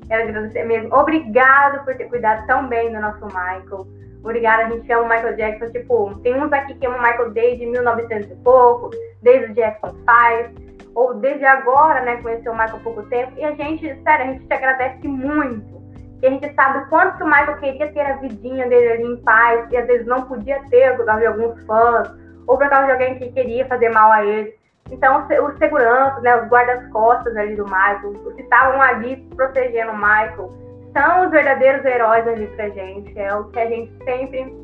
Quero 0.08 0.30
agradecer 0.30 0.64
mesmo. 0.64 0.96
Obrigado 0.96 1.84
por 1.84 1.98
ter 1.98 2.06
cuidado 2.06 2.48
tão 2.48 2.66
bem 2.68 2.94
do 2.94 3.02
nosso 3.02 3.26
Michael 3.26 3.88
Obrigada, 4.24 4.64
a 4.64 4.70
gente 4.70 4.92
ama 4.92 5.04
o 5.04 5.10
Michael 5.10 5.36
Jackson. 5.36 5.72
Tipo, 5.72 6.16
tem 6.24 6.42
uns 6.42 6.52
aqui 6.54 6.74
que 6.76 6.86
amam 6.86 7.00
o 7.00 7.02
Michael 7.02 7.32
desde 7.32 7.66
1900 7.66 8.32
e 8.32 8.36
pouco, 8.36 8.90
desde 9.22 9.52
o 9.52 9.54
Jackson 9.54 9.90
5, 9.90 10.64
ou 10.96 11.14
desde 11.16 11.46
agora, 11.46 12.02
né, 12.02 12.18
conheceu 12.18 12.52
o 12.52 12.56
Michael 12.56 12.78
há 12.78 12.80
pouco 12.80 13.04
tempo. 13.04 13.34
E 13.38 13.44
a 13.44 13.52
gente, 13.52 13.82
sério, 14.04 14.26
a 14.26 14.28
gente 14.34 14.46
te 14.46 14.54
agradece 14.54 15.08
muito. 15.08 15.84
Que 16.20 16.28
a 16.28 16.30
gente 16.30 16.54
sabe 16.54 16.80
o 16.80 16.88
quanto 16.88 17.18
que 17.18 17.24
o 17.24 17.28
Michael 17.28 17.58
queria 17.58 17.92
ter 17.92 18.02
a 18.02 18.16
vidinha 18.18 18.68
dele 18.68 18.94
ali 18.94 19.04
em 19.04 19.18
paz, 19.24 19.70
e 19.72 19.78
às 19.78 19.86
vezes 19.86 20.08
não 20.08 20.22
podia 20.22 20.62
ter 20.70 20.96
por 20.96 21.06
causa 21.06 21.20
de 21.20 21.28
alguns 21.28 21.66
fãs, 21.66 22.10
ou 22.48 22.58
por 22.58 22.70
causa 22.70 22.86
de 22.86 22.92
alguém 22.94 23.20
que 23.20 23.32
queria 23.32 23.66
fazer 23.68 23.90
mal 23.90 24.10
a 24.12 24.24
ele. 24.24 24.56
Então, 24.92 25.26
os 25.26 25.58
seguranças, 25.58 26.22
né, 26.24 26.36
os 26.42 26.48
guardas-costas 26.48 27.36
ali 27.36 27.56
do 27.56 27.64
Michael, 27.64 28.10
os 28.26 28.34
que 28.36 28.42
estavam 28.42 28.82
ali 28.82 29.18
protegendo 29.36 29.92
o 29.92 29.98
Michael, 29.98 30.52
são 30.94 31.26
os 31.26 31.32
verdadeiros 31.32 31.84
heróis 31.84 32.28
ali 32.28 32.48
pra 32.56 32.70
gente. 32.70 33.18
É 33.18 33.34
o 33.36 33.46
que 33.46 33.60
a 33.60 33.68
gente 33.68 33.92
sempre 34.04 34.56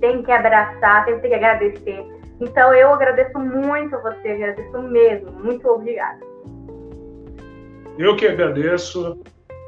tem 0.00 0.22
que 0.22 0.30
abraçar, 0.30 1.04
tem 1.06 1.18
que 1.20 1.34
agradecer. 1.34 2.04
Então 2.40 2.74
eu 2.74 2.92
agradeço 2.92 3.38
muito 3.38 3.96
a 3.96 4.00
você, 4.00 4.28
agradeço 4.28 4.82
mesmo. 4.82 5.32
Muito 5.32 5.66
obrigada. 5.68 6.20
Eu 7.98 8.16
que 8.16 8.26
agradeço. 8.26 9.20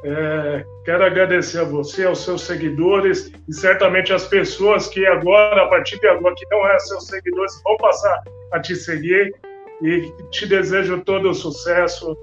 É, 0.03 0.63
quero 0.85 1.03
agradecer 1.03 1.59
a 1.59 1.63
você, 1.63 2.05
aos 2.05 2.23
seus 2.23 2.43
seguidores 2.43 3.31
e 3.47 3.53
certamente 3.53 4.13
as 4.13 4.27
pessoas 4.27 4.87
que 4.87 5.05
agora, 5.07 5.63
a 5.63 5.67
partir 5.67 5.99
de 5.99 6.07
agora, 6.07 6.35
que 6.35 6.45
não 6.51 6.67
é 6.67 6.77
seus 6.79 7.07
seguidores, 7.07 7.59
vão 7.63 7.75
passar 7.77 8.21
a 8.53 8.59
te 8.59 8.75
seguir 8.75 9.33
e 9.81 10.13
te 10.29 10.45
desejo 10.45 11.01
todo 11.03 11.29
o 11.29 11.33
sucesso 11.33 12.15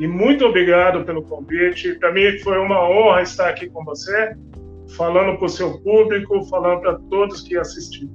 e 0.00 0.08
muito 0.08 0.46
obrigado 0.46 1.04
pelo 1.04 1.22
convite. 1.22 1.92
Para 1.98 2.10
mim 2.10 2.38
foi 2.38 2.58
uma 2.58 2.88
honra 2.88 3.20
estar 3.20 3.50
aqui 3.50 3.68
com 3.68 3.84
você, 3.84 4.34
falando 4.96 5.36
para 5.36 5.44
o 5.44 5.48
seu 5.48 5.78
público, 5.82 6.42
falando 6.46 6.80
para 6.80 6.98
todos 7.10 7.42
que 7.42 7.54
assistiram. 7.54 8.10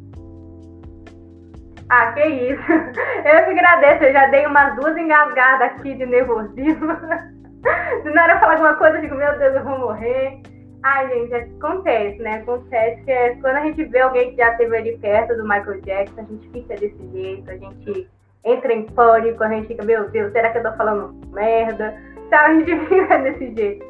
Ah, 1.89 2.11
que 2.13 2.25
isso. 2.25 2.63
Eu 3.23 3.45
que 3.45 3.51
agradeço. 3.51 4.03
Eu 4.03 4.13
já 4.13 4.25
dei 4.29 4.47
umas 4.47 4.75
duas 4.77 4.97
engasgadas 4.97 5.61
aqui 5.61 5.93
de 5.93 6.07
nervosismo. 6.07 6.91
Se 8.01 8.09
não 8.09 8.23
era 8.23 8.39
falar 8.39 8.53
alguma 8.53 8.75
coisa, 8.75 8.97
eu 8.97 9.01
digo, 9.01 9.15
meu 9.15 9.37
Deus, 9.39 9.55
eu 9.55 9.63
vou 9.63 9.79
morrer. 9.79 10.39
Ai, 10.83 11.09
gente, 11.09 11.33
acontece, 11.33 12.19
né? 12.19 12.37
Acontece 12.37 13.03
que 13.03 13.11
é, 13.11 13.35
quando 13.37 13.55
a 13.55 13.61
gente 13.61 13.83
vê 13.85 14.01
alguém 14.01 14.31
que 14.31 14.37
já 14.37 14.51
esteve 14.51 14.77
ali 14.77 14.97
perto 14.99 15.35
do 15.35 15.43
Michael 15.43 15.81
Jackson, 15.81 16.21
a 16.21 16.23
gente 16.25 16.47
fica 16.51 16.75
desse 16.75 17.11
jeito, 17.11 17.49
a 17.49 17.57
gente 17.57 18.07
entra 18.45 18.71
em 18.71 18.83
pânico, 18.83 19.43
a 19.43 19.49
gente 19.49 19.67
fica, 19.67 19.83
meu 19.83 20.09
Deus, 20.09 20.31
será 20.31 20.51
que 20.51 20.59
eu 20.59 20.63
tô 20.63 20.77
falando 20.77 21.15
merda? 21.33 21.95
Então 22.27 22.39
a 22.39 22.53
gente 22.53 22.79
fica 22.87 23.17
desse 23.17 23.53
jeito. 23.55 23.85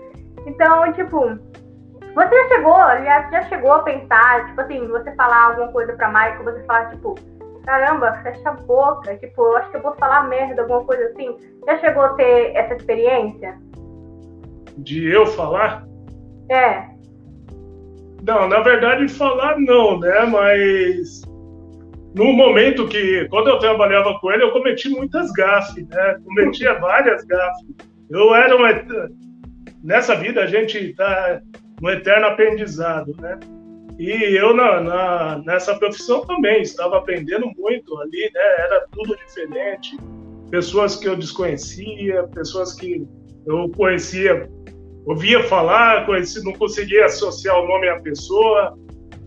Então, 0.46 0.94
tipo, 0.94 1.20
você 2.16 2.30
já 2.30 2.48
chegou, 2.48 2.74
aliás, 2.74 3.30
já 3.30 3.42
chegou 3.44 3.74
a 3.74 3.84
pensar, 3.84 4.48
tipo 4.48 4.62
assim, 4.62 4.88
você 4.88 5.14
falar 5.16 5.50
alguma 5.50 5.72
coisa 5.72 5.94
pra 5.94 6.08
Michael, 6.08 6.44
você 6.44 6.64
falar, 6.64 6.90
tipo, 6.92 7.16
caramba, 7.66 8.14
fecha 8.24 8.50
a 8.50 8.54
boca, 8.54 9.16
tipo, 9.18 9.42
eu 9.42 9.58
acho 9.58 9.72
que 9.72 9.78
eu 9.78 9.82
vou 9.82 9.94
falar 9.96 10.30
merda, 10.30 10.62
alguma 10.62 10.84
coisa 10.86 11.06
assim. 11.08 11.36
Já 11.66 11.78
chegou 11.80 12.04
a 12.04 12.14
ter 12.14 12.56
essa 12.56 12.76
experiência? 12.76 13.58
De 14.78 15.10
eu 15.10 15.26
falar? 15.26 15.86
É. 16.50 16.86
Não, 18.26 18.48
na 18.48 18.62
verdade, 18.62 19.08
falar 19.10 19.58
não, 19.60 20.00
né? 20.00 20.26
Mas 20.26 21.24
no 22.16 22.32
momento 22.32 22.88
que, 22.88 23.28
quando 23.30 23.50
eu 23.50 23.60
trabalhava 23.60 24.18
com 24.20 24.32
ele, 24.32 24.44
eu 24.44 24.52
cometi 24.52 24.88
muitas 24.88 25.32
gafes, 25.34 25.86
né? 25.90 26.18
Cometia 26.24 26.74
várias 26.80 27.26
gafes. 27.26 27.68
Eu 28.10 28.34
era 28.34 28.56
uma. 28.56 28.70
Nessa 29.84 30.16
vida 30.16 30.42
a 30.42 30.48
gente 30.48 30.78
está 30.78 31.42
no 31.82 31.90
eterno 31.90 32.28
aprendizado, 32.28 33.14
né? 33.20 33.38
E 34.00 34.12
eu 34.36 34.54
na, 34.54 34.80
na, 34.80 35.38
nessa 35.46 35.76
profissão 35.76 36.26
também 36.26 36.62
estava 36.62 36.98
aprendendo 36.98 37.52
muito 37.58 37.98
ali, 38.00 38.32
né? 38.34 38.56
Era 38.60 38.88
tudo 38.94 39.18
diferente, 39.18 39.98
pessoas 40.50 40.96
que 40.96 41.08
eu 41.08 41.18
desconhecia, 41.18 42.24
pessoas 42.34 42.74
que 42.74 43.06
eu 43.46 43.70
conhecia, 43.76 44.50
ouvia 45.06 45.44
falar, 45.44 46.06
conhecia, 46.06 46.42
não 46.44 46.54
conseguia 46.54 47.06
associar 47.06 47.60
o 47.60 47.68
nome 47.68 47.90
à 47.90 48.00
pessoa. 48.00 48.78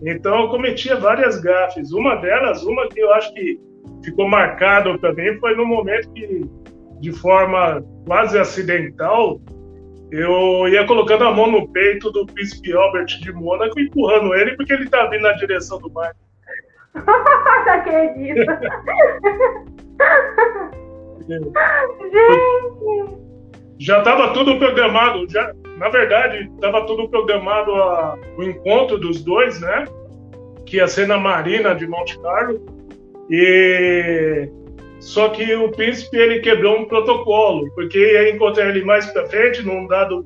Então 0.03 0.41
eu 0.41 0.49
cometia 0.49 0.95
várias 0.95 1.39
gafes. 1.39 1.91
Uma 1.91 2.15
delas, 2.15 2.63
uma 2.63 2.87
que 2.87 2.99
eu 2.99 3.13
acho 3.13 3.33
que 3.33 3.59
ficou 4.03 4.27
marcado 4.27 4.97
para 4.99 5.13
mim, 5.13 5.37
foi 5.39 5.55
no 5.55 5.65
momento 5.65 6.11
que, 6.13 6.45
de 6.99 7.11
forma 7.11 7.83
quase 8.05 8.37
acidental, 8.37 9.41
eu 10.11 10.67
ia 10.67 10.85
colocando 10.85 11.25
a 11.25 11.33
mão 11.33 11.51
no 11.51 11.67
peito 11.69 12.11
do 12.11 12.25
príncipe 12.25 12.73
Albert 12.73 13.19
de 13.21 13.31
Mônaco, 13.31 13.79
empurrando 13.79 14.33
ele, 14.33 14.55
porque 14.55 14.73
ele 14.73 14.89
tá 14.89 15.05
vindo 15.07 15.21
na 15.21 15.33
direção 15.33 15.79
do 15.79 15.91
mar. 15.91 16.15
Não 16.95 17.73
acredito. 17.73 18.39
Gente! 21.29 21.51
Já 23.79 23.99
estava 23.99 24.33
tudo 24.33 24.59
programado, 24.59 25.25
já, 25.29 25.53
na 25.77 25.87
verdade, 25.87 26.51
estava 26.53 26.85
tudo 26.85 27.07
programado 27.07 27.73
a, 27.73 28.17
o 28.37 28.43
encontro 28.43 28.97
dos 28.97 29.23
dois, 29.23 29.61
né? 29.61 29.85
Que 30.65 30.77
ia 30.77 30.87
ser 30.87 31.07
na 31.07 31.17
Marina 31.17 31.73
de 31.73 31.87
Monte 31.87 32.19
Carlo. 32.19 32.59
E 33.29 34.49
só 34.99 35.29
que 35.29 35.55
o 35.55 35.71
príncipe 35.71 36.17
ele 36.17 36.41
quebrou 36.41 36.77
um 36.77 36.85
protocolo, 36.85 37.71
porque 37.73 37.97
ia 37.97 38.29
encontrar 38.29 38.67
ele 38.67 38.83
mais 38.83 39.05
para 39.13 39.27
frente, 39.27 39.61
num 39.63 39.87
dado 39.87 40.25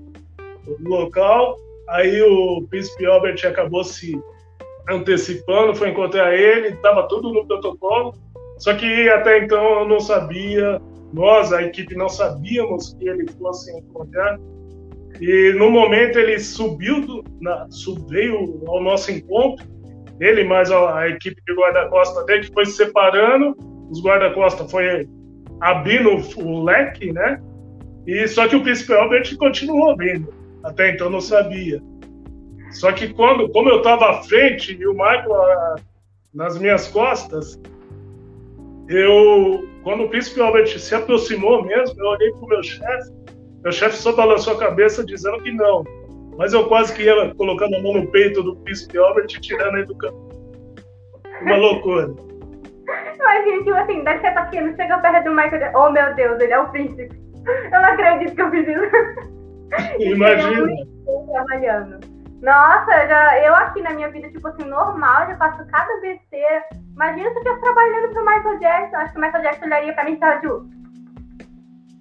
local. 0.80 1.56
Aí 1.89 2.22
o 2.24 2.66
príncipe 2.68 3.06
Albert 3.06 3.45
acabou 3.45 3.84
se 3.84 4.20
antecipando, 4.89 5.76
foi 5.76 5.89
encontrar 5.89 6.36
ele, 6.36 6.70
estava 6.70 7.08
tudo 7.08 7.32
no 7.32 7.45
protocolo. 7.45 8.16
Só 8.58 8.74
que 8.74 9.10
até 9.10 9.39
então 9.39 9.82
eu 9.82 9.88
não 9.88 9.99
sabia, 9.99 10.82
nós, 11.14 11.53
a 11.53 11.61
equipe, 11.61 11.95
não 11.95 12.09
sabíamos 12.09 12.93
que 12.95 13.07
ele 13.07 13.30
fosse 13.34 13.72
encontrar. 13.78 14.39
E 15.22 15.53
no 15.57 15.70
momento 15.70 16.18
ele 16.18 16.39
subiu, 16.39 17.05
do, 17.05 17.24
na, 17.39 17.68
veio 18.09 18.64
ao 18.68 18.82
nosso 18.82 19.11
encontro, 19.11 19.66
ele 20.20 20.43
mais 20.43 20.72
a, 20.72 20.99
a 20.99 21.09
equipe 21.09 21.39
de 21.45 21.53
guarda-costa 21.53 22.24
dele, 22.26 22.43
que 22.43 22.53
foi 22.53 22.66
se 22.66 22.74
separando 22.74 23.55
os 23.93 24.03
guarda-costas 24.03 24.72
foi 24.72 25.07
abrindo 25.61 26.09
o 26.38 26.64
leque, 26.64 27.14
né? 27.14 27.39
E 28.07 28.28
só 28.28 28.47
que 28.47 28.55
o 28.55 28.64
príncipe 28.64 28.93
Albert 28.93 29.38
continuou 29.38 29.95
vindo. 29.95 30.34
Até 30.64 30.91
então 30.91 31.11
não 31.11 31.22
sabia. 31.22 31.80
Só 32.72 32.91
que 32.91 33.14
quando, 33.14 33.49
como 33.49 33.70
eu 33.70 33.78
estava 33.78 34.09
à 34.09 34.24
frente 34.24 34.76
e 34.76 34.88
o 34.88 34.93
Michael 34.93 35.36
a, 35.36 35.76
nas 36.34 36.57
minhas 36.57 36.88
costas, 36.88 37.59
eu, 38.88 39.68
quando 39.84 40.04
o 40.04 40.10
príncipe 40.10 40.42
Albert 40.42 40.78
se 40.78 40.94
aproximou 40.94 41.64
mesmo, 41.64 42.00
eu 42.00 42.08
olhei 42.08 42.32
para 42.32 42.42
o 42.42 42.48
meu 42.48 42.64
chefe. 42.64 43.12
Meu 43.64 43.72
chefe 43.72 43.96
só 43.96 44.14
balançou 44.14 44.54
a 44.54 44.60
cabeça 44.60 45.06
dizendo 45.06 45.42
que 45.42 45.52
não. 45.52 45.84
Mas 46.38 46.54
eu 46.54 46.68
quase 46.68 46.94
que 46.94 47.04
ia 47.04 47.34
colocando 47.36 47.76
a 47.76 47.82
mão 47.82 47.94
no 47.94 48.08
peito 48.08 48.44
do 48.44 48.56
príncipe 48.58 48.98
Albert 48.98 49.28
e 49.30 49.42
tirando 49.42 49.78
ele 49.78 49.86
do 49.86 49.96
campo. 49.98 50.30
Uma 51.42 51.56
loucura. 51.56 52.14
Mas, 53.18 53.46
gente, 53.46 53.64
tipo 53.64 53.76
assim, 53.76 54.04
deve 54.04 54.20
ser 54.20 54.32
pequeno, 54.34 54.76
chega 54.76 54.98
perto 55.00 55.24
do 55.24 55.36
Michael 55.36 55.72
Oh, 55.76 55.90
meu 55.92 56.14
Deus, 56.16 56.40
ele 56.42 56.54
é 56.54 56.60
o 56.60 56.70
príncipe. 56.70 57.10
Eu 57.46 57.82
não 57.82 57.86
acredito 57.86 58.36
que 58.36 58.42
eu 58.42 58.52
fiz 58.52 58.68
isso. 58.68 60.00
Imagina. 60.00 60.68
trabalhando. 61.32 62.00
Nossa, 62.42 63.08
já, 63.08 63.40
eu 63.46 63.56
aqui 63.56 63.82
na 63.82 63.92
minha 63.92 64.10
vida, 64.10 64.30
tipo 64.30 64.46
assim, 64.48 64.66
normal, 64.66 65.28
já 65.28 65.38
faço 65.38 65.66
cada 65.68 66.02
besteira. 66.02 66.66
Imagina 66.96 67.30
se 67.30 67.36
eu 67.36 67.41
estivesse 67.41 67.62
trabalhando 67.62 68.14
pro 68.14 68.26
Michael 68.26 68.60
Jackson. 68.60 68.96
Acho 68.98 69.14
que 69.14 69.18
o 69.18 69.22
Michael 69.22 69.44
Jackson 69.44 69.66
olharia 69.66 69.94
pra 69.94 70.06
mim 70.06 70.14
e 70.14 70.20
falaria, 70.20 70.41
tipo, 70.41 70.70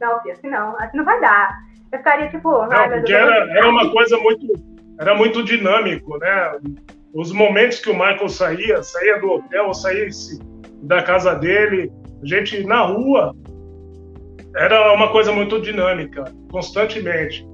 não, 0.00 0.20
filho, 0.20 0.34
assim 0.34 0.50
não, 0.50 0.76
assim 0.78 0.96
não 0.96 1.04
vai 1.04 1.20
dar. 1.20 1.58
Eu 1.90 1.98
ficaria 1.98 2.28
tipo, 2.28 2.50
não, 2.50 2.72
ai, 2.72 2.88
meu 2.88 3.02
Deus. 3.02 3.10
Era, 3.10 3.58
era 3.58 3.68
uma 3.68 3.90
coisa 3.90 4.18
muito, 4.18 4.46
era 4.98 5.14
muito 5.14 5.42
dinâmico, 5.44 6.18
né? 6.18 6.58
Os 7.14 7.32
momentos 7.32 7.78
que 7.78 7.90
o 7.90 7.94
Michael 7.94 8.28
saía, 8.28 8.82
saía 8.82 9.20
do 9.20 9.30
hotel, 9.30 9.72
saía 9.74 10.08
da 10.82 11.02
casa 11.02 11.34
dele, 11.34 11.92
a 12.22 12.26
gente 12.26 12.64
na 12.66 12.82
rua, 12.82 13.34
era 14.56 14.92
uma 14.94 15.10
coisa 15.10 15.32
muito 15.32 15.60
dinâmica, 15.60 16.24
constantemente, 16.50 17.46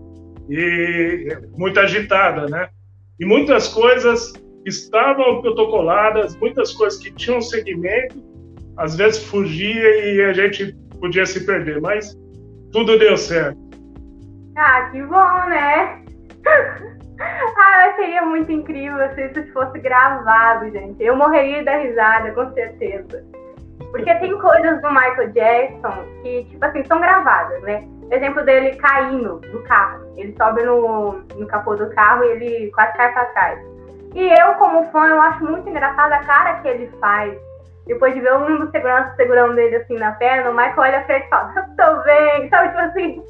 e 0.48 1.36
muito 1.56 1.78
agitada, 1.78 2.46
né? 2.46 2.68
E 3.20 3.26
muitas 3.26 3.68
coisas 3.68 4.32
estavam 4.68 5.40
protocoladas, 5.40 6.36
muitas 6.36 6.72
coisas 6.72 6.98
que 7.00 7.10
tinham 7.12 7.40
segmento, 7.40 8.16
às 8.76 8.96
vezes 8.96 9.24
fugia 9.24 10.04
e 10.04 10.22
a 10.22 10.32
gente 10.32 10.72
podia 11.00 11.26
se 11.26 11.44
perder, 11.44 11.80
mas 11.80 12.16
tudo 12.72 12.98
deu 12.98 13.16
certo. 13.16 13.58
Ah, 14.56 14.88
que 14.90 15.02
bom, 15.02 15.46
né? 15.48 16.02
ah, 17.20 17.92
seria 17.96 18.22
muito 18.22 18.50
incrível 18.50 18.98
se 19.14 19.26
isso 19.26 19.52
fosse 19.52 19.78
gravado, 19.78 20.70
gente. 20.70 21.02
Eu 21.02 21.16
morreria 21.16 21.64
da 21.64 21.78
risada, 21.78 22.32
com 22.32 22.52
certeza. 22.54 23.24
Porque 23.90 24.14
tem 24.16 24.38
coisas 24.38 24.82
do 24.82 24.88
Michael 24.90 25.30
Jackson 25.30 26.04
que, 26.22 26.44
tipo 26.44 26.64
assim, 26.64 26.84
são 26.84 27.00
gravadas, 27.00 27.62
né? 27.62 27.86
Exemplo 28.10 28.44
dele 28.44 28.76
caindo 28.76 29.38
do 29.38 29.62
carro. 29.62 30.04
Ele 30.16 30.34
sobe 30.36 30.62
no, 30.62 31.12
no 31.36 31.46
capô 31.46 31.76
do 31.76 31.88
carro 31.90 32.24
e 32.24 32.28
ele 32.28 32.70
quase 32.72 32.96
cai 32.96 33.12
pra 33.12 33.24
trás. 33.26 33.60
E 34.14 34.40
eu, 34.40 34.54
como 34.54 34.90
fã, 34.90 35.06
eu 35.06 35.20
acho 35.20 35.44
muito 35.44 35.68
engraçada 35.68 36.16
a 36.16 36.24
cara 36.24 36.60
que 36.60 36.68
ele 36.68 36.86
faz. 37.00 37.36
Depois 37.86 38.14
de 38.14 38.20
ver 38.20 38.34
um 38.34 38.58
dos 38.58 38.70
seguranças 38.70 39.16
segurando 39.16 39.58
ele 39.58 39.76
assim 39.76 39.96
na 39.96 40.12
perna, 40.12 40.50
o 40.50 40.54
Michael 40.54 40.78
olha 40.78 41.00
pra 41.02 41.16
ele 41.16 41.24
e 41.24 41.28
fala, 41.28 41.54
eu 41.56 41.76
tô 41.76 42.02
bem, 42.02 42.48
sabe? 42.50 42.68
Tipo 42.68 42.80
assim, 42.80 43.22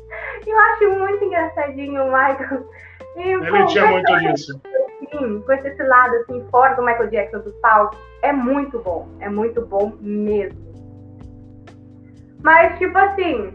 eu 0.47 0.59
acho 0.59 0.91
muito 0.99 1.25
engraçadinho 1.25 2.03
o 2.03 2.07
Michael. 2.07 2.69
E, 3.17 3.23
ele 3.23 3.67
tinha 3.67 3.87
muito 3.87 4.17
disso. 4.19 4.61
Assim, 4.67 5.41
com 5.43 5.53
esse 5.53 5.83
lado, 5.83 6.17
assim, 6.17 6.47
fora 6.51 6.75
do 6.75 6.83
Michael 6.83 7.11
Jackson 7.11 7.39
do 7.39 7.53
palco, 7.61 7.97
é 8.23 8.33
muito 8.33 8.79
bom. 8.81 9.09
É 9.21 9.29
muito 9.29 9.65
bom 9.67 9.93
mesmo. 10.01 10.59
Mas, 12.43 12.79
tipo 12.79 12.97
assim, 12.97 13.53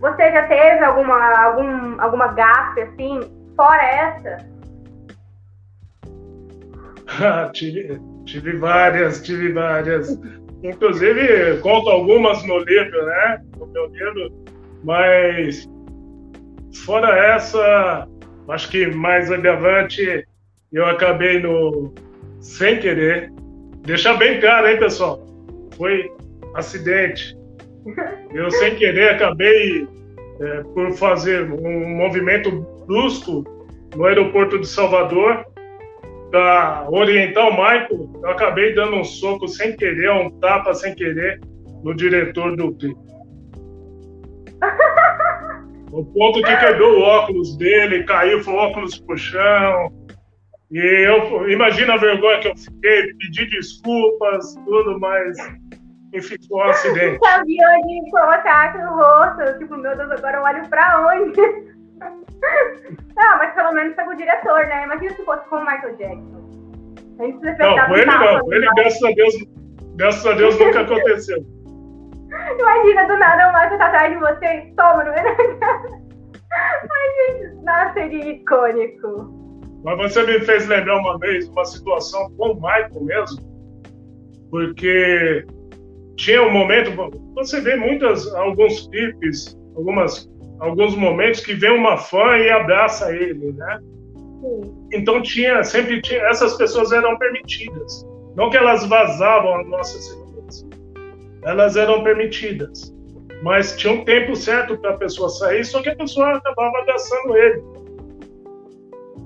você 0.00 0.32
já 0.32 0.46
teve 0.46 0.84
alguma, 0.84 1.44
algum, 1.44 2.00
alguma 2.00 2.28
gafe, 2.28 2.82
assim, 2.82 3.20
fora 3.56 3.82
essa? 3.82 4.38
Tive, 7.52 8.00
tive 8.24 8.56
várias, 8.56 9.22
tive 9.22 9.52
várias. 9.52 10.18
Inclusive, 10.62 11.58
conto 11.60 11.88
algumas 11.88 12.44
no 12.44 12.58
livro, 12.58 13.06
né? 13.06 13.42
No 13.58 13.66
meu 13.66 13.86
livro. 13.86 14.44
Mas, 14.84 15.68
fora 16.84 17.16
essa, 17.34 18.06
acho 18.48 18.70
que 18.70 18.86
mais 18.88 19.28
relevante, 19.30 20.26
eu 20.72 20.86
acabei 20.86 21.40
no 21.40 21.92
sem 22.40 22.78
querer. 22.78 23.32
Deixar 23.82 24.14
bem 24.14 24.40
claro, 24.40 24.68
hein, 24.68 24.78
pessoal? 24.78 25.26
Foi 25.76 26.10
acidente. 26.54 27.36
Eu, 28.32 28.50
sem 28.50 28.76
querer, 28.76 29.14
acabei 29.14 29.88
é, 30.40 30.62
por 30.74 30.92
fazer 30.92 31.50
um 31.50 31.96
movimento 31.96 32.50
brusco 32.86 33.44
no 33.96 34.04
aeroporto 34.04 34.58
de 34.58 34.66
Salvador 34.66 35.44
para 36.30 36.86
orientar 36.90 37.48
o 37.48 37.52
Michael. 37.52 38.10
Eu 38.22 38.30
acabei 38.30 38.74
dando 38.74 38.96
um 38.96 39.04
soco 39.04 39.48
sem 39.48 39.76
querer, 39.76 40.10
um 40.10 40.30
tapa 40.38 40.74
sem 40.74 40.94
querer 40.94 41.40
no 41.82 41.94
diretor 41.94 42.56
do 42.56 42.74
clipe. 42.74 43.00
O 45.92 46.04
ponto 46.04 46.40
que 46.40 46.56
quebrou 46.56 47.00
o 47.00 47.02
óculos 47.02 47.56
dele, 47.56 48.04
caiu, 48.04 48.40
foi 48.44 48.54
o 48.54 48.58
óculos 48.58 48.96
pro 49.00 49.18
chão. 49.18 49.92
E 50.70 50.78
eu 50.78 51.50
imagina 51.50 51.94
a 51.94 51.96
vergonha 51.96 52.38
que 52.38 52.46
eu 52.46 52.56
fiquei, 52.56 53.12
pedi 53.14 53.46
desculpas, 53.46 54.54
tudo, 54.64 55.00
mas 55.00 55.36
enfim, 56.14 56.36
foi 56.48 56.58
um 56.58 56.62
acidente. 56.70 57.18
Sabia 57.24 57.66
onde 57.70 58.10
colocar 58.10 58.78
no 58.78 58.96
rosto, 58.96 59.58
tipo, 59.58 59.76
meu 59.76 59.96
Deus, 59.96 60.12
agora 60.12 60.36
eu 60.36 60.42
olho 60.42 60.68
pra 60.68 61.08
onde? 61.08 61.69
Não, 62.00 63.38
mas 63.38 63.54
pelo 63.54 63.72
menos 63.72 63.96
tá 63.96 64.04
com 64.04 64.10
o 64.10 64.16
diretor, 64.16 64.66
né? 64.66 64.84
Imagina 64.84 65.14
se 65.14 65.24
fosse 65.24 65.48
com 65.48 65.56
o 65.56 65.60
Michael 65.60 65.96
Jackson. 65.96 66.40
A 67.18 67.24
gente 67.24 67.58
não, 67.58 67.86
com 67.86 67.96
ele 67.96 68.06
não. 68.06 68.40
Com 68.40 68.52
ele, 68.52 68.68
graças 68.74 69.02
a 69.02 69.10
Deus, 69.12 69.34
graças 69.96 70.26
a 70.26 70.32
Deus 70.32 70.58
nunca 70.58 70.80
aconteceu. 70.80 71.38
Imagina, 72.58 73.06
do 73.06 73.16
nada 73.18 73.48
o 73.48 73.52
Michael 73.52 73.78
tá 73.78 73.86
atrás 73.86 74.12
de 74.12 74.18
você 74.18 74.46
e 74.46 74.74
toma 74.74 75.04
no 75.04 75.12
meio 75.12 75.24
da 75.24 75.34
cara. 75.58 76.00
Ai, 76.52 77.38
gente, 77.38 77.64
nossa, 77.64 77.92
seria 77.92 78.32
icônico. 78.32 79.40
Mas 79.84 79.98
você 79.98 80.22
me 80.24 80.40
fez 80.40 80.66
lembrar 80.68 80.98
uma 80.98 81.18
vez 81.18 81.48
uma 81.48 81.64
situação 81.64 82.30
com 82.36 82.52
o 82.52 82.54
Michael 82.54 83.02
mesmo, 83.02 83.40
porque 84.50 85.46
tinha 86.16 86.42
um 86.42 86.50
momento, 86.50 86.90
você 87.34 87.60
vê 87.60 87.76
muitas, 87.76 88.32
alguns 88.34 88.88
clipes, 88.88 89.58
algumas, 89.74 90.30
alguns 90.60 90.94
momentos 90.94 91.40
que 91.40 91.54
vem 91.54 91.70
uma 91.70 91.96
fã 91.96 92.36
e 92.36 92.50
abraça 92.50 93.14
ele, 93.14 93.52
né? 93.52 93.80
Então 94.92 95.20
tinha, 95.22 95.62
sempre 95.64 96.00
tinha, 96.00 96.20
essas 96.28 96.56
pessoas 96.56 96.92
eram 96.92 97.18
permitidas, 97.18 98.06
não 98.36 98.50
que 98.50 98.56
elas 98.56 98.86
vazavam 98.86 99.56
a 99.56 99.64
nossa 99.64 99.98
segurança, 99.98 100.66
elas 101.44 101.76
eram 101.76 102.02
permitidas, 102.02 102.94
mas 103.42 103.76
tinha 103.76 103.92
um 103.92 104.04
tempo 104.04 104.36
certo 104.36 104.78
para 104.78 104.90
a 104.90 104.96
pessoa 104.96 105.28
sair, 105.28 105.64
só 105.64 105.82
que 105.82 105.90
a 105.90 105.96
pessoa 105.96 106.36
acabava 106.36 106.78
abraçando 106.78 107.36
ele. 107.36 107.62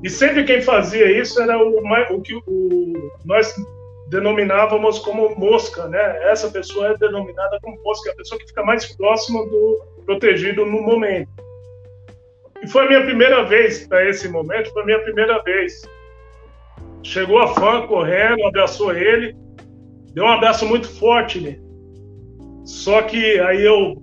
E 0.03 0.11
sempre 0.11 0.45
quem 0.45 0.61
fazia 0.61 1.11
isso 1.19 1.41
era 1.41 1.59
o, 1.59 1.81
o 2.11 2.21
que 2.21 2.35
o, 2.35 3.11
nós 3.25 3.55
denominávamos 4.09 4.99
como 4.99 5.35
mosca, 5.37 5.89
né? 5.89 6.31
Essa 6.31 6.51
pessoa 6.51 6.89
é 6.89 6.97
denominada 6.97 7.59
como 7.63 7.83
mosca, 7.83 8.11
a 8.11 8.17
pessoa 8.17 8.39
que 8.39 8.49
fica 8.49 8.63
mais 8.63 8.95
próxima 8.97 9.45
do 9.47 9.85
protegido 10.05 10.65
no 10.67 10.83
momento. 10.83 11.31
E 12.63 12.69
foi 12.69 12.85
a 12.85 12.89
minha 12.89 13.05
primeira 13.05 13.45
vez 13.45 13.87
para 13.87 14.09
esse 14.09 14.29
momento, 14.29 14.73
foi 14.73 14.83
a 14.83 14.87
minha 14.87 15.01
primeira 15.01 15.43
vez. 15.43 15.83
Chegou 17.03 17.39
a 17.39 17.49
fã 17.49 17.87
correndo, 17.87 18.45
abraçou 18.45 18.95
ele, 18.95 19.37
deu 20.13 20.25
um 20.25 20.29
abraço 20.29 20.67
muito 20.67 20.89
forte 20.89 21.41
nele. 21.41 21.63
Só 22.65 23.03
que 23.03 23.39
aí 23.41 23.63
eu, 23.63 24.03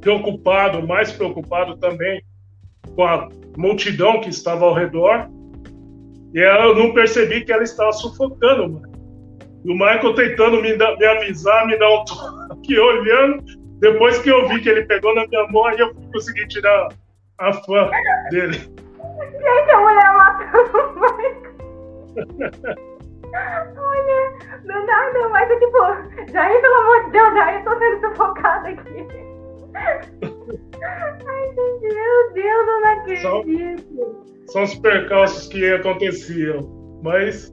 preocupado, 0.00 0.86
mais 0.86 1.12
preocupado 1.12 1.76
também 1.76 2.20
com 2.94 3.04
a 3.04 3.28
multidão 3.56 4.20
que 4.20 4.30
estava 4.30 4.64
ao 4.64 4.74
redor, 4.74 5.28
e 6.36 6.40
eu 6.40 6.74
não 6.74 6.92
percebi 6.92 7.42
que 7.46 7.50
ela 7.50 7.62
estava 7.62 7.90
sufocando, 7.94 8.68
mano. 8.68 8.92
E 9.64 9.72
o 9.72 9.74
Michael 9.74 10.14
tentando 10.14 10.60
me, 10.60 10.76
me 10.76 11.06
avisar, 11.06 11.66
me 11.66 11.78
dar 11.78 11.88
um 11.88 12.04
toque, 12.04 12.76
olhando. 12.78 13.42
Depois 13.80 14.18
que 14.18 14.28
eu 14.28 14.46
vi 14.46 14.60
que 14.60 14.68
ele 14.68 14.84
pegou 14.84 15.14
na 15.14 15.26
minha 15.26 15.46
mão, 15.48 15.64
aí 15.64 15.80
eu 15.80 15.94
consegui 16.12 16.46
tirar 16.48 16.88
a 17.38 17.52
fã 17.54 17.90
dele. 18.30 18.58
Gente, 18.58 19.70
a 19.70 19.80
mulher 19.80 20.12
matando 20.14 20.78
o 20.78 20.92
Michael. 21.00 21.56
Olha, 23.78 24.32
não 24.64 24.86
dá 24.86 25.12
não, 25.14 25.30
mas 25.30 25.50
é 25.50 25.58
tipo, 25.58 26.32
Jair, 26.32 26.60
pelo 26.60 26.74
amor 26.74 27.04
de 27.06 27.10
Deus, 27.12 27.34
Jair, 27.34 27.58
eu 27.58 27.64
tô 27.64 27.78
sendo 27.78 28.08
sufocada 28.08 28.68
aqui. 28.68 29.06
Ai, 30.48 31.48
gente, 31.48 31.94
meu 31.94 32.32
Deus, 32.34 32.68
eu 32.68 32.80
não 32.80 32.88
acredito. 32.88 33.22
São, 33.22 34.46
são 34.48 34.62
os 34.62 34.74
percalços 34.76 35.48
que 35.48 35.72
aconteciam. 35.72 37.00
Mas, 37.02 37.50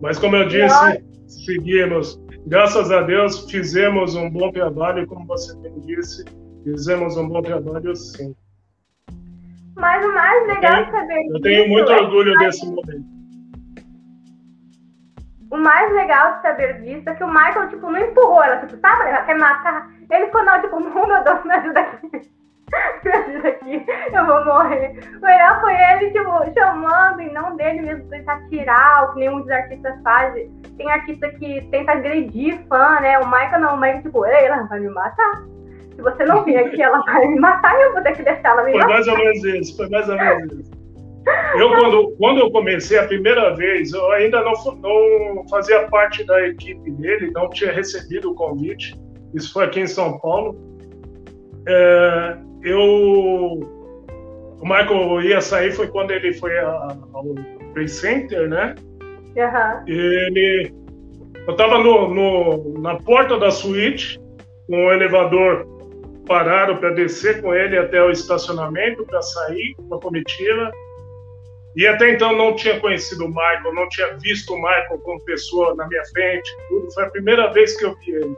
mas 0.00 0.18
como 0.18 0.36
eu 0.36 0.48
disse, 0.48 1.04
seguimos. 1.26 2.20
Graças 2.46 2.90
a 2.90 3.02
Deus, 3.02 3.50
fizemos 3.50 4.14
um 4.14 4.30
bom 4.30 4.50
trabalho, 4.50 5.06
como 5.06 5.26
você 5.26 5.56
bem 5.58 5.78
disse, 5.80 6.24
fizemos 6.64 7.16
um 7.16 7.28
bom 7.28 7.42
trabalho 7.42 7.94
sim. 7.94 8.34
Mas 9.76 10.04
o 10.04 10.12
mais 10.12 10.46
legal 10.46 10.84
de 10.84 10.90
saber 10.90 11.26
Eu 11.30 11.40
tenho 11.40 11.68
muito 11.68 11.90
é 11.90 12.00
orgulho 12.00 12.36
desse 12.38 12.66
momento 12.66 13.19
o 15.50 15.56
mais 15.56 15.92
legal 15.92 16.36
de 16.36 16.42
saber 16.42 16.80
disso 16.80 17.08
é 17.08 17.14
que 17.14 17.24
o 17.24 17.28
Michael, 17.28 17.68
tipo, 17.68 17.90
não 17.90 17.98
empurrou 17.98 18.42
ela, 18.42 18.58
tipo, 18.58 18.80
sabe, 18.80 19.08
ela 19.08 19.22
quer 19.22 19.36
matar. 19.36 19.90
Ele 20.08 20.26
ficou, 20.26 20.44
não, 20.44 20.60
tipo, 20.60 20.76
oh, 20.78 21.06
meu 21.06 21.24
Deus, 21.24 21.44
me 21.44 21.52
ajuda 21.52 21.80
aqui. 21.80 22.10
me 23.04 23.10
ajuda 23.10 23.48
aqui, 23.48 23.86
eu 24.12 24.26
vou 24.26 24.44
morrer. 24.44 25.00
O 25.16 25.20
melhor 25.20 25.60
foi 25.60 25.74
ele, 25.74 26.10
tipo, 26.12 26.54
chamando, 26.54 27.20
e 27.20 27.32
não 27.32 27.56
dele 27.56 27.82
mesmo 27.82 28.08
tentar 28.08 28.40
tirar, 28.48 29.04
o 29.04 29.12
que 29.12 29.20
nenhum 29.20 29.40
dos 29.40 29.50
artistas 29.50 30.00
fazem. 30.04 30.48
Tem 30.76 30.90
artista 30.90 31.28
que 31.30 31.68
tenta 31.72 31.92
agredir 31.92 32.64
fã, 32.68 33.00
né? 33.00 33.18
O 33.18 33.26
Michael 33.26 33.60
não, 33.60 33.74
o 33.74 33.80
Michael, 33.80 34.02
tipo, 34.02 34.24
ei, 34.24 34.46
ela 34.46 34.62
vai 34.64 34.78
me 34.78 34.90
matar. 34.90 35.42
Se 35.96 36.02
você 36.02 36.24
não 36.24 36.44
vir 36.44 36.58
aqui, 36.58 36.80
ela 36.80 37.00
vai 37.00 37.26
me 37.26 37.40
matar 37.40 37.76
e 37.76 37.82
eu 37.82 37.92
vou 37.92 38.02
ter 38.02 38.12
que 38.12 38.22
deixar 38.22 38.50
ela 38.50 38.62
me 38.62 38.70
foi 38.70 38.80
matar. 38.80 38.86
Foi 38.86 38.94
mais 38.94 39.08
ou 39.08 39.18
menos 39.18 39.44
isso, 39.44 39.76
foi 39.76 39.88
mais 39.90 40.08
ou 40.08 40.16
menos 40.16 40.52
isso. 40.52 40.79
Eu, 41.56 41.70
quando, 41.70 42.16
quando 42.18 42.40
eu 42.40 42.50
comecei 42.50 42.98
a 42.98 43.06
primeira 43.06 43.54
vez, 43.54 43.92
eu 43.92 44.10
ainda 44.12 44.42
não, 44.42 44.52
não 44.76 45.48
fazia 45.48 45.88
parte 45.88 46.24
da 46.24 46.46
equipe 46.46 46.90
dele, 46.92 47.30
não 47.34 47.48
tinha 47.50 47.72
recebido 47.72 48.30
o 48.30 48.34
convite. 48.34 48.98
Isso 49.34 49.52
foi 49.52 49.64
aqui 49.64 49.80
em 49.80 49.86
São 49.86 50.18
Paulo. 50.18 50.56
É, 51.66 52.36
eu, 52.62 52.80
o 54.60 54.62
Michael 54.62 55.22
ia 55.22 55.40
sair 55.40 55.72
foi 55.72 55.88
quando 55.88 56.10
ele 56.10 56.32
foi 56.34 56.56
ao 56.58 57.34
Play 57.74 57.88
Center, 57.88 58.48
né? 58.48 58.74
Uhum. 59.36 59.84
Ele, 59.86 60.72
eu 61.46 61.52
estava 61.52 61.78
no, 61.78 62.14
no, 62.14 62.80
na 62.80 62.96
porta 62.96 63.38
da 63.38 63.50
suíte, 63.50 64.20
com 64.66 64.86
o 64.86 64.92
elevador 64.92 65.66
parado 66.26 66.76
para 66.76 66.90
descer 66.90 67.42
com 67.42 67.52
ele 67.52 67.76
até 67.76 68.00
o 68.02 68.10
estacionamento 68.10 69.04
para 69.04 69.20
sair 69.20 69.74
com 69.76 69.94
a 69.94 70.00
comitiva. 70.00 70.70
E 71.76 71.86
até 71.86 72.10
então 72.10 72.36
não 72.36 72.56
tinha 72.56 72.80
conhecido 72.80 73.24
o 73.24 73.28
Michael, 73.28 73.74
não 73.74 73.88
tinha 73.88 74.16
visto 74.18 74.52
o 74.52 74.56
Michael 74.56 74.98
como 75.02 75.24
pessoa 75.24 75.74
na 75.74 75.86
minha 75.86 76.04
frente, 76.06 76.50
tudo. 76.68 76.92
Foi 76.92 77.04
a 77.04 77.10
primeira 77.10 77.52
vez 77.52 77.76
que 77.76 77.84
eu 77.84 77.94
vi 77.96 78.12
ele. 78.12 78.36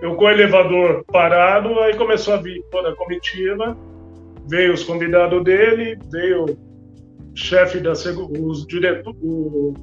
Eu 0.00 0.14
com 0.14 0.24
o 0.24 0.30
elevador 0.30 1.04
parado, 1.06 1.80
aí 1.80 1.94
começou 1.96 2.34
a 2.34 2.36
vir 2.36 2.62
toda 2.70 2.90
a 2.90 2.96
comitiva, 2.96 3.76
veio 4.46 4.72
os 4.72 4.84
convidados 4.84 5.42
dele, 5.42 5.98
veio 6.10 6.44
o 6.44 6.56
chefe 7.34 7.80
da 7.80 7.92
os 7.92 8.66
diretor, 8.66 9.14
o 9.20 9.74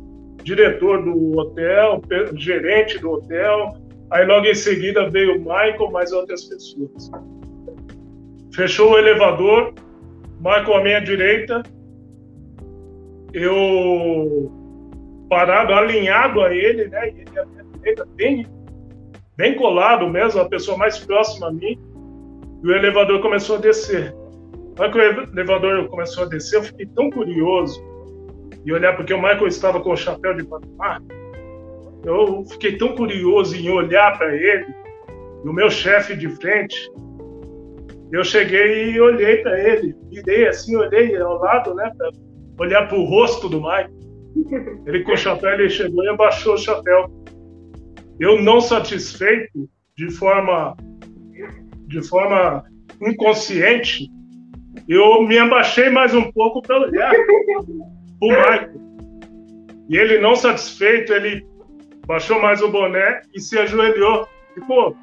diretor 0.41 1.04
do 1.04 1.38
hotel, 1.38 2.02
o 2.34 2.38
gerente 2.38 2.98
do 2.98 3.12
hotel, 3.12 3.74
aí 4.10 4.26
logo 4.26 4.46
em 4.46 4.56
seguida 4.56 5.10
veio 5.10 5.36
o 5.36 5.39
Michael, 5.39 5.91
mais 5.91 6.12
outras 6.14 6.46
pessoas. 6.46 7.12
Fechou 8.54 8.93
o 8.93 8.98
elevador, 8.98 9.74
Michael 10.40 10.76
à 10.76 10.84
minha 10.84 11.00
direita, 11.00 11.64
eu 13.34 14.52
parado, 15.30 15.74
alinhado 15.74 16.42
a 16.42 16.54
ele, 16.54 16.88
né? 16.88 17.10
Ele 17.10 17.40
à 17.40 17.46
minha 17.46 17.64
direita, 17.74 18.08
bem, 18.16 18.48
bem 19.36 19.56
colado 19.56 20.08
mesmo, 20.08 20.42
a 20.42 20.50
pessoa 20.50 20.78
mais 20.78 20.98
próxima 21.00 21.48
a 21.48 21.52
mim. 21.52 21.80
E 22.64 22.68
o 22.68 22.76
elevador 22.76 23.22
começou 23.22 23.58
a 23.58 23.60
descer. 23.60 24.16
Na 24.78 24.90
que 24.90 24.98
o 24.98 25.02
elevador 25.02 25.88
começou 25.88 26.26
a 26.26 26.28
descer, 26.28 26.58
eu 26.58 26.64
fiquei 26.64 26.86
tão 26.88 27.10
curioso 27.10 27.82
e 28.66 28.74
olhar, 28.74 28.96
porque 28.96 29.14
o 29.14 29.22
Michael 29.22 29.48
estava 29.48 29.80
com 29.80 29.92
o 29.92 29.98
chapéu 29.98 30.34
de 30.34 30.44
Panamá. 30.44 31.00
Eu 32.04 32.44
fiquei 32.46 32.78
tão 32.78 32.96
curioso 32.96 33.56
em 33.56 33.70
olhar 33.70 34.18
para 34.18 34.36
ele, 34.36 34.66
e 35.44 35.48
o 35.48 35.54
meu 35.54 35.70
chefe 35.70 36.16
de 36.16 36.28
frente, 36.30 36.92
eu 38.12 38.24
cheguei 38.24 38.91
e 38.91 38.99
olhei 38.99 39.38
para 39.38 39.60
ele, 39.60 39.95
virei 40.10 40.47
assim, 40.47 40.76
olhei 40.76 41.16
ao 41.18 41.38
lado, 41.39 41.74
né, 41.74 41.91
para 41.97 42.12
olhar 42.60 42.88
para 42.88 42.97
o 42.97 43.06
rosto 43.06 43.49
do 43.49 43.62
Mike. 43.62 43.93
Ele 44.86 45.03
com 45.03 45.14
o 45.14 45.18
chapéu, 45.18 45.53
ele 45.53 45.70
chegou 45.70 46.03
e 46.03 46.10
abaixou 46.10 46.56
o 46.56 46.58
chapéu. 46.58 47.10
Eu 48.20 48.41
não 48.41 48.62
satisfeito, 48.62 49.70
de 49.97 50.10
forma, 50.12 50.76
de 51.88 52.01
forma 52.08 52.64
inconsciente, 53.01 54.10
eu 54.88 55.24
me 55.24 55.38
abaixei 55.38 55.89
mais 55.89 56.14
um 56.14 56.32
pouco 56.32 56.62
para 56.62 56.80
olhar 56.80 57.14
o 58.22 58.28
Michael. 58.28 58.76
E 59.89 59.97
ele 59.97 60.20
não 60.20 60.36
satisfeito, 60.36 61.14
ele 61.14 61.45
baixou 62.06 62.41
mais 62.41 62.62
o 62.62 62.70
boné 62.70 63.22
e 63.34 63.39
se 63.39 63.58
ajoelhou. 63.58 64.28
Ficou 64.53 64.95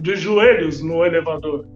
de 0.00 0.16
joelhos 0.16 0.82
no 0.82 1.04
elevador. 1.04 1.66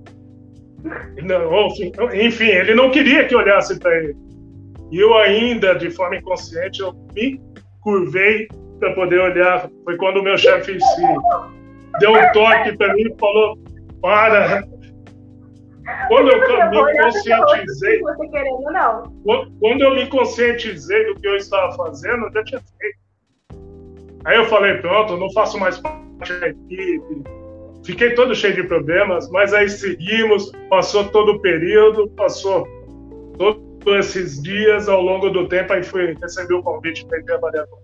Não, 1.23 2.15
enfim, 2.15 2.49
ele 2.49 2.75
não 2.75 2.91
queria 2.91 3.27
que 3.27 3.35
olhasse 3.35 3.79
para 3.79 3.97
ele. 3.97 4.17
E 4.91 4.99
eu 4.99 5.17
ainda, 5.17 5.75
de 5.75 5.91
forma 5.91 6.17
inconsciente, 6.17 6.81
eu 6.81 6.93
me 7.15 7.41
curvei 7.81 8.49
para 8.79 8.93
poder 8.95 9.21
olhar. 9.21 9.71
Foi 9.85 9.97
quando 9.97 10.19
o 10.19 10.23
meu 10.23 10.37
chefe 10.37 10.79
se 10.79 11.03
deu 12.01 12.13
um 12.13 12.33
toque 12.33 12.77
para 12.77 12.95
mim 12.95 13.03
e 13.03 13.15
falou: 13.19 13.59
para. 14.01 14.65
Quando 16.09 16.31
eu 16.31 16.71
me 16.71 16.99
conscientizei. 16.99 18.01
Quando 19.61 19.83
eu 19.83 19.95
me 19.95 20.07
conscientizei 20.09 21.07
do 21.07 21.21
que 21.21 21.27
eu 21.27 21.37
estava 21.37 21.73
fazendo, 21.77 22.27
eu 22.27 22.33
já 22.33 22.45
tinha 22.45 22.61
feito. 22.79 22.99
Aí 24.25 24.37
eu 24.37 24.45
falei: 24.47 24.75
pronto, 24.79 25.17
não 25.17 25.33
faço 25.33 25.59
mais 25.59 25.79
parte 25.79 26.33
da 26.41 26.49
equipe 26.49 27.23
fiquei 27.85 28.15
todo 28.15 28.35
cheio 28.35 28.55
de 28.55 28.65
problemas, 28.65 29.31
mas 29.31 29.53
aí 29.53 29.69
seguimos, 29.69 30.51
passou 30.69 31.09
todo 31.09 31.33
o 31.33 31.41
período, 31.41 32.09
passou 32.11 32.67
todos 33.39 33.63
esses 33.99 34.43
dias 34.43 34.89
ao 34.89 35.01
longo 35.01 35.31
do 35.31 35.49
tempo, 35.49 35.73
aí 35.73 35.83
fui 35.83 36.15
receber 36.21 36.55
o 36.55 36.63
convite 36.63 37.05
para 37.07 37.19
ir 37.19 37.25
trabalhar 37.25 37.67
com 37.67 37.83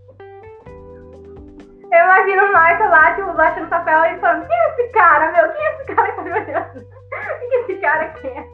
eu 1.91 2.05
imagino 2.05 2.45
o 2.45 2.49
Michael 2.49 2.91
lá, 2.91 3.15
tipo, 3.15 3.33
baixando 3.33 3.69
papel 3.69 4.05
e 4.05 4.21
falando, 4.21 4.47
quem 4.47 4.57
é 4.57 4.71
esse 4.71 4.89
cara, 4.93 5.33
meu? 5.33 5.53
Quem 5.53 5.67
é 5.67 5.75
esse 5.75 5.85
cara 5.95 6.11
que 6.11 6.17
tá 6.17 6.23
me 6.23 6.33
olhando? 6.33 6.87
Quem 7.41 7.55
é 7.55 7.61
esse 7.61 7.75
cara 7.77 8.09
quem 8.09 8.31
é? 8.31 8.47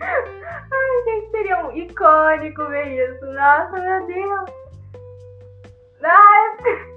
Ai, 0.00 1.04
gente, 1.04 1.30
seria 1.30 1.66
um 1.66 1.76
icônico 1.76 2.66
ver 2.68 2.86
isso. 2.88 3.26
Nossa, 3.26 3.78
meu 3.78 4.06
Deus. 4.06 4.50
Ai, 6.02 6.89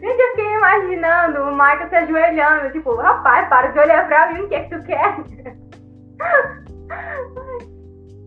gente, 0.00 0.20
eu 0.20 0.30
fiquei 0.30 0.54
imaginando 0.54 1.42
o 1.42 1.52
Michael 1.52 1.88
se 1.88 1.96
ajoelhando, 1.96 2.72
tipo, 2.72 2.94
rapaz, 2.96 3.48
para 3.48 3.68
de 3.68 3.78
olhar 3.78 4.06
pra 4.06 4.32
mim, 4.32 4.42
o 4.42 4.48
que 4.48 4.54
é 4.54 4.64
que 4.64 4.76
tu 4.76 4.84
quer? 4.84 5.16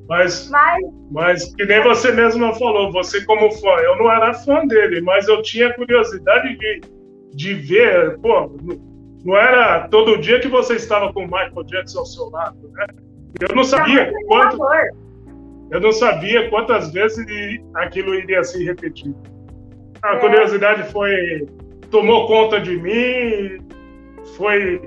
Mas, 0.10 0.50
mas, 0.50 0.84
mas 1.10 1.56
que 1.56 1.64
nem 1.66 1.82
você 1.84 2.12
mesmo 2.12 2.54
falou, 2.56 2.92
você 2.92 3.24
como 3.24 3.50
fã, 3.52 3.76
eu 3.80 3.96
não 3.96 4.12
era 4.12 4.34
fã 4.34 4.66
dele, 4.68 5.00
mas 5.00 5.28
eu 5.30 5.42
tinha 5.42 5.74
curiosidade 5.74 6.58
de 6.58 6.82
de 7.34 7.54
ver, 7.54 8.20
pô, 8.20 8.52
não 9.24 9.38
era 9.38 9.88
todo 9.88 10.20
dia 10.20 10.40
que 10.40 10.48
você 10.48 10.76
estava 10.76 11.12
com 11.14 11.22
o 11.22 11.26
Michael 11.26 11.64
Jackson 11.66 12.00
ao 12.00 12.06
seu 12.06 12.30
lado, 12.30 12.58
né? 12.74 12.86
Eu 13.40 13.56
não 13.56 13.64
sabia 13.64 14.12
quanto, 14.28 14.58
eu 15.72 15.80
não 15.80 15.92
sabia 15.92 16.50
quantas 16.50 16.92
vezes 16.92 17.26
aquilo 17.76 18.14
iria 18.14 18.44
se 18.44 18.64
repetir. 18.64 19.16
A 20.04 20.16
é. 20.16 20.20
curiosidade 20.20 20.92
foi 20.92 21.48
tomou 21.90 22.28
conta 22.28 22.60
de 22.60 22.78
mim, 22.78 23.68
foi 24.38 24.82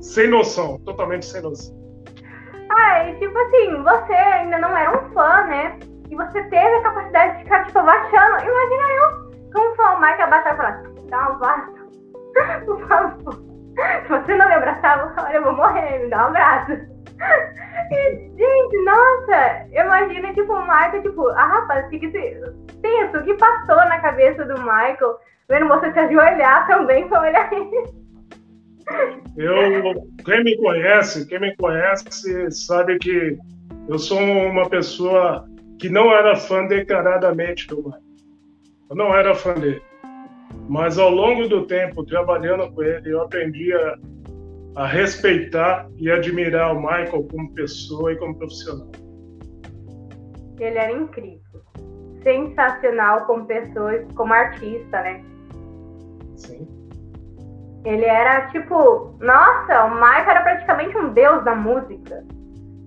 sem 0.00 0.28
noção, 0.28 0.78
totalmente 0.84 1.24
sem 1.24 1.40
noção. 1.42 1.74
Ah, 2.70 3.08
e 3.08 3.14
tipo 3.18 3.36
assim, 3.38 3.82
você 3.82 4.12
ainda 4.12 4.58
não 4.58 4.76
era 4.76 4.90
um 4.90 5.12
fã, 5.12 5.44
né? 5.46 5.78
E 6.10 6.14
você 6.14 6.42
teve 6.44 6.76
a 6.76 6.82
capacidade 6.82 7.38
de 7.38 7.44
ficar, 7.44 7.66
tipo, 7.66 7.78
abaixando. 7.78 8.44
Imagina 8.44 8.90
eu, 8.90 9.50
como 9.52 9.74
fã, 9.76 9.94
o 9.94 10.00
Michael 10.00 10.24
abaixar 10.24 10.54
e 10.54 10.56
falar, 10.56 10.82
dá 11.08 11.18
um 11.18 11.32
abraço 11.32 11.82
por 12.66 12.88
favor. 12.88 13.34
Se 13.74 14.08
você 14.08 14.36
não 14.36 14.48
me 14.48 14.54
abraçar, 14.54 15.32
eu 15.34 15.42
vou 15.42 15.54
morrer, 15.54 16.00
me 16.00 16.10
dá 16.10 16.24
um 16.24 16.28
abraço. 16.28 16.91
Gente, 18.36 18.84
nossa, 18.84 19.66
imagina, 19.70 20.32
tipo, 20.34 20.52
o 20.52 20.62
Michael, 20.62 21.02
tipo, 21.02 21.28
ah, 21.28 21.46
rapaz, 21.46 21.88
que, 21.88 21.98
que 21.98 22.08
pensa, 22.08 23.18
o 23.18 23.24
que 23.24 23.34
passou 23.34 23.76
na 23.76 24.00
cabeça 24.00 24.44
do 24.44 24.54
Michael, 24.60 25.18
vendo 25.48 25.68
você 25.68 25.92
se 25.92 25.98
ajoelhar 25.98 26.66
também 26.66 27.08
pra 27.08 27.20
olhar. 27.20 27.50
Eu, 29.36 29.94
quem 30.24 30.44
me 30.44 30.56
conhece, 30.56 31.26
quem 31.26 31.40
me 31.40 31.56
conhece 31.56 32.50
sabe 32.50 32.98
que 32.98 33.38
eu 33.88 33.98
sou 33.98 34.18
uma 34.18 34.68
pessoa 34.68 35.46
que 35.78 35.88
não 35.88 36.12
era 36.12 36.36
fã 36.36 36.66
declaradamente 36.66 37.68
do 37.68 37.76
Michael. 37.76 38.02
Eu 38.90 38.96
não 38.96 39.14
era 39.14 39.34
fã 39.34 39.54
dele. 39.54 39.82
Mas 40.68 40.98
ao 40.98 41.10
longo 41.10 41.48
do 41.48 41.66
tempo, 41.66 42.04
trabalhando 42.04 42.70
com 42.72 42.82
ele, 42.82 43.12
eu 43.12 43.22
aprendi 43.22 43.72
a, 43.72 43.96
a 44.74 44.86
respeitar 44.86 45.88
e 45.96 46.10
admirar 46.10 46.74
o 46.74 46.80
Michael 46.80 47.26
como 47.30 47.54
pessoa 47.54 48.12
e 48.12 48.16
como 48.16 48.36
profissional. 48.36 48.90
Ele 50.58 50.78
era 50.78 50.92
incrível. 50.92 51.40
Sensacional 52.22 53.26
como 53.26 53.46
pessoa 53.46 53.94
e 53.94 54.12
como 54.14 54.32
artista, 54.32 55.02
né? 55.02 55.24
Sim. 56.36 56.66
Ele 57.84 58.04
era 58.04 58.48
tipo, 58.48 59.16
nossa, 59.20 59.84
o 59.84 59.94
Michael 59.94 60.30
era 60.30 60.42
praticamente 60.42 60.96
um 60.96 61.12
deus 61.12 61.44
da 61.44 61.54
música. 61.54 62.24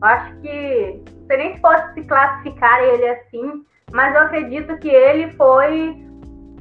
Eu 0.01 0.07
acho 0.07 0.35
que 0.39 1.01
não 1.19 1.27
sei 1.27 1.37
nem 1.37 1.55
se 1.55 1.61
posso 1.61 1.93
se 1.93 2.03
classificar 2.03 2.83
ele 2.83 3.07
assim, 3.09 3.65
mas 3.91 4.15
eu 4.15 4.21
acredito 4.21 4.77
que 4.77 4.89
ele 4.89 5.31
foi 5.33 6.04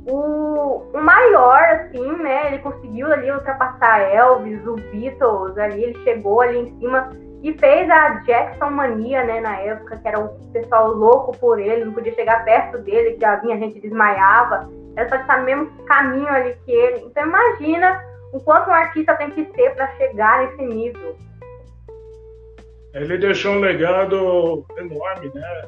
o, 0.06 0.82
o 0.92 1.00
maior, 1.00 1.62
assim, 1.62 2.16
né? 2.22 2.48
Ele 2.48 2.58
conseguiu 2.58 3.12
ali 3.12 3.30
ultrapassar 3.30 4.00
Elvis, 4.00 4.66
o 4.66 4.74
Beatles 4.74 5.56
ali, 5.56 5.84
ele 5.84 6.04
chegou 6.04 6.40
ali 6.40 6.58
em 6.58 6.78
cima 6.78 7.10
e 7.42 7.52
fez 7.58 7.90
a 7.90 8.20
Jackson 8.20 8.70
Mania, 8.70 9.22
né, 9.24 9.38
na 9.40 9.60
época, 9.60 9.98
que 9.98 10.08
era 10.08 10.18
o 10.18 10.28
pessoal 10.50 10.88
louco 10.94 11.36
por 11.38 11.58
ele, 11.58 11.84
não 11.84 11.92
podia 11.92 12.14
chegar 12.14 12.42
perto 12.42 12.78
dele, 12.78 13.12
que 13.12 13.20
já 13.20 13.36
vinha, 13.36 13.54
a 13.54 13.58
gente 13.58 13.80
desmaiava. 13.80 14.70
Era 14.96 15.08
só 15.10 15.16
estar 15.16 15.40
no 15.40 15.44
mesmo 15.44 15.70
caminho 15.84 16.28
ali 16.28 16.56
que 16.64 16.72
ele. 16.72 17.04
Então 17.04 17.26
imagina 17.26 18.02
o 18.32 18.40
quanto 18.40 18.70
um 18.70 18.74
artista 18.74 19.14
tem 19.16 19.30
que 19.30 19.44
ser 19.54 19.74
para 19.74 19.88
chegar 19.96 20.42
nesse 20.42 20.62
nível. 20.62 21.16
Ele 22.94 23.18
deixou 23.18 23.52
um 23.52 23.60
legado 23.60 24.64
enorme, 24.78 25.30
né? 25.34 25.62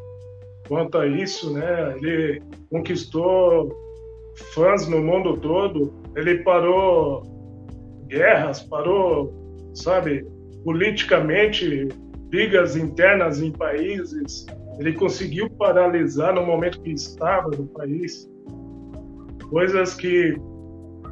Quanto 0.68 0.98
a 0.98 1.06
isso, 1.06 1.52
né? 1.52 1.94
Ele 1.96 2.42
conquistou 2.70 3.85
fãs 4.54 4.86
no 4.88 5.00
mundo 5.00 5.36
todo. 5.38 5.94
Ele 6.14 6.38
parou 6.38 7.22
guerras, 8.06 8.62
parou, 8.62 9.32
sabe, 9.74 10.26
politicamente 10.64 11.88
brigas 12.28 12.76
internas 12.76 13.40
em 13.40 13.52
países. 13.52 14.46
Ele 14.78 14.92
conseguiu 14.92 15.48
paralisar 15.50 16.34
no 16.34 16.44
momento 16.44 16.80
que 16.82 16.90
estava 16.90 17.48
no 17.48 17.66
país 17.66 18.28
coisas 19.50 19.94
que 19.94 20.36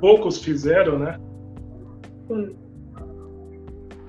poucos 0.01 0.43
fizeram, 0.43 0.99
né? 0.99 1.19
Sim. 2.27 2.65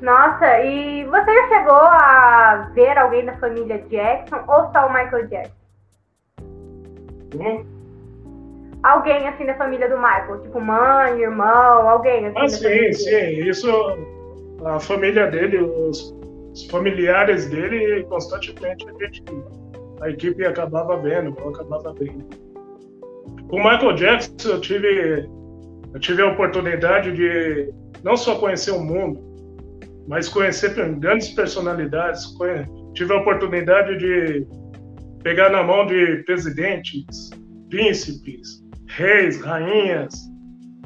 Nossa, 0.01 0.59
e 0.61 1.05
você 1.05 1.34
já 1.34 1.47
chegou 1.47 1.74
a 1.74 2.72
ver 2.74 2.97
alguém 2.97 3.26
da 3.26 3.38
família 3.38 3.78
Jackson 3.89 4.38
ou 4.47 4.72
só 4.72 4.88
o 4.88 4.93
Michael 4.93 5.28
Jackson? 5.28 5.53
Como? 7.38 7.74
Alguém 8.86 9.27
assim 9.27 9.45
da 9.45 9.55
família 9.55 9.89
do 9.89 9.97
Michael, 9.97 10.41
tipo 10.41 10.61
mãe, 10.61 11.19
irmão, 11.19 11.89
alguém 11.89 12.27
assim. 12.27 12.38
Ah, 12.38 12.47
sim, 12.47 12.93
sim. 12.93 13.49
Isso, 13.49 13.67
a 14.63 14.79
família 14.79 15.27
dele, 15.27 15.57
os, 15.57 16.15
os 16.53 16.65
familiares 16.67 17.49
dele, 17.49 18.03
constantemente 18.03 18.86
a 18.88 19.05
gente, 19.05 19.23
a 20.01 20.09
equipe 20.09 20.45
acabava 20.45 20.97
vendo, 20.97 21.36
acabava 21.49 21.93
vendo. 21.93 22.25
Com 23.49 23.57
o 23.57 23.63
Michael 23.63 23.95
Jackson, 23.95 24.49
eu 24.49 24.61
tive, 24.61 25.29
eu 25.93 25.99
tive 25.99 26.21
a 26.21 26.31
oportunidade 26.31 27.11
de 27.11 27.73
não 28.03 28.15
só 28.15 28.36
conhecer 28.36 28.71
o 28.71 28.79
mundo, 28.79 29.19
mas 30.07 30.29
conhecer 30.29 30.73
grandes 30.99 31.29
personalidades. 31.29 32.23
Tive 32.93 33.13
a 33.13 33.17
oportunidade 33.17 33.97
de 33.97 34.47
pegar 35.23 35.49
na 35.49 35.63
mão 35.63 35.86
de 35.88 36.23
presidentes, 36.25 37.31
príncipes, 37.69 38.64
reis, 38.95 39.41
rainhas, 39.41 40.31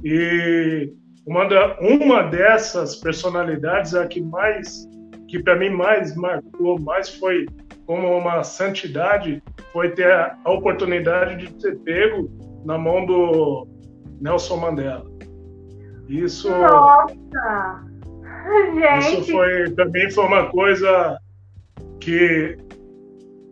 e 0.03 0.91
uma, 1.25 1.45
da, 1.45 1.77
uma 1.79 2.23
dessas 2.23 2.95
personalidades, 2.95 3.93
a 3.93 4.07
que 4.07 4.19
mais, 4.19 4.87
que 5.27 5.41
para 5.41 5.55
mim 5.55 5.69
mais 5.69 6.15
marcou, 6.15 6.79
mais 6.79 7.09
foi 7.09 7.45
como 7.85 8.17
uma 8.17 8.43
santidade, 8.43 9.41
foi 9.71 9.91
ter 9.91 10.11
a, 10.11 10.35
a 10.43 10.51
oportunidade 10.51 11.37
de 11.37 11.53
ter 11.53 11.77
pego 11.79 12.29
na 12.65 12.77
mão 12.77 13.05
do 13.05 13.67
Nelson 14.19 14.57
Mandela. 14.57 15.05
Isso. 16.07 16.49
Nossa! 16.49 17.85
Gente. 18.73 19.21
Isso 19.21 19.31
foi 19.31 19.69
também 19.75 20.09
foi 20.09 20.25
uma 20.25 20.47
coisa 20.47 21.19
que, 21.99 22.57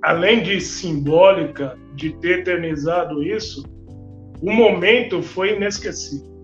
além 0.01 0.41
de 0.41 0.59
simbólica, 0.59 1.77
de 1.93 2.13
ter 2.17 2.39
eternizado 2.39 3.21
isso, 3.21 3.63
o 4.41 4.51
momento 4.51 5.21
foi 5.21 5.55
inesquecível. 5.55 6.37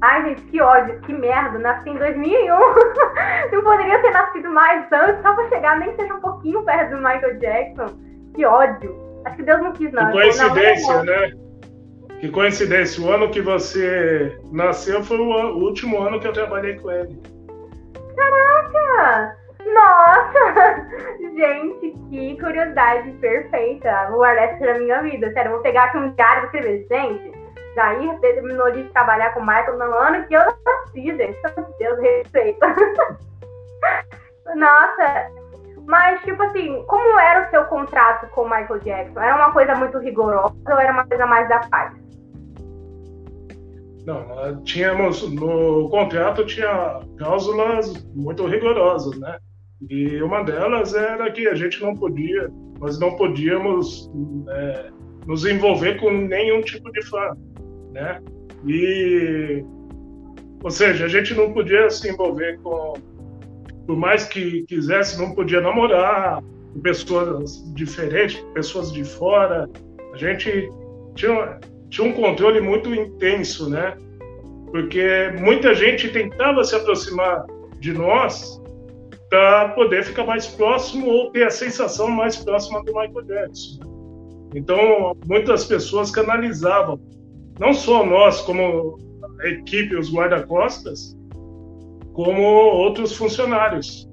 Ai, 0.00 0.28
gente, 0.28 0.42
que 0.42 0.60
ódio, 0.60 1.00
que 1.00 1.12
merda. 1.12 1.58
Nasci 1.58 1.90
em 1.90 1.98
2001. 1.98 2.48
Não 3.52 3.64
poderia 3.64 4.00
ter 4.00 4.10
nascido 4.10 4.48
mais 4.50 4.86
antes, 4.92 5.22
só 5.22 5.34
pra 5.34 5.48
chegar 5.48 5.78
nem 5.80 5.94
seja 5.96 6.14
um 6.14 6.20
pouquinho 6.20 6.62
perto 6.62 6.90
do 6.90 6.96
Michael 6.98 7.38
Jackson. 7.38 7.98
Que 8.34 8.44
ódio. 8.44 8.96
Acho 9.24 9.36
que 9.36 9.42
Deus 9.42 9.60
não 9.60 9.72
quis, 9.72 9.92
não. 9.92 10.06
Que 10.06 10.12
coincidência, 10.12 11.02
né? 11.02 11.32
Que 12.20 12.28
coincidência. 12.28 13.04
O 13.04 13.12
ano 13.12 13.30
que 13.30 13.40
você 13.40 14.38
nasceu 14.52 15.02
foi 15.02 15.18
o 15.18 15.56
último 15.58 16.00
ano 16.00 16.20
que 16.20 16.28
eu 16.28 16.32
trabalhei 16.32 16.76
com 16.76 16.90
ele. 16.90 17.20
Caraca! 18.16 19.37
Nossa! 19.74 20.86
Gente, 21.36 21.96
que 22.10 22.40
curiosidade 22.40 23.10
perfeita. 23.12 24.06
Vou 24.08 24.18
guardar 24.18 24.54
isso 24.54 24.64
na 24.64 24.78
minha 24.78 25.02
vida. 25.02 25.32
Sério, 25.32 25.52
vou 25.52 25.60
pegar 25.60 25.84
aqui 25.84 25.98
um 25.98 26.10
diário 26.12 26.42
e 26.42 26.46
escrever. 26.46 26.86
Gente, 26.88 27.32
Jair 27.74 28.18
terminou 28.20 28.70
de 28.72 28.84
trabalhar 28.84 29.32
com 29.34 29.40
o 29.40 29.46
Michael 29.46 29.78
no 29.78 29.84
ano 29.84 30.26
que 30.26 30.34
eu 30.34 30.40
nasci, 30.40 31.16
gente. 31.16 31.38
Deus 31.78 31.98
respeita. 32.00 32.66
Nossa! 34.56 35.30
Mas, 35.86 36.20
tipo 36.22 36.42
assim, 36.42 36.84
como 36.86 37.18
era 37.18 37.46
o 37.46 37.50
seu 37.50 37.64
contrato 37.64 38.28
com 38.30 38.42
o 38.42 38.50
Michael 38.50 38.80
Jackson? 38.80 39.20
Era 39.20 39.36
uma 39.36 39.52
coisa 39.52 39.74
muito 39.74 39.98
rigorosa 39.98 40.54
ou 40.68 40.78
era 40.78 40.92
uma 40.92 41.06
coisa 41.06 41.24
mais 41.24 41.48
da 41.48 41.60
paz? 41.60 41.94
Não, 44.04 44.62
tínhamos 44.64 45.30
no 45.30 45.88
contrato 45.90 46.44
tinha 46.46 47.00
cláusulas 47.18 48.04
muito 48.14 48.46
rigorosas, 48.46 49.18
né? 49.18 49.38
E 49.88 50.20
uma 50.22 50.42
delas 50.42 50.94
era 50.94 51.30
que 51.30 51.46
a 51.46 51.54
gente 51.54 51.80
não 51.80 51.94
podia, 51.94 52.50
nós 52.80 52.98
não 52.98 53.14
podíamos 53.14 54.10
é, 54.48 54.90
nos 55.26 55.46
envolver 55.46 56.00
com 56.00 56.10
nenhum 56.10 56.60
tipo 56.62 56.90
de 56.90 57.04
fã, 57.06 57.36
né? 57.92 58.20
E, 58.66 59.64
ou 60.64 60.70
seja, 60.70 61.04
a 61.04 61.08
gente 61.08 61.32
não 61.34 61.52
podia 61.52 61.88
se 61.90 62.08
envolver 62.10 62.58
com, 62.60 62.94
por 63.86 63.96
mais 63.96 64.24
que 64.24 64.62
quisesse, 64.64 65.16
não 65.16 65.32
podia 65.32 65.60
namorar 65.60 66.42
com 66.72 66.80
pessoas 66.80 67.62
diferentes, 67.74 68.40
pessoas 68.54 68.92
de 68.92 69.04
fora. 69.04 69.70
A 70.12 70.16
gente 70.16 70.68
tinha, 71.14 71.60
tinha 71.88 72.08
um 72.08 72.12
controle 72.12 72.60
muito 72.60 72.92
intenso, 72.92 73.70
né? 73.70 73.96
Porque 74.72 75.32
muita 75.38 75.72
gente 75.72 76.08
tentava 76.08 76.64
se 76.64 76.74
aproximar 76.74 77.46
de 77.78 77.92
nós 77.92 78.60
para 79.28 79.70
poder 79.70 80.04
ficar 80.04 80.24
mais 80.24 80.46
próximo 80.46 81.06
ou 81.06 81.30
ter 81.30 81.44
a 81.44 81.50
sensação 81.50 82.08
mais 82.08 82.36
próxima 82.36 82.82
do 82.84 82.94
Michael 82.94 83.24
Jackson. 83.24 83.98
Então, 84.54 85.14
muitas 85.26 85.66
pessoas 85.66 86.10
canalizavam, 86.10 86.98
não 87.58 87.74
só 87.74 88.04
nós, 88.04 88.40
como 88.40 88.98
a 89.40 89.48
equipe, 89.48 89.94
os 89.94 90.12
guarda-costas, 90.12 91.14
como 92.14 92.42
outros 92.42 93.14
funcionários. 93.16 94.08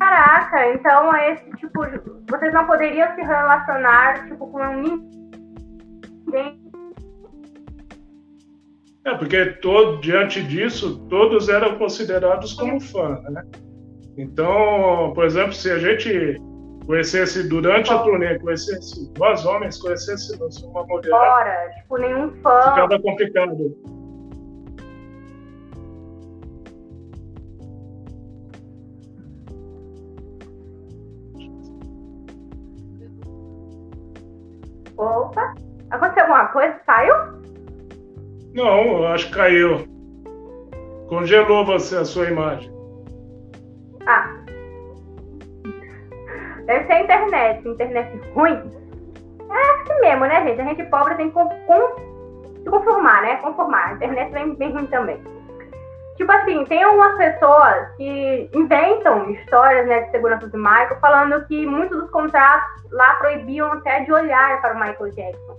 Caraca, 0.00 0.72
então 0.72 1.14
é 1.14 1.32
esse 1.32 1.50
tipo, 1.56 1.80
vocês 2.28 2.52
não 2.52 2.66
poderiam 2.66 3.14
se 3.14 3.22
relacionar 3.22 4.26
tipo 4.28 4.46
com 4.48 4.58
ninguém 6.26 6.63
é, 9.04 9.14
porque 9.14 9.44
todo, 9.60 10.00
diante 10.00 10.42
disso, 10.42 10.98
todos 11.10 11.48
eram 11.48 11.76
considerados 11.76 12.54
como 12.54 12.80
fã, 12.80 13.20
né? 13.28 13.44
Então, 14.16 15.12
por 15.14 15.24
exemplo, 15.24 15.52
se 15.52 15.70
a 15.70 15.78
gente 15.78 16.40
conhecesse 16.86 17.48
durante 17.48 17.92
a 17.92 17.98
turnê, 17.98 18.38
conhecesse 18.38 19.12
nós 19.18 19.44
homens, 19.44 19.76
conhecesse 19.78 20.38
uma 20.64 20.86
mulher. 20.86 21.10
Fora, 21.10 21.70
tipo, 21.76 21.98
nenhum 21.98 22.30
fã. 22.42 22.60
Ficava 22.62 22.98
complicado. 23.00 23.76
Opa! 34.96 35.54
Aconteceu 35.90 36.22
alguma 36.22 36.46
coisa? 36.46 36.80
Saiu? 36.86 37.43
Não, 38.54 39.04
acho 39.08 39.26
que 39.26 39.34
caiu. 39.34 39.84
Congelou 41.08 41.66
você 41.66 41.96
a 41.96 42.04
sua 42.04 42.26
imagem. 42.26 42.72
Ah. 44.06 44.30
Deve 46.66 46.86
ser 46.86 46.92
a 46.92 47.00
internet. 47.00 47.68
Internet 47.68 48.20
ruim. 48.34 48.62
É 49.50 49.82
assim 49.82 50.00
mesmo, 50.00 50.26
né, 50.26 50.46
gente? 50.46 50.60
A 50.60 50.64
gente 50.64 50.82
pobre 50.84 51.14
tem 51.16 51.30
que 51.30 51.38
se 52.62 52.70
conformar, 52.70 53.22
né? 53.22 53.36
Conformar. 53.36 53.88
A 53.88 53.92
internet 53.94 54.32
vem 54.32 54.54
bem 54.54 54.72
ruim 54.72 54.86
também. 54.86 55.20
Tipo 56.16 56.30
assim, 56.30 56.64
tem 56.66 56.82
algumas 56.82 57.16
pessoas 57.16 57.88
que 57.96 58.48
inventam 58.54 59.30
histórias 59.30 59.86
né, 59.88 60.02
de 60.02 60.12
segurança 60.12 60.46
do 60.46 60.56
Michael, 60.56 60.96
falando 61.00 61.44
que 61.46 61.66
muitos 61.66 61.98
dos 61.98 62.10
contratos 62.10 62.68
lá 62.92 63.14
proibiam 63.16 63.72
até 63.72 64.00
de 64.04 64.12
olhar 64.12 64.60
para 64.60 64.74
o 64.74 64.78
Michael 64.78 65.10
Jackson. 65.10 65.56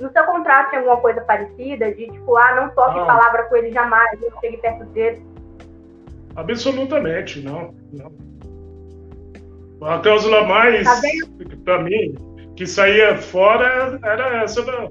No 0.00 0.10
seu 0.12 0.24
contrato 0.24 0.70
tinha 0.70 0.80
alguma 0.80 0.98
coisa 0.98 1.20
parecida, 1.22 1.92
de 1.92 2.06
tipo, 2.06 2.36
ah, 2.36 2.54
não 2.56 2.68
toque 2.70 2.94
palavra 2.94 3.44
com 3.44 3.56
ele 3.56 3.72
jamais, 3.72 4.08
não 4.20 4.40
chegue 4.40 4.56
perto 4.58 4.84
dele? 4.86 5.22
Absolutamente, 6.36 7.40
não. 7.42 7.74
não. 7.92 8.12
A 9.88 9.98
cláusula 9.98 10.44
mais, 10.44 10.84
tá 10.84 11.00
para 11.64 11.82
mim, 11.82 12.14
que 12.56 12.66
saía 12.66 13.16
fora 13.16 13.98
era 14.02 14.42
essa 14.42 14.62
da, 14.62 14.88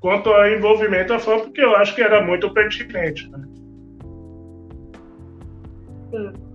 quanto 0.00 0.30
ao 0.30 0.48
envolvimento 0.48 1.12
a 1.12 1.18
fã, 1.18 1.38
porque 1.38 1.60
eu 1.60 1.76
acho 1.76 1.94
que 1.94 2.02
era 2.02 2.22
muito 2.22 2.52
pertinente. 2.52 3.30
Né? 3.30 3.44
Sim. 6.10 6.51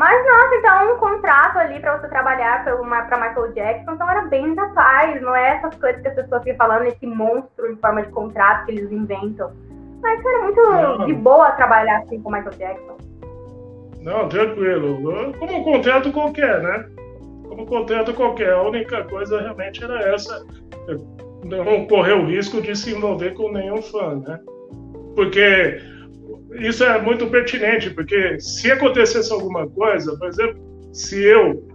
Mas, 0.00 0.26
nossa, 0.26 0.54
então 0.54 0.94
um 0.94 0.96
contrato 0.96 1.58
ali 1.58 1.78
para 1.78 1.98
você 1.98 2.08
trabalhar 2.08 2.64
para 2.64 2.74
Michael 3.18 3.52
Jackson, 3.52 3.92
então 3.92 4.10
era 4.10 4.22
bem 4.22 4.54
da 4.54 4.66
paz, 4.68 5.20
não 5.20 5.36
é 5.36 5.56
essas 5.56 5.74
coisas 5.74 6.00
que 6.00 6.08
as 6.08 6.14
pessoas 6.14 6.42
ficam 6.42 6.56
falando, 6.56 6.86
esse 6.86 7.06
monstro 7.06 7.70
em 7.70 7.76
forma 7.76 8.02
de 8.02 8.08
contrato 8.08 8.64
que 8.64 8.72
eles 8.72 8.90
inventam. 8.90 9.52
Mas 10.00 10.24
era 10.24 10.42
muito 10.42 10.58
não. 10.58 11.04
de 11.04 11.12
boa 11.12 11.50
trabalhar 11.50 11.98
assim 11.98 12.18
com 12.22 12.30
Michael 12.30 12.56
Jackson. 12.56 12.96
Não, 14.00 14.26
tranquilo. 14.30 15.02
Como 15.38 15.58
um 15.58 15.64
contrato 15.64 16.10
qualquer, 16.12 16.62
né? 16.62 16.86
Como 17.46 17.64
um 17.64 17.66
contrato 17.66 18.14
qualquer. 18.14 18.54
A 18.54 18.62
única 18.62 19.04
coisa 19.04 19.38
realmente 19.38 19.84
era 19.84 20.14
essa. 20.14 20.46
Não 21.44 21.86
correr 21.86 22.14
o 22.14 22.24
risco 22.24 22.62
de 22.62 22.74
se 22.74 22.94
envolver 22.94 23.34
com 23.34 23.52
nenhum 23.52 23.82
fã, 23.82 24.14
né? 24.14 24.40
Porque 25.14 25.78
isso 26.58 26.84
é 26.84 27.00
muito 27.00 27.26
pertinente, 27.28 27.90
porque 27.90 28.38
se 28.40 28.70
acontecesse 28.70 29.32
alguma 29.32 29.68
coisa, 29.68 30.16
por 30.16 30.28
exemplo, 30.28 30.60
se 30.92 31.22
eu, 31.22 31.68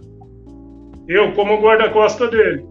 eu 1.08 1.32
como 1.32 1.60
guarda-costa 1.60 2.28
dele, 2.28 2.64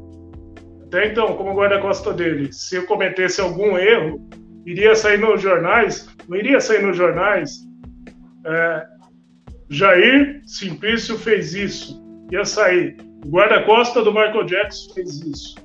até 0.86 1.08
então, 1.08 1.36
como 1.36 1.56
guarda-costa 1.56 2.14
dele, 2.14 2.54
se 2.54 2.76
eu 2.76 2.86
cometesse 2.86 3.42
algum 3.42 3.78
erro, 3.78 4.30
iria 4.66 4.96
sair 4.96 5.20
nos 5.20 5.42
jornais, 5.42 6.08
não 6.28 6.38
iria 6.38 6.60
sair 6.60 6.84
nos 6.84 6.96
jornais, 6.96 7.66
é, 8.46 8.86
Jair 9.70 10.42
Simplício 10.46 11.18
fez 11.18 11.54
isso, 11.54 12.04
ia 12.32 12.46
sair. 12.46 12.98
O 13.26 13.30
guarda-costa 13.30 14.04
do 14.04 14.12
Michael 14.12 14.46
Jackson 14.46 14.94
fez 14.94 15.22
isso. 15.22 15.56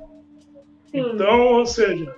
Sim. 0.91 1.01
Então, 1.15 1.41
ou 1.55 1.67
seja, 1.67 2.15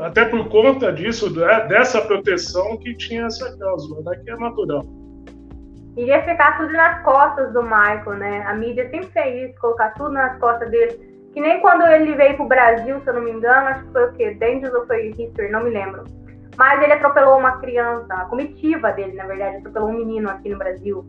até 0.00 0.24
por 0.24 0.48
conta 0.48 0.92
disso, 0.92 1.34
né, 1.34 1.66
dessa 1.66 2.00
proteção 2.02 2.76
que 2.78 2.94
tinha 2.96 3.26
essa 3.26 3.56
cláusula, 3.56 4.02
né, 4.10 4.20
que 4.24 4.30
é 4.30 4.36
natural. 4.36 4.84
Iria 5.96 6.22
ficar 6.22 6.58
tudo 6.58 6.72
nas 6.72 7.02
costas 7.02 7.52
do 7.52 7.60
Michael, 7.60 8.14
né? 8.18 8.44
A 8.46 8.54
mídia 8.54 8.88
sempre 8.88 9.08
fez 9.08 9.50
isso, 9.50 9.60
colocar 9.60 9.90
tudo 9.94 10.12
nas 10.12 10.38
costas 10.38 10.70
dele. 10.70 10.96
Que 11.32 11.40
nem 11.40 11.60
quando 11.60 11.84
ele 11.86 12.14
veio 12.14 12.36
pro 12.36 12.46
Brasil, 12.46 13.00
se 13.00 13.10
eu 13.10 13.14
não 13.14 13.22
me 13.22 13.32
engano, 13.32 13.68
acho 13.68 13.84
que 13.84 13.92
foi 13.92 14.04
o 14.04 14.12
quê? 14.12 14.30
Dangerous 14.34 14.74
ou 14.74 14.86
foi 14.86 15.08
History, 15.08 15.50
não 15.50 15.64
me 15.64 15.70
lembro. 15.70 16.04
Mas 16.56 16.80
ele 16.82 16.92
atropelou 16.92 17.38
uma 17.38 17.58
criança, 17.58 18.14
a 18.14 18.24
comitiva 18.26 18.92
dele, 18.92 19.14
na 19.14 19.26
verdade, 19.26 19.56
atropelou 19.56 19.88
um 19.88 19.98
menino 19.98 20.30
aqui 20.30 20.48
no 20.50 20.58
Brasil. 20.58 21.04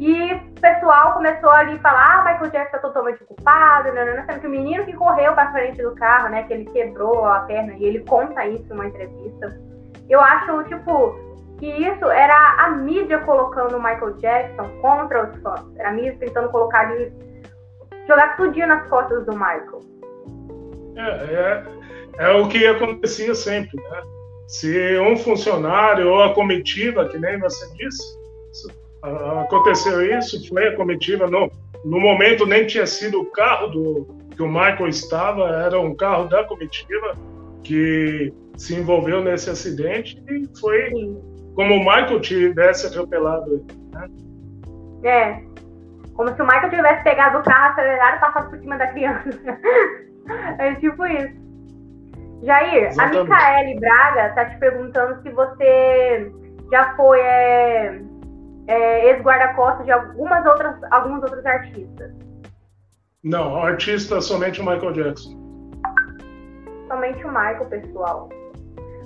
E 0.00 0.32
o 0.32 0.60
pessoal 0.62 1.12
começou 1.12 1.50
ali 1.50 1.76
a 1.76 1.80
falar, 1.80 2.20
ah, 2.20 2.24
Michael 2.24 2.50
Jackson 2.50 2.76
é 2.78 2.80
totalmente 2.80 3.22
culpado, 3.24 3.92
não, 3.92 4.06
não, 4.06 4.24
sendo 4.24 4.40
que 4.40 4.46
o 4.46 4.50
menino 4.50 4.86
que 4.86 4.94
correu 4.94 5.34
para 5.34 5.52
frente 5.52 5.82
do 5.82 5.94
carro, 5.94 6.30
né, 6.30 6.42
que 6.44 6.54
ele 6.54 6.64
quebrou 6.64 7.26
a 7.26 7.40
perna, 7.40 7.74
e 7.74 7.84
ele 7.84 8.00
conta 8.04 8.46
isso 8.46 8.64
em 8.70 8.72
uma 8.72 8.86
entrevista. 8.86 9.60
Eu 10.08 10.18
acho, 10.18 10.64
tipo, 10.64 11.14
que 11.58 11.66
isso 11.66 12.06
era 12.06 12.64
a 12.64 12.70
mídia 12.70 13.18
colocando 13.18 13.76
o 13.76 13.82
Michael 13.82 14.14
Jackson 14.14 14.70
contra 14.80 15.28
os 15.28 15.42
fãs. 15.42 15.66
Era 15.76 15.90
a 15.90 15.92
mídia 15.92 16.16
tentando 16.18 16.48
colocar 16.48 16.88
ali, 16.88 17.12
jogar 18.08 18.38
tudinho 18.38 18.68
nas 18.68 18.88
costas 18.88 19.26
do 19.26 19.32
Michael. 19.32 19.80
É, 20.96 21.10
é, 21.34 22.26
é 22.26 22.30
o 22.40 22.48
que 22.48 22.66
acontecia 22.66 23.34
sempre, 23.34 23.76
né? 23.76 24.02
Se 24.48 24.98
um 24.98 25.14
funcionário 25.18 26.08
ou 26.08 26.22
a 26.22 26.34
comitiva, 26.34 27.06
que 27.06 27.18
nem 27.18 27.38
você 27.38 27.70
disse, 27.76 28.19
aconteceu 29.02 30.18
isso, 30.18 30.48
foi 30.48 30.68
a 30.68 30.76
comitiva. 30.76 31.26
No, 31.26 31.50
no 31.84 32.00
momento 32.00 32.46
nem 32.46 32.66
tinha 32.66 32.86
sido 32.86 33.20
o 33.20 33.30
carro 33.30 33.68
do, 33.68 34.20
que 34.34 34.42
o 34.42 34.48
Michael 34.48 34.88
estava, 34.88 35.48
era 35.48 35.78
um 35.78 35.94
carro 35.94 36.24
da 36.24 36.44
comitiva 36.44 37.14
que 37.62 38.32
se 38.56 38.74
envolveu 38.74 39.22
nesse 39.22 39.50
acidente 39.50 40.22
e 40.28 40.48
foi 40.58 40.90
como 41.54 41.74
o 41.74 41.78
Michael 41.78 42.20
tivesse 42.20 42.86
atropelado 42.86 43.54
ele. 43.54 43.66
Né? 43.92 44.08
É, 45.04 45.42
como 46.14 46.34
se 46.34 46.42
o 46.42 46.46
Michael 46.46 46.70
tivesse 46.70 47.04
pegado 47.04 47.38
o 47.38 47.42
carro 47.42 47.72
acelerado 47.72 48.16
e 48.16 48.20
passado 48.20 48.50
por 48.50 48.58
cima 48.58 48.76
da 48.76 48.86
criança. 48.88 49.28
é 50.58 50.74
tipo 50.76 51.06
isso. 51.06 51.40
Jair, 52.42 52.84
Exatamente. 52.84 53.18
a 53.18 53.24
Micaele 53.24 53.80
Braga 53.80 54.28
tá 54.34 54.44
te 54.46 54.58
perguntando 54.58 55.20
se 55.22 55.30
você 55.30 56.32
já 56.70 56.94
foi 56.96 57.20
é, 57.20 58.00
é, 58.70 59.10
ex-guarda-costas 59.10 59.84
de 59.84 59.90
algumas 59.90 60.46
outras, 60.46 60.76
alguns 60.92 61.22
outros 61.24 61.44
artistas? 61.44 62.12
Não, 63.24 63.62
artista 63.62 64.20
somente 64.20 64.60
o 64.60 64.64
Michael 64.64 64.92
Jackson. 64.92 65.38
Somente 66.86 67.24
o 67.24 67.28
Michael, 67.28 67.66
pessoal. 67.66 68.28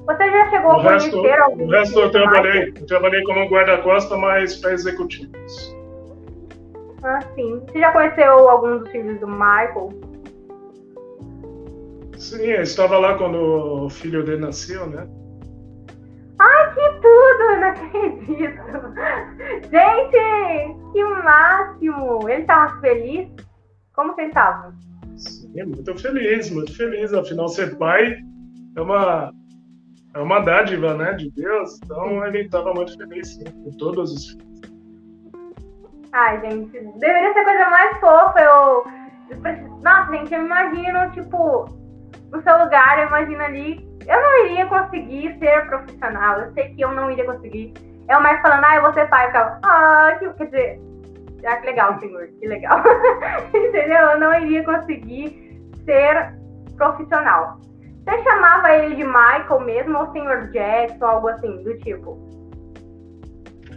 Você 0.06 0.30
já 0.30 0.50
chegou 0.50 0.72
o 0.72 0.80
a 0.80 0.82
resto, 0.82 1.10
conhecer 1.10 1.40
algum? 1.40 1.64
O 1.64 1.70
resto 1.70 1.98
eu 1.98 2.10
trabalhei, 2.10 2.74
eu 2.76 2.86
trabalhei 2.86 3.22
como 3.24 3.48
guarda-costa, 3.48 4.16
mas 4.18 4.56
para 4.56 4.72
executivos. 4.72 5.74
Ah, 7.02 7.20
sim. 7.34 7.62
Você 7.66 7.80
já 7.80 7.90
conheceu 7.92 8.48
algum 8.48 8.78
dos 8.78 8.90
filhos 8.90 9.18
do 9.18 9.26
Michael? 9.26 9.90
Sim, 12.18 12.42
eu 12.42 12.62
estava 12.62 12.98
lá 12.98 13.16
quando 13.16 13.86
o 13.86 13.90
filho 13.90 14.22
dele 14.24 14.42
nasceu, 14.42 14.86
né? 14.86 15.08
Ai, 16.38 16.74
que 16.74 17.00
tudo! 17.00 17.13
Não 17.39 17.68
acredito! 17.68 18.62
Gente, 19.70 20.93
que 20.93 21.05
máximo! 21.05 22.28
Ele 22.28 22.43
estava 22.43 22.80
feliz? 22.80 23.28
Como 23.95 24.14
vocês 24.14 24.28
estavam? 24.28 24.72
Sim, 25.16 25.64
muito 25.64 25.97
feliz, 25.97 26.51
muito 26.51 26.76
feliz. 26.76 27.12
Afinal, 27.12 27.49
ser 27.49 27.76
pai 27.76 28.18
é 28.76 28.80
uma, 28.80 29.32
é 30.14 30.18
uma 30.18 30.41
dádiva, 30.41 30.95
né, 30.95 31.12
de 31.14 31.30
Deus. 31.30 31.78
Então, 31.85 32.24
ele 32.26 32.43
estava 32.43 32.72
muito 32.72 32.97
feliz, 32.97 33.35
sim, 33.35 33.45
com 33.45 33.70
todos 33.78 34.12
os 34.12 34.30
filhos. 34.30 34.45
Ai, 36.12 36.41
gente, 36.41 36.72
deveria 36.99 37.32
ser 37.32 37.41
a 37.41 37.45
coisa 37.45 37.70
mais 37.70 37.99
fofa. 37.99 38.41
Eu, 38.41 38.85
nossa, 39.82 40.12
gente, 40.12 40.32
eu 40.32 40.45
imagino, 40.45 41.11
tipo, 41.12 41.68
no 42.30 42.43
seu 42.43 42.59
lugar, 42.62 43.01
eu 43.01 43.09
imagino 43.09 43.43
ali. 43.43 43.93
Eu 44.07 44.20
não 44.20 44.46
iria 44.46 44.66
conseguir 44.66 45.36
ser 45.38 45.66
profissional. 45.66 46.40
Eu 46.40 46.52
sei 46.52 46.68
que 46.74 46.82
eu 46.82 46.92
não 46.92 47.11
iria 47.11 47.24
conseguir. 47.24 47.72
É 48.09 48.16
o 48.16 48.22
mais 48.22 48.40
falando, 48.42 48.64
ah, 48.64 48.76
eu 48.76 48.82
vou 48.82 48.92
ser 48.92 49.09
pai. 49.09 49.24
Eu 49.24 49.28
ficava, 49.28 49.61
ah, 49.64 50.16
que, 50.18 50.28
quer 50.34 50.44
dizer, 50.44 50.80
ah, 51.46 51.57
que 51.57 51.66
legal, 51.66 51.98
senhor, 52.00 52.28
que 52.40 52.46
legal. 52.46 52.82
Entendeu? 53.55 53.96
Eu 53.96 54.18
não 54.18 54.34
iria 54.34 54.62
conseguir 54.64 55.61
ser 55.84 56.34
profissional. 56.76 57.59
Você 58.05 58.22
chamava 58.22 58.70
ele 58.76 58.96
de 58.96 59.05
Michael 59.05 59.61
mesmo 59.61 59.98
ou 59.98 60.12
senhor 60.12 60.50
Jackson, 60.50 61.05
algo 61.05 61.28
assim, 61.28 61.62
do 61.62 61.78
tipo? 61.78 62.18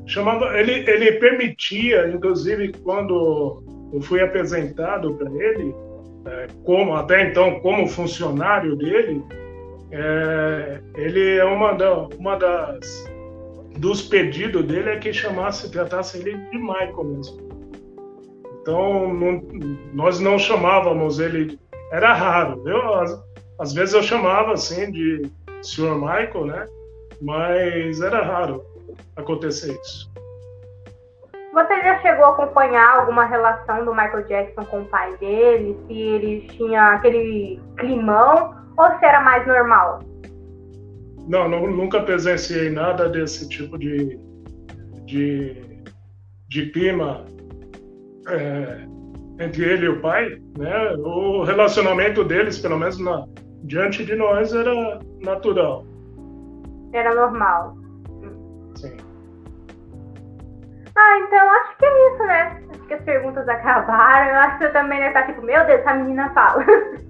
Chamava, 0.05 0.57
ele, 0.57 0.89
ele 0.89 1.13
permitia, 1.13 2.09
inclusive, 2.09 2.73
quando 2.83 3.63
eu 3.93 4.01
fui 4.01 4.21
apresentado 4.21 5.13
para 5.15 5.29
ele, 5.31 5.73
é, 6.25 6.47
como 6.65 6.93
até 6.95 7.29
então 7.29 7.59
como 7.61 7.87
funcionário 7.87 8.75
dele, 8.75 9.23
é, 9.91 10.81
ele 10.95 11.37
é 11.37 11.45
uma, 11.45 11.73
da, 11.73 11.93
uma 11.93 12.35
das 12.35 13.05
dos 13.77 14.01
pedidos 14.01 14.65
dele 14.65 14.89
é 14.89 14.97
que 14.97 15.13
chamasse, 15.13 15.71
tratasse 15.71 16.17
ele 16.17 16.35
de 16.35 16.57
Michael 16.57 17.03
mesmo. 17.03 17.47
Então 18.61 19.13
não, 19.13 19.41
nós 19.93 20.19
não 20.19 20.37
chamávamos 20.37 21.19
ele, 21.19 21.59
era 21.91 22.13
raro, 22.13 22.63
viu? 22.63 22.93
Às, 22.95 23.23
às 23.59 23.73
vezes 23.73 23.93
eu 23.93 24.03
chamava 24.03 24.53
assim 24.53 24.91
de 24.91 25.31
Sr. 25.61 25.95
Michael, 25.95 26.45
né? 26.45 26.65
Mas 27.21 28.01
era 28.01 28.21
raro 28.21 28.65
acontecer 29.15 29.71
isso. 29.81 30.11
Você 31.53 31.81
já 31.81 31.99
chegou 32.01 32.25
a 32.25 32.29
acompanhar 32.29 32.99
alguma 32.99 33.25
relação 33.25 33.83
do 33.83 33.91
Michael 33.91 34.27
Jackson 34.27 34.63
com 34.65 34.81
o 34.81 34.85
pai 34.85 35.17
dele? 35.17 35.75
Se 35.87 35.93
ele 35.93 36.41
tinha 36.49 36.93
aquele 36.93 37.59
climão 37.77 38.56
ou 38.77 38.99
se 38.99 39.05
era 39.05 39.21
mais 39.21 39.45
normal? 39.47 39.99
Não, 41.27 41.49
não 41.49 41.67
nunca 41.67 42.01
presenciei 42.01 42.69
nada 42.69 43.09
desse 43.09 43.49
tipo 43.49 43.77
de, 43.77 44.17
de, 45.05 45.83
de 46.47 46.71
clima 46.71 47.25
é, 48.29 48.85
entre 49.43 49.63
ele 49.65 49.85
e 49.85 49.89
o 49.89 50.01
pai. 50.01 50.41
Né? 50.57 50.91
O 50.97 51.43
relacionamento 51.43 52.23
deles, 52.23 52.59
pelo 52.59 52.77
menos 52.77 52.99
na, 52.99 53.25
diante 53.63 54.05
de 54.05 54.15
nós, 54.15 54.53
era 54.53 54.99
natural. 55.21 55.83
Era 56.93 57.13
normal. 57.13 57.75
Sim. 58.75 58.95
Ah, 60.95 61.19
então 61.19 61.51
acho 61.51 61.77
que 61.77 61.85
é 61.85 62.13
isso, 62.13 62.23
né? 62.23 62.63
Acho 62.71 62.87
que 62.87 62.93
as 62.93 63.03
perguntas 63.03 63.47
acabaram. 63.49 64.31
Eu 64.31 64.39
acho 64.39 64.57
que 64.57 64.65
você 64.65 64.71
também 64.71 64.99
deve 64.99 65.09
estar 65.09 65.27
tipo, 65.27 65.41
meu 65.41 65.65
Deus, 65.65 65.81
essa 65.81 65.93
menina 65.93 66.29
fala. 66.33 66.63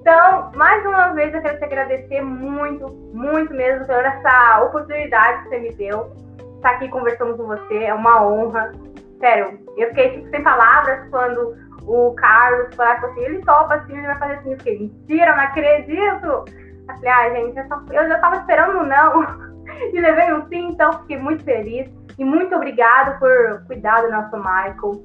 então, 0.00 0.50
mais 0.54 0.84
uma 0.84 1.08
vez 1.14 1.34
eu 1.34 1.42
quero 1.42 1.58
te 1.58 1.64
agradecer 1.64 2.20
muito, 2.22 2.88
muito 3.12 3.52
mesmo 3.52 3.86
por 3.86 3.94
essa 3.94 4.62
oportunidade 4.62 5.42
que 5.42 5.48
você 5.48 5.58
me 5.58 5.72
deu. 5.74 6.12
Estar 6.56 6.70
aqui 6.70 6.88
conversando 6.88 7.36
com 7.36 7.46
você, 7.46 7.84
é 7.84 7.94
uma 7.94 8.26
honra. 8.26 8.72
Sério, 9.18 9.58
eu 9.76 9.88
fiquei 9.88 10.10
tipo, 10.10 10.30
sem 10.30 10.42
palavras 10.42 11.08
quando 11.10 11.54
o 11.86 12.14
Carlos 12.14 12.74
falou 12.74 12.92
assim, 12.92 13.20
ele 13.20 13.44
topa 13.44 13.74
assim, 13.74 13.96
ele 13.96 14.06
vai 14.06 14.18
fazer 14.18 14.34
assim. 14.34 14.52
Eu 14.52 14.58
fiquei, 14.58 14.78
mentira, 14.78 15.36
não 15.36 15.42
acredito. 15.42 16.26
Eu 16.26 16.44
falei, 16.86 17.08
ah, 17.08 17.30
gente, 17.30 17.58
eu, 17.58 17.66
só, 17.66 17.82
eu 17.90 18.08
já 18.08 18.18
tava 18.18 18.36
esperando 18.36 18.84
não. 18.84 19.50
E 19.92 20.00
levei 20.00 20.32
um 20.32 20.46
sim, 20.48 20.68
então 20.68 20.92
fiquei 21.00 21.16
muito 21.16 21.44
feliz. 21.44 21.88
E 22.18 22.24
muito 22.24 22.54
obrigado 22.54 23.18
por 23.18 23.64
cuidar 23.66 24.02
do 24.02 24.10
nosso 24.10 24.36
Michael. 24.36 25.00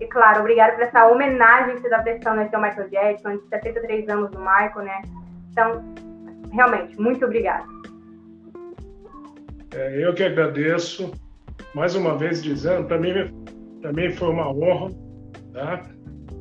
E 0.00 0.06
claro, 0.06 0.40
obrigado 0.40 0.74
por 0.74 0.82
essa 0.82 1.06
homenagem 1.06 1.74
que 1.74 1.82
você 1.82 1.88
está 1.88 2.02
prestando 2.02 2.40
ao 2.40 2.62
Michael 2.62 2.88
Jackson, 2.88 3.36
de 3.36 3.48
73 3.48 4.08
anos 4.08 4.30
do 4.30 4.38
Michael, 4.38 4.82
né? 4.82 5.02
Então, 5.52 5.84
realmente, 6.52 6.98
muito 6.98 7.24
obrigado. 7.24 7.68
É, 9.74 10.04
eu 10.04 10.14
que 10.14 10.24
agradeço, 10.24 11.12
mais 11.74 11.94
uma 11.94 12.16
vez 12.16 12.42
dizendo, 12.42 12.86
para 12.86 12.98
mim, 12.98 13.12
mim 13.94 14.10
foi 14.12 14.28
uma 14.30 14.50
honra, 14.50 14.90
tá? 15.52 15.82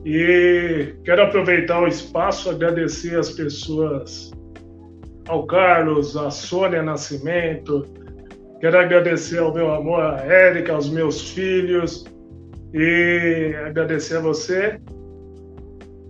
E 0.06 0.96
quero 1.04 1.24
aproveitar 1.24 1.82
o 1.82 1.88
espaço, 1.88 2.50
agradecer 2.50 3.20
as 3.20 3.32
pessoas, 3.32 4.32
ao 5.28 5.46
Carlos, 5.46 6.16
a 6.16 6.32
Sônia 6.32 6.82
Nascimento, 6.82 7.86
Quero 8.60 8.78
agradecer 8.78 9.40
ao 9.40 9.54
meu 9.54 9.74
amor, 9.74 10.02
a 10.02 10.18
Érica, 10.18 10.74
aos 10.74 10.90
meus 10.90 11.32
filhos 11.32 12.06
e 12.74 13.56
agradecer 13.66 14.18
a 14.18 14.22
você 14.22 14.80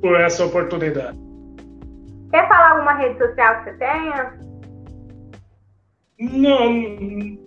por 0.01 0.19
essa 0.19 0.45
oportunidade. 0.45 1.17
Quer 2.31 2.47
falar 2.47 2.71
alguma 2.71 2.93
rede 2.93 3.17
social 3.17 3.63
que 3.63 3.71
você 3.71 3.77
tenha? 3.77 4.39
Não, 6.19 7.37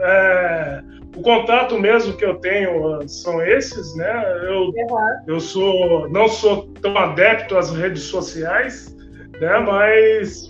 é, 0.00 0.82
o 1.16 1.22
contato 1.22 1.78
mesmo 1.78 2.16
que 2.16 2.24
eu 2.24 2.36
tenho 2.36 3.06
são 3.08 3.40
esses, 3.42 3.94
né? 3.96 4.48
Eu, 4.48 4.62
uhum. 4.62 5.24
eu 5.26 5.40
sou, 5.40 6.08
não 6.08 6.26
sou 6.28 6.68
tão 6.80 6.96
adepto 6.96 7.56
às 7.56 7.70
redes 7.70 8.02
sociais, 8.04 8.94
né? 9.40 9.58
Mas 9.60 10.48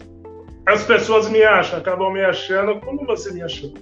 as 0.66 0.84
pessoas 0.84 1.28
me 1.28 1.42
acham, 1.42 1.78
acabam 1.78 2.12
me 2.12 2.24
achando 2.24 2.80
como 2.80 3.04
você 3.04 3.32
me 3.32 3.42
achou. 3.42 3.72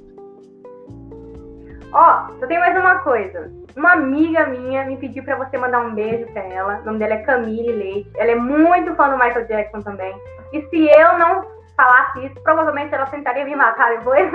Ó, 1.92 2.26
oh, 2.26 2.40
eu 2.40 2.48
tenho 2.48 2.60
mais 2.60 2.76
uma 2.76 3.00
coisa. 3.00 3.52
Uma 3.76 3.92
amiga 3.92 4.46
minha 4.46 4.84
me 4.86 4.96
pediu 4.96 5.22
para 5.24 5.36
você 5.36 5.58
mandar 5.58 5.80
um 5.80 5.94
beijo 5.94 6.26
para 6.32 6.42
ela. 6.42 6.78
O 6.80 6.86
nome 6.86 6.98
dela 6.98 7.14
é 7.14 7.22
Camille 7.22 7.70
Leite. 7.70 8.10
Ela 8.16 8.30
é 8.30 8.34
muito 8.34 8.94
fã 8.94 9.10
do 9.10 9.18
Michael 9.18 9.46
Jackson 9.46 9.82
também. 9.82 10.14
E 10.54 10.62
se 10.62 10.88
eu 10.88 11.18
não 11.18 11.44
falasse 11.76 12.24
isso, 12.24 12.42
provavelmente 12.42 12.94
ela 12.94 13.06
tentaria 13.06 13.44
me 13.44 13.54
matar 13.54 13.98
depois. 13.98 14.26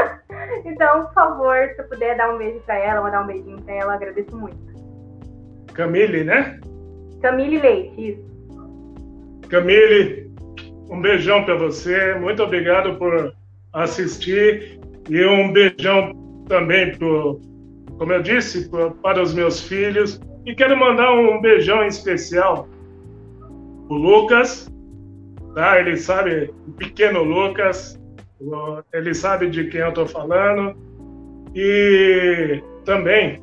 então, 0.64 1.04
por 1.04 1.12
favor, 1.12 1.56
se 1.74 1.82
eu 1.82 1.88
puder 1.88 2.16
dar 2.16 2.32
um 2.32 2.38
beijo 2.38 2.60
para 2.60 2.76
ela, 2.76 3.02
mandar 3.02 3.22
um 3.22 3.26
beijinho 3.26 3.60
para 3.60 3.74
ela, 3.74 3.94
agradeço 3.94 4.34
muito. 4.34 4.56
Camille, 5.74 6.24
né? 6.24 6.58
Camille 7.20 7.58
Leite, 7.58 8.12
isso. 8.12 9.48
Camille, 9.50 10.32
um 10.88 11.02
beijão 11.02 11.44
para 11.44 11.56
você. 11.56 12.14
Muito 12.14 12.42
obrigado 12.42 12.96
por 12.96 13.34
assistir 13.74 14.80
e 15.10 15.24
um 15.26 15.52
beijão 15.52 16.23
também, 16.48 16.96
pro, 16.96 17.40
como 17.98 18.12
eu 18.12 18.22
disse, 18.22 18.68
pro, 18.68 18.92
para 18.92 19.22
os 19.22 19.34
meus 19.34 19.60
filhos. 19.60 20.20
E 20.46 20.54
quero 20.54 20.76
mandar 20.76 21.12
um 21.12 21.40
beijão 21.40 21.84
especial 21.84 22.68
o 23.88 23.94
Lucas, 23.94 24.70
tá? 25.54 25.78
Ele 25.78 25.96
sabe, 25.96 26.52
o 26.66 26.72
pequeno 26.72 27.22
Lucas, 27.22 27.98
ele 28.92 29.14
sabe 29.14 29.48
de 29.48 29.64
quem 29.64 29.80
eu 29.80 29.90
estou 29.90 30.06
falando. 30.06 30.76
E 31.54 32.62
também 32.84 33.42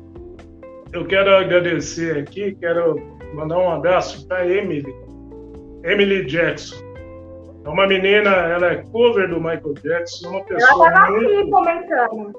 eu 0.92 1.04
quero 1.06 1.34
agradecer 1.34 2.18
aqui, 2.18 2.54
quero 2.60 2.96
mandar 3.34 3.58
um 3.58 3.70
abraço 3.70 4.26
para 4.28 4.46
Emily, 4.46 4.94
Emily 5.84 6.26
Jackson. 6.26 6.76
É 7.64 7.68
uma 7.68 7.86
menina, 7.86 8.30
ela 8.30 8.72
é 8.72 8.76
cover 8.90 9.28
do 9.28 9.36
Michael 9.36 9.74
Jackson, 9.82 10.30
uma 10.30 10.44
pessoa. 10.44 10.88
Ela 10.88 10.88
estava 10.88 11.16
aqui 11.16 11.50
comentando. 11.50 12.32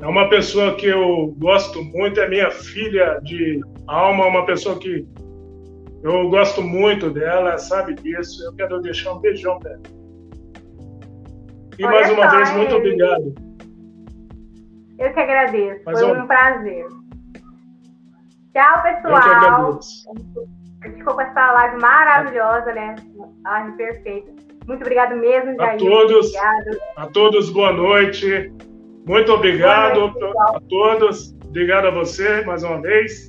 É 0.00 0.06
uma 0.06 0.28
pessoa 0.28 0.74
que 0.76 0.86
eu 0.86 1.34
gosto 1.38 1.82
muito, 1.82 2.20
é 2.20 2.28
minha 2.28 2.50
filha 2.50 3.20
de 3.24 3.60
alma, 3.86 4.26
uma 4.26 4.46
pessoa 4.46 4.78
que 4.78 5.04
eu 6.02 6.30
gosto 6.30 6.62
muito 6.62 7.10
dela, 7.10 7.58
sabe 7.58 7.94
disso. 7.94 8.44
Eu 8.44 8.54
quero 8.54 8.80
deixar 8.80 9.12
um 9.12 9.18
beijão 9.18 9.58
para 9.58 9.72
ela. 9.72 9.82
E 11.78 11.84
Olha 11.84 11.94
mais 11.94 12.12
uma 12.12 12.26
vez, 12.28 12.52
muito 12.56 12.76
obrigado. 12.76 13.34
Eu 14.98 15.12
que 15.12 15.20
agradeço, 15.20 15.84
foi 15.84 16.04
um... 16.04 16.22
um 16.22 16.26
prazer. 16.26 16.86
Tchau, 18.52 18.82
pessoal. 18.82 19.80
A 20.80 20.86
gente 20.86 20.98
ficou 20.98 21.14
com 21.14 21.20
essa 21.20 21.52
live 21.52 21.80
maravilhosa, 21.80 22.72
né? 22.72 22.94
Live 23.44 23.76
perfeita. 23.76 24.32
Muito 24.66 24.82
obrigado 24.82 25.16
mesmo, 25.16 25.56
Jair. 25.56 25.74
A 25.74 25.76
todos, 25.76 26.26
obrigado. 26.26 26.80
a 26.96 27.06
todos, 27.06 27.50
boa 27.50 27.72
noite. 27.72 28.52
Muito 29.08 29.32
obrigado 29.32 30.12
a 30.38 30.60
todos. 30.68 31.34
Obrigado 31.46 31.86
a 31.86 31.90
você 31.90 32.44
mais 32.44 32.62
uma 32.62 32.80
vez. 32.82 33.26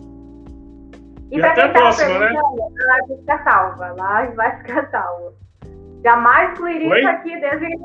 E, 1.31 1.37
e 1.37 1.41
até 1.43 1.67
tá 1.67 1.69
próxima, 1.69 2.19
né? 2.19 2.27
a 2.27 2.41
live 2.41 3.07
vai 3.07 3.17
ficar 3.17 3.43
salva. 3.43 3.85
A 3.85 3.93
live 3.93 4.35
vai 4.35 4.57
ficar 4.57 4.89
salva. 4.91 5.33
Jamais 6.03 6.51
excluiria 6.51 6.99
isso 6.99 7.07
aqui 7.07 7.39
desde 7.39 7.75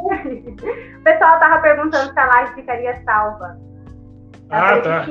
O 0.99 1.03
pessoal 1.03 1.39
tava 1.39 1.61
perguntando 1.63 2.13
se 2.13 2.19
a 2.19 2.27
live 2.27 2.55
ficaria 2.55 3.03
salva. 3.05 3.57
Ah, 4.51 4.81
tá. 4.81 5.07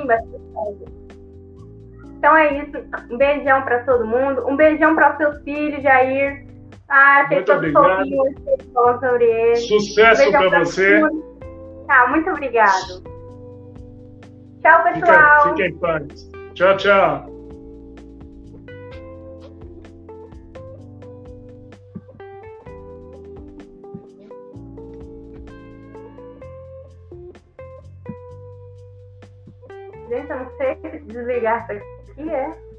Então 2.18 2.36
é 2.36 2.64
isso. 2.64 2.78
Um 3.10 3.18
beijão 3.18 3.62
pra 3.62 3.84
todo 3.84 4.06
mundo. 4.06 4.46
Um 4.48 4.58
beijão 4.58 4.94
para 4.96 5.12
os 5.12 5.18
seus 5.18 5.44
filhos, 5.44 5.82
Jair. 5.82 6.46
Ah, 6.90 7.28
muito 7.32 7.52
obrigado. 7.52 8.06
falando 8.74 9.00
sobre 9.00 9.26
ele. 9.26 9.56
Sucesso 9.56 10.30
um 10.30 10.32
para 10.32 10.60
você. 10.60 11.02
Tá, 11.94 12.08
muito 12.08 12.28
obrigado. 12.28 13.04
Tchau, 14.64 14.84
pessoal. 14.84 15.50
Fiquem 15.50 15.68
em 15.68 15.78
paz. 15.78 16.32
Tchau, 16.56 16.78
tchau. 16.78 17.26
Gente, 30.10 30.32
eu 30.32 30.40
não 30.40 30.58
sei 30.58 30.76
desligar 31.06 31.62
isso 31.62 31.84
aqui, 32.10 32.28
é? 32.28 32.74